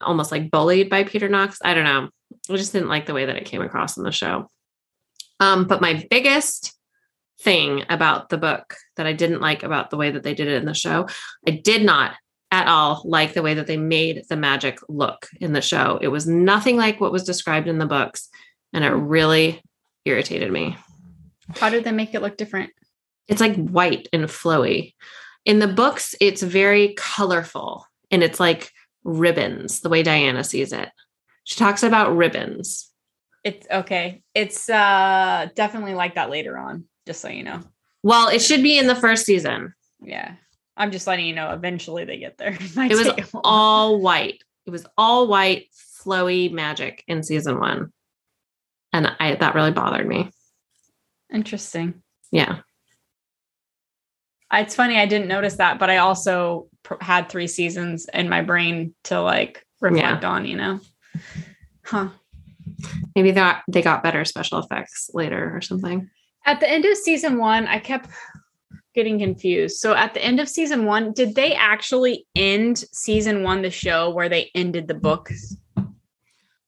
[0.00, 1.58] almost like bullied by Peter Knox.
[1.64, 2.08] I don't know.
[2.50, 4.48] I just didn't like the way that it came across in the show.
[5.40, 6.74] Um, but my biggest
[7.40, 10.54] thing about the book that I didn't like about the way that they did it
[10.56, 11.08] in the show,
[11.46, 12.14] I did not
[12.50, 15.98] at all like the way that they made the magic look in the show.
[16.00, 18.28] It was nothing like what was described in the books,
[18.72, 19.60] and it really
[20.04, 20.76] irritated me.
[21.56, 22.70] How did they make it look different?
[23.28, 24.94] It's like white and flowy.
[25.44, 28.70] In the books, it's very colorful and it's like
[29.04, 30.88] ribbons, the way Diana sees it.
[31.44, 32.90] She talks about ribbons.
[33.44, 34.22] It's okay.
[34.34, 37.60] It's uh definitely like that later on, just so you know.
[38.02, 39.74] Well, it should be in the first season.
[40.00, 40.34] Yeah.
[40.76, 42.58] I'm just letting you know eventually they get there.
[42.76, 44.42] It, was all white.
[44.66, 45.66] It was all white,
[46.02, 47.92] flowy magic in season one.
[48.92, 50.30] And I that really bothered me.
[51.32, 52.02] interesting.
[52.30, 52.60] Yeah.
[54.60, 58.42] It's funny I didn't notice that, but I also pr- had three seasons in my
[58.42, 60.46] brain to like reflect on.
[60.46, 60.80] You know,
[61.84, 62.08] huh?
[63.14, 66.10] Maybe that they got better special effects later or something.
[66.46, 68.10] At the end of season one, I kept
[68.94, 69.78] getting confused.
[69.78, 74.10] So at the end of season one, did they actually end season one, the show
[74.10, 75.56] where they ended the books?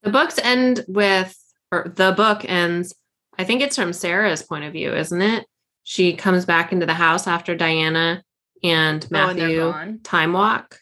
[0.03, 1.37] The books end with,
[1.71, 2.95] or the book ends,
[3.39, 5.47] I think it's from Sarah's point of view, isn't it?
[5.89, 8.25] She comes back into the house after Diana
[8.65, 10.81] and Oh, and Matthew time walk.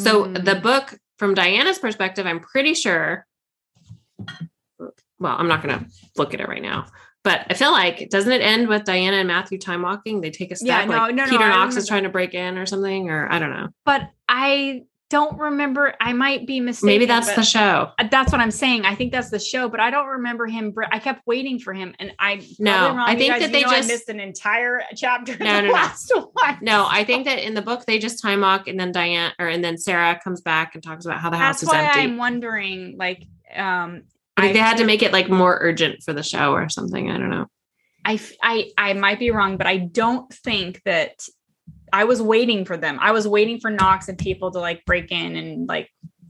[0.00, 0.42] So Mm.
[0.46, 3.26] the book from Diana's perspective, I'm pretty sure.
[4.78, 6.86] Well, I'm not going to look at it right now,
[7.24, 10.22] but I feel like doesn't it end with Diana and Matthew time walking?
[10.22, 10.68] They take a step.
[10.68, 13.30] Yeah, no, like no, no, Peter Knox is trying to break in or something, or
[13.30, 13.68] I don't know.
[13.84, 15.94] But I don't remember.
[16.00, 16.86] I might be mistaken.
[16.86, 17.90] Maybe that's the show.
[17.98, 18.86] Uh, That's what I'm saying.
[18.86, 20.74] I think that's the show, but I don't remember him.
[20.90, 22.96] I kept waiting for him, and I No.
[22.98, 25.32] I think guys, that they know I just- missed an entire chapter.
[25.34, 25.72] in No, the no, no.
[25.74, 26.58] last one.
[26.62, 29.46] No, I think that in the book they just time walk, and then Diane or
[29.48, 32.00] and then Sarah comes back and talks about how the house is why empty.
[32.00, 32.96] I'm wondering.
[32.98, 34.04] Like, um,
[34.38, 36.68] I think I- they had to make it like more urgent for the show or
[36.70, 37.10] something.
[37.10, 37.46] I don't know.
[38.04, 41.24] I, I I might be wrong, but I don't think that
[41.92, 42.98] I was waiting for them.
[43.00, 45.88] I was waiting for Knox and people to like break in and like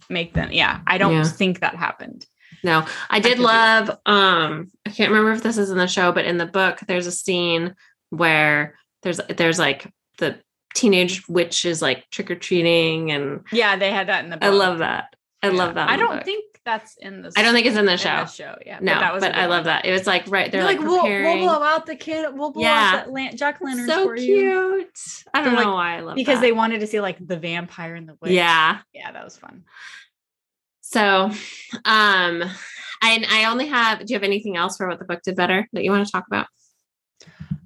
[0.08, 0.50] make them.
[0.52, 1.24] Yeah, I don't Yeah.
[1.24, 2.26] think that happened.
[2.64, 6.12] No, I did be- love um I can't remember if this is in the show,
[6.12, 7.74] but in the book there's a scene
[8.10, 9.86] where there's there's like
[10.18, 10.38] the
[10.74, 14.44] teenage witch is like trick-or-treating and Yeah, they had that in the.
[14.44, 15.14] I love that.
[15.42, 15.52] I Yeah.
[15.54, 15.88] love that.
[15.88, 17.32] I don't think that's in the.
[17.36, 18.16] I don't think it's in the in show.
[18.16, 18.56] the show.
[18.64, 19.22] Yeah, No, that was.
[19.22, 19.84] but I love that.
[19.84, 22.26] It was like right, they're like, like, we'll, we'll blow out the kid.
[22.34, 22.70] We'll blow Yeah.
[22.72, 25.24] out that lan- jack lanterns so for you cute.
[25.34, 26.42] I don't They're know like- why I love because that.
[26.42, 28.32] they wanted to see like the vampire and the witch.
[28.32, 28.78] Yeah.
[28.92, 29.64] yeah, that was fun.
[30.80, 31.30] So,
[31.84, 32.42] um,
[33.04, 34.00] I I only have.
[34.00, 36.12] Do you have anything else for what the book did better that you want to
[36.12, 36.46] talk about?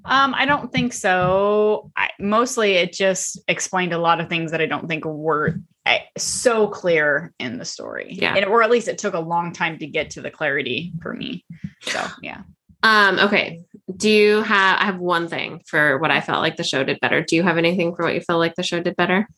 [0.06, 1.90] Um, I don't think so.
[1.96, 5.98] I, mostly, it just explained a lot of things that I don't think were eh,
[6.16, 8.08] so clear in the story.
[8.10, 8.34] Yeah.
[8.34, 11.12] and, or at least it took a long time to get to the clarity for
[11.12, 11.44] me.
[11.82, 12.42] So yeah.
[12.82, 13.64] Um, okay.
[13.96, 17.00] Do you have I have one thing for what I felt like the show did
[17.00, 17.22] better.
[17.22, 19.28] Do you have anything for what you feel like the show did better?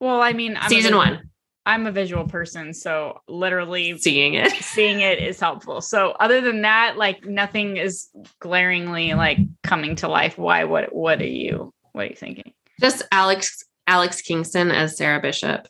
[0.00, 1.30] Well, I mean, I'm Season one,
[1.66, 4.52] I'm a visual person, so literally seeing it.
[4.62, 5.80] seeing it is helpful.
[5.80, 8.08] So other than that, like nothing is
[8.40, 10.38] glaringly like coming to life.
[10.38, 10.64] Why?
[10.64, 10.94] What?
[10.94, 11.74] What are you?
[11.92, 12.52] What are you thinking?
[12.80, 15.66] Just Alex Alex Kingston as Sarah Bishop.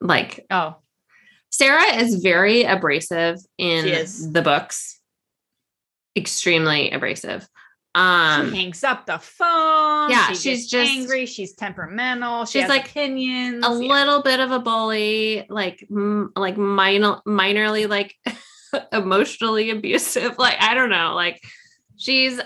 [0.00, 0.76] Like Oh,
[1.50, 4.30] Sarah is very abrasive in is.
[4.30, 5.00] the books.
[6.16, 7.48] Extremely abrasive.
[7.94, 10.10] Um she hangs up the phone.
[10.10, 11.26] yeah, she she's just- angry.
[11.26, 12.46] She's temperamental.
[12.46, 13.64] She She's has like opinions.
[13.66, 13.74] a Yeah.
[13.94, 18.14] little bit of a bully, like m- like minor minorly like
[18.92, 20.38] emotionally abusive.
[20.38, 21.42] Like I don't know, like
[21.96, 22.40] she's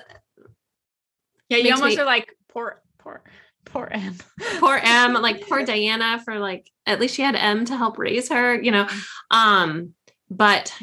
[1.49, 3.23] Yeah, you almost me- are like poor, poor,
[3.65, 4.17] poor Em.
[4.59, 8.29] poor Em, like poor Diana for like at least she had Em to help raise
[8.31, 8.89] her, you know.
[9.31, 9.95] Um,
[10.29, 10.75] but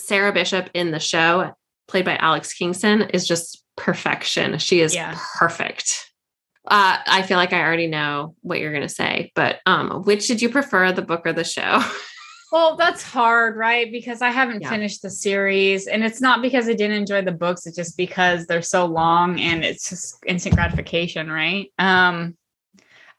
[0.00, 1.54] Sarah Bishop in the show,
[1.86, 4.58] played by Alex Kingston, is just perfection.
[4.58, 5.18] She is Yeah.
[5.38, 6.10] perfect.
[6.66, 10.40] Uh, I feel like I already know what you're gonna say, but um, which did
[10.40, 11.82] you prefer, the book or the show?
[12.52, 13.90] Well, that's hard, right?
[13.90, 14.70] Because I haven't Yeah.
[14.70, 17.66] finished the series, and it's not because I didn't enjoy the books.
[17.66, 21.72] It's just because they're so long, and it's just instant gratification, right?
[21.80, 22.36] Um,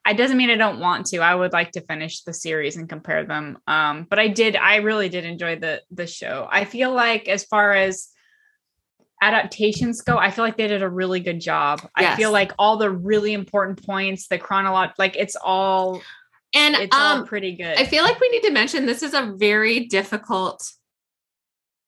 [0.07, 1.17] it doesn't mean I don't want to.
[1.17, 3.57] I would like to finish the series and compare them.
[3.67, 4.55] Um, but I did.
[4.55, 6.47] I really did enjoy the the show.
[6.49, 8.07] I feel like as far as
[9.25, 11.81] adaptations go, I feel like they did a really good job.
[11.95, 16.01] I feel like all the really important points, the chronology, like it's all
[16.53, 17.77] And it's all um, pretty good.
[17.77, 20.63] I feel like we need to mention this is a very difficult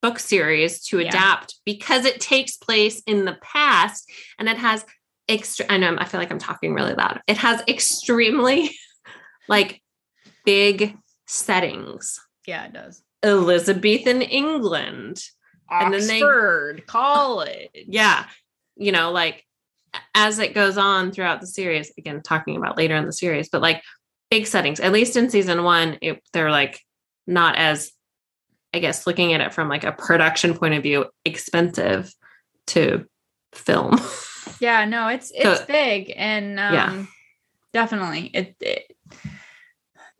[0.02, 1.10] book series to Yeah.
[1.10, 4.10] adapt because it takes place in the past
[4.40, 4.86] and it has
[5.30, 7.22] extra I know I feel like I'm talking really loud.
[7.28, 8.72] It has extremely
[9.48, 9.82] like
[10.46, 10.98] big
[11.28, 12.20] settings.
[12.46, 13.04] yeah, it does.
[13.24, 15.22] Elizabethan England.
[15.70, 17.70] And then they- Oxford college.
[17.74, 18.26] Yeah.
[18.76, 19.44] You know, like
[20.14, 23.62] as it goes on throughout the series, again, talking about later in the series, but
[23.62, 23.82] like
[24.30, 26.80] big settings, at least in season one, it, they're like
[27.26, 27.92] not as,
[28.74, 32.14] I guess, looking at it from like a production point of view, expensive
[32.68, 33.06] to
[33.54, 34.00] film.
[34.60, 37.06] Yeah, no, it's it's So- big and um Yeah.
[37.74, 38.96] definitely it, it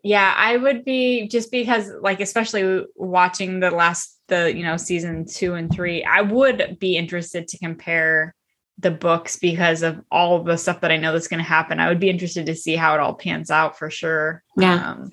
[0.08, 5.26] yeah, I would be just because like especially watching the last the you know season
[5.26, 8.34] 2 and 3, I would be interested to compare
[8.78, 11.78] the books because of all the stuff that I know that's going to happen.
[11.78, 14.42] I would be interested to see how it all pans out for sure.
[14.56, 14.92] Yeah.
[14.92, 15.10] Um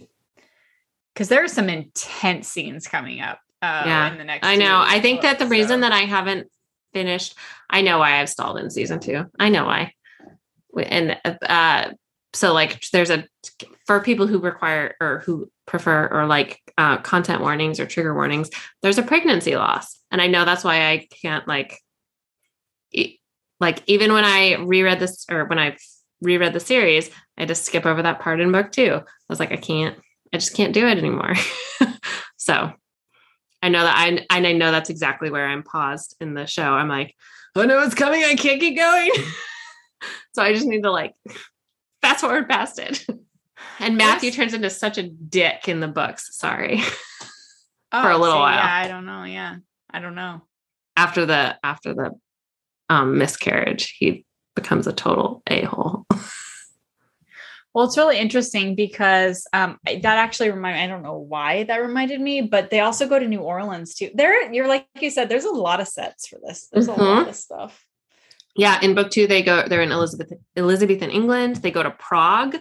[1.13, 4.81] cuz there are some intense scenes coming up uh Yeah, in the next I know.
[4.81, 6.47] I think that the books, reason that I haven't
[6.93, 7.35] finished.
[7.69, 9.25] I know why I've stalled in season two.
[9.37, 9.91] I know why.
[10.81, 11.91] And uh,
[12.35, 13.25] so like there's a
[13.87, 18.49] for people who require or who prefer or like uh, content warnings or trigger warnings,
[18.81, 21.79] there's a pregnancy loss, and I know that's why I can't like
[23.59, 25.77] like even when I reread this or when I
[26.21, 28.93] reread the series, I just skip over that part in book two.
[28.93, 29.97] I was like, I can't,
[30.33, 31.33] I just can't do it anymore.
[32.37, 32.73] so
[33.61, 36.73] I know that I and I know that's exactly where I'm paused in the show.
[36.73, 37.15] I'm like,
[37.55, 38.23] oh no, it's coming.
[38.23, 39.11] I can't keep going.
[40.33, 41.13] so I just need to like
[42.05, 43.05] fast forward past it.
[43.79, 44.37] And Matthew yes.
[44.37, 46.37] turns into such a dick in the books.
[46.37, 46.81] Sorry.
[47.91, 48.55] Oh, For a little while.
[48.55, 49.23] Yeah, I don't know.
[49.23, 49.57] Yeah.
[49.89, 50.41] I don't know.
[50.97, 52.11] After the after the
[52.89, 56.05] um miscarriage, he becomes a total a-hole.
[57.73, 62.21] Well, it's really interesting because um, that actually reminded I don't know why that reminded
[62.21, 64.11] me, but they also go to New Orleans too.
[64.13, 66.69] There, you're like you said, there's a lot of sets for this.
[66.71, 67.01] There's mm-hmm.
[67.01, 67.85] a lot of stuff.
[68.55, 71.57] Yeah, in book two, they go, they're in Elizabeth, Elizabethan England.
[71.57, 72.55] They go to Prague.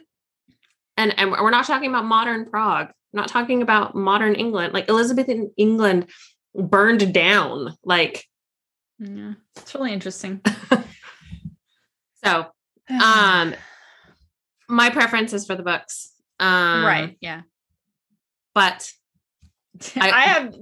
[0.96, 2.88] And, and we're not talking about modern Prague.
[3.12, 4.72] We're not talking about modern England.
[4.72, 6.10] Like Elizabethan England
[6.54, 7.76] burned down.
[7.84, 8.24] Like,
[8.98, 10.40] yeah, it's really interesting.
[12.24, 12.46] so,
[13.02, 13.54] um,
[14.68, 16.12] my preference is for the books.
[16.40, 17.16] Um, right.
[17.20, 17.42] Yeah.
[18.54, 18.90] But
[19.96, 20.54] I, I, have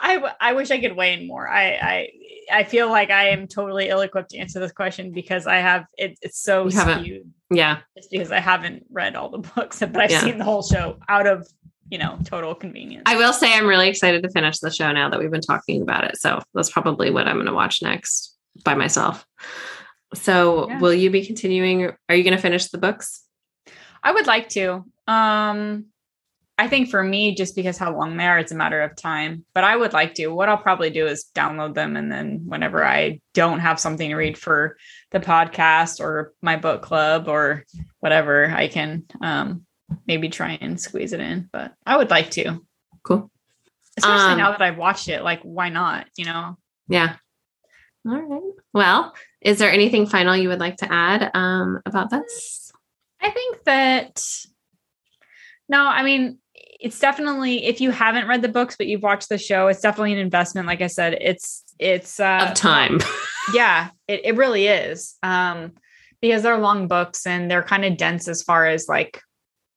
[0.00, 1.48] I I wish I could weigh in more.
[1.48, 2.08] I I
[2.52, 5.86] I feel like I am totally ill equipped to answer this question because I have
[5.96, 7.32] it, it's so skewed.
[7.50, 7.80] Yeah.
[7.96, 10.20] Just because I haven't read all the books, but I've yeah.
[10.20, 11.46] seen the whole show out of
[11.90, 13.04] you know total convenience.
[13.06, 15.82] I will say I'm really excited to finish the show now that we've been talking
[15.82, 16.16] about it.
[16.16, 19.26] So that's probably what I'm going to watch next by myself.
[20.14, 20.78] So yeah.
[20.78, 21.90] will you be continuing?
[22.08, 23.22] Are you going to finish the books?
[24.02, 24.84] I would like to.
[25.08, 25.86] Um,
[26.56, 29.44] I think for me, just because how long they are, it's a matter of time.
[29.54, 30.28] But I would like to.
[30.28, 34.14] What I'll probably do is download them, and then whenever I don't have something to
[34.14, 34.76] read for
[35.10, 37.64] the podcast or my book club or
[37.98, 39.66] whatever, I can um,
[40.06, 41.48] maybe try and squeeze it in.
[41.52, 42.64] But I would like to.
[43.02, 43.30] Cool.
[43.96, 46.06] Especially um, now that I've watched it, like why not?
[46.16, 46.56] You know?
[46.88, 47.16] Yeah.
[48.06, 48.52] All right.
[48.72, 52.70] Well, is there anything final you would like to add um, about this?
[53.20, 54.22] I think that
[55.68, 56.38] no, I mean,
[56.80, 60.12] it's definitely if you haven't read the books but you've watched the show, it's definitely
[60.12, 60.66] an investment.
[60.66, 63.00] Like I said, it's it's uh, of time.
[63.54, 65.16] yeah, it, it really is.
[65.22, 65.72] Um,
[66.20, 69.20] because they're long books and they're kind of dense as far as like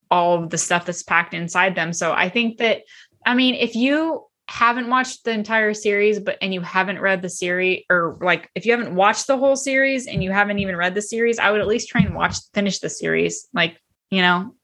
[0.10, 1.91] all of the stuff that's packed inside them.
[1.91, 2.84] So I think that
[3.26, 7.30] I mean, if you haven't watched the entire series but and you haven't read the
[7.30, 10.95] series or like if you haven't watched the whole series and you haven't even read
[10.95, 13.78] the series i would at least try and watch finish the series like
[14.10, 14.56] you know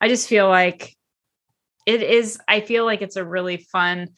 [0.00, 0.95] i just feel like
[1.86, 4.08] it is i feel like it's a really fun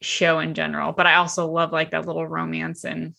[0.00, 3.14] show in general but i also love like that little romance and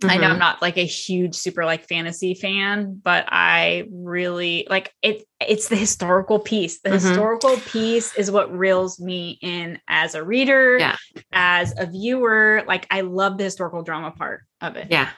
[0.00, 0.10] Mm-hmm.
[0.10, 0.38] I know I'm mm-hmm.
[0.40, 5.24] not like a huge super like fantasy fan, but I really like it.
[5.46, 6.80] It's the historical piece.
[6.80, 7.06] The mm-hmm.
[7.06, 10.96] historical piece is what reels me in as a reader, yeah.
[11.32, 12.62] as a viewer.
[12.66, 14.88] Like I love the historical drama part of it.
[14.90, 15.10] Yeah.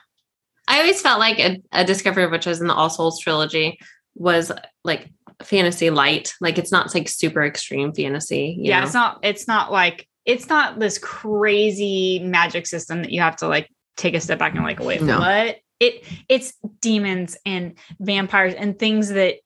[0.67, 3.79] I always felt like a, a Discovery of Witches in the All Souls trilogy
[4.17, 4.51] was
[4.83, 5.13] like
[5.47, 6.35] fantasy light.
[6.41, 8.57] Like it's not like super extreme fantasy.
[8.59, 8.85] yeah, know?
[8.85, 9.19] it's not.
[9.23, 14.15] It's not like it's not this crazy magic system that you have to like take
[14.15, 15.19] a step back and like, wait, no.
[15.19, 15.59] what?
[15.81, 19.37] It it's demons and vampires and things that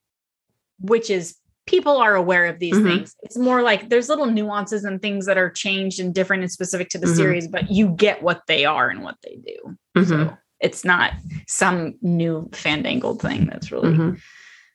[0.81, 1.37] witches
[1.67, 2.87] people are aware of these mm-hmm.
[2.87, 3.17] things.
[3.23, 6.89] It's more like there's little nuances and things that are changed and different and specific
[6.91, 7.17] to the mm-hmm.
[7.17, 9.77] series, but you get what they are and what they do.
[9.97, 10.09] Mm-hmm.
[10.09, 11.13] So it's not
[11.49, 14.15] some new fandangled thing that's really, mm-hmm.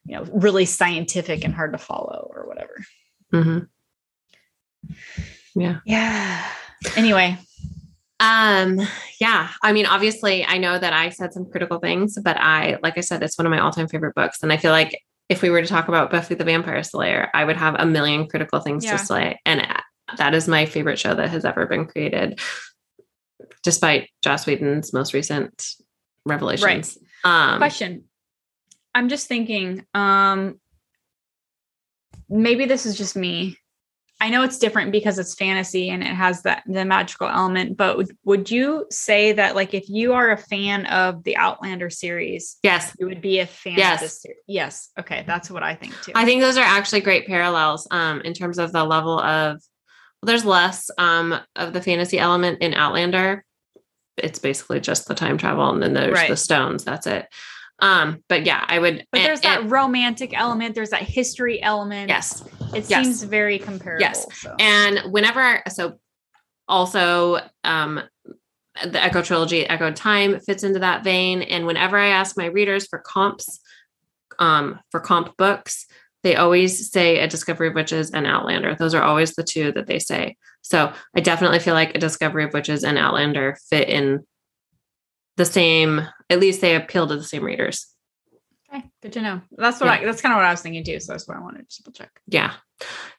[0.05, 2.75] You know, really scientific and hard to follow or whatever.
[3.33, 3.59] Mm-hmm.
[5.59, 5.79] Yeah.
[5.85, 6.45] Yeah.
[6.95, 7.37] Anyway,
[8.19, 8.79] um,
[9.19, 9.49] yeah.
[9.63, 13.01] I mean, obviously, I know that I said some critical things, but I, like I
[13.01, 14.43] said, it's one of my all time favorite books.
[14.43, 14.99] And I feel like
[15.29, 18.27] if we were to talk about Buffy the Vampire Slayer, I would have a million
[18.27, 18.91] critical things yeah.
[18.91, 19.39] to say.
[19.45, 19.65] And
[20.17, 22.39] that is my favorite show that has ever been created,
[23.63, 25.65] despite Joss Whedon's most recent
[26.25, 26.97] revelations.
[27.23, 27.53] Right.
[27.53, 28.03] Um, Question.
[28.93, 30.59] I'm just thinking, um,
[32.29, 33.57] maybe this is just me,
[34.21, 37.97] I know it's different because it's fantasy and it has that the magical element, but
[37.97, 42.57] would, would you say that like if you are a fan of the Outlander series,
[42.61, 43.95] yes, you would be a fan yes.
[43.95, 44.37] of this series?
[44.47, 44.91] Yes.
[44.99, 46.11] Okay, that's what I think too.
[46.13, 49.53] I think those are actually great parallels um in terms of the level of
[50.21, 53.43] well, there's less um of the fantasy element in Outlander.
[54.17, 56.29] It's basically just the time travel and then there's right.
[56.29, 56.83] the stones.
[56.83, 57.25] That's it.
[57.81, 59.05] Um, but yeah, I would.
[59.11, 60.75] But there's and, that romantic element.
[60.75, 62.09] There's that history element.
[62.09, 62.43] Yes,
[62.75, 63.03] it yes.
[63.03, 64.01] seems very comparable.
[64.01, 64.55] Yes, so.
[64.59, 65.99] and whenever so,
[66.67, 68.01] also, um,
[68.85, 71.41] the Echo trilogy, Echo Time fits into that vein.
[71.41, 73.59] And whenever I ask my readers for comps,
[74.39, 75.85] um, for comp books,
[76.23, 78.75] they always say A Discovery of Witches and Outlander.
[78.75, 80.37] Those are always the two that they say.
[80.61, 84.25] So I definitely feel like A Discovery of Witches and Outlander fit in
[85.37, 87.87] the same, at least they appeal to the same readers.
[88.73, 89.41] Okay, good to know.
[89.57, 89.93] That's what Yeah.
[90.01, 90.99] I, that's kind of what I was thinking too.
[90.99, 92.09] So that's what I wanted to double check.
[92.27, 92.53] Yeah.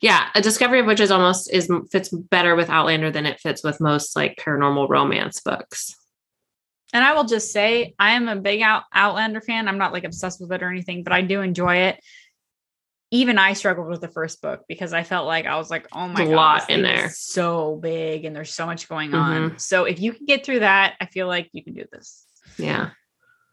[0.00, 0.28] Yeah.
[0.34, 4.16] A Discovery of Witches almost is fits better with Outlander than it fits with most
[4.16, 5.94] like paranormal romance books.
[6.94, 9.68] And I will just say, I am a big Out- Outlander fan.
[9.68, 12.00] I'm not like obsessed with it or anything, but I do enjoy it.
[13.12, 16.08] Even I struggled with the first book because I felt like I was like, oh
[16.08, 17.10] my There's a god, lot in there.
[17.10, 19.52] so big, and there's so much going mm-hmm.
[19.52, 19.58] on.
[19.58, 22.26] So if you can get through that, I feel like you can do this.
[22.58, 22.90] Yeah.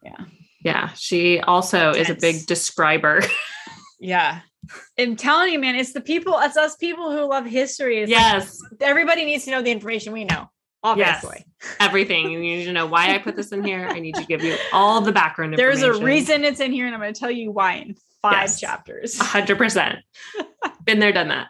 [0.01, 0.25] Yeah.
[0.63, 0.89] Yeah.
[0.95, 3.21] She also is a big describer.
[3.99, 4.39] Yeah.
[4.97, 7.99] I'm telling you, man, it's the people, it's us people who love history.
[7.99, 8.61] It's like, yes.
[8.81, 10.49] everybody needs to know the information we know,
[10.95, 11.23] Yes.
[11.23, 11.45] obviously.
[11.79, 12.31] Everything.
[12.31, 13.87] You need to know why I put this in here.
[13.89, 16.95] I need to give you all the background There's a reason it's in here, and
[16.95, 18.59] I'm going to tell you why in five Yes.
[18.59, 19.17] chapters.
[19.19, 19.99] hundred percent.
[20.83, 21.47] Been there, done that.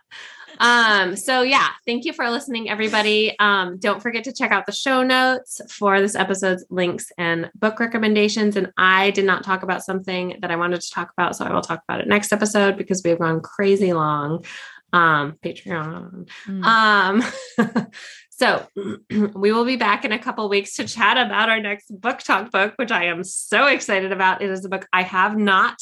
[0.62, 3.34] Um, so yeah, thank you for listening, everybody.
[3.40, 7.80] Um, don't forget to check out the show notes for this episode's links and book
[7.80, 8.58] recommendations.
[8.58, 11.54] And I did not talk about something that I wanted to talk about, so I
[11.54, 14.44] will talk about it next episode because we have gone crazy long.
[14.92, 16.28] Um, Patreon.
[16.48, 16.64] Mm.
[16.66, 17.88] Um,
[18.32, 18.68] so
[19.36, 22.74] we will be back in a couple weeks to chat about our next BookTok book,
[22.76, 24.42] which I am so excited about.
[24.42, 25.80] It is a book I have not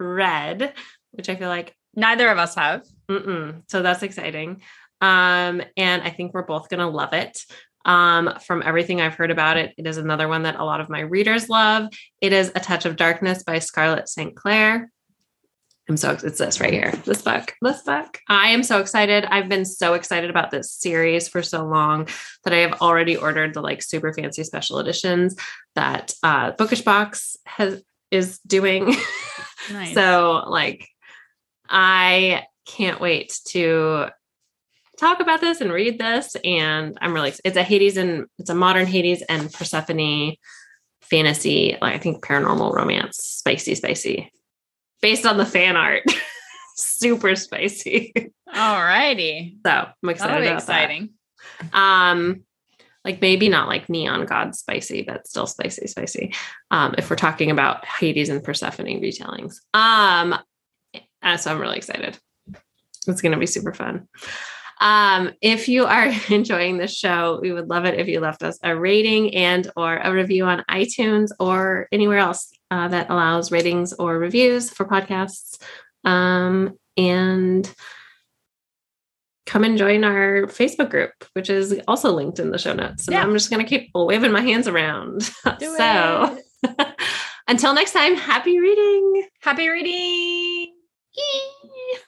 [0.00, 0.72] read,
[1.12, 2.84] which I feel like Neither of us have.
[3.08, 3.62] Mm-mm.
[3.68, 4.62] So that's exciting.
[5.00, 7.40] Um, and I think we're both going to love it.
[7.84, 10.90] Um, from everything I've heard about it, it is another one that a lot of
[10.90, 11.88] my readers love.
[12.20, 14.36] It is A Touch of Darkness by Scarlett St.
[14.36, 14.90] Clair.
[15.88, 16.92] I'm so it's this right here.
[17.04, 17.54] This book.
[17.62, 18.18] This book.
[18.28, 19.24] I am so excited.
[19.24, 22.06] I've been so excited about this series for so long
[22.44, 25.34] that I have already ordered the like super fancy special editions
[25.74, 27.82] that uh Bookish Box has
[28.12, 28.94] is doing.
[29.70, 29.94] Nice.
[29.94, 30.88] So, like,
[31.68, 34.08] I can't wait to
[34.98, 36.36] talk about this and read this.
[36.44, 40.36] And I'm really, it's a Hades and it's a modern Hades and Persephone
[41.02, 44.30] fantasy, like I think paranormal romance, spicy, spicy,
[45.02, 46.04] based on the fan art.
[46.76, 48.12] Super spicy.
[48.54, 49.58] All righty.
[49.66, 50.30] So I'm excited.
[50.32, 50.84] That'll be about that.
[50.84, 51.10] exciting.
[51.72, 52.44] Um,
[53.04, 56.34] like maybe not like neon god spicy, but still spicy, spicy.
[56.70, 59.56] Um, if we're talking about Hades and Persephone retellings.
[59.74, 60.36] Um,
[61.22, 62.18] uh, so I'm really excited.
[63.06, 64.08] It's gonna be super fun.
[64.80, 68.58] Um, if you are enjoying this show, we would love it if you left us
[68.62, 73.92] a rating and or a review on iTunes or anywhere else uh, that allows ratings
[73.92, 75.60] or reviews for podcasts.
[76.04, 77.72] Um, and
[79.50, 83.08] come and join our Facebook group, which is also linked in the show notes.
[83.08, 83.22] And Yeah.
[83.22, 85.28] I'm just going to keep waving my hands around.
[85.58, 86.38] Do so
[87.48, 89.26] until next time, happy reading.
[89.42, 90.72] Happy reading.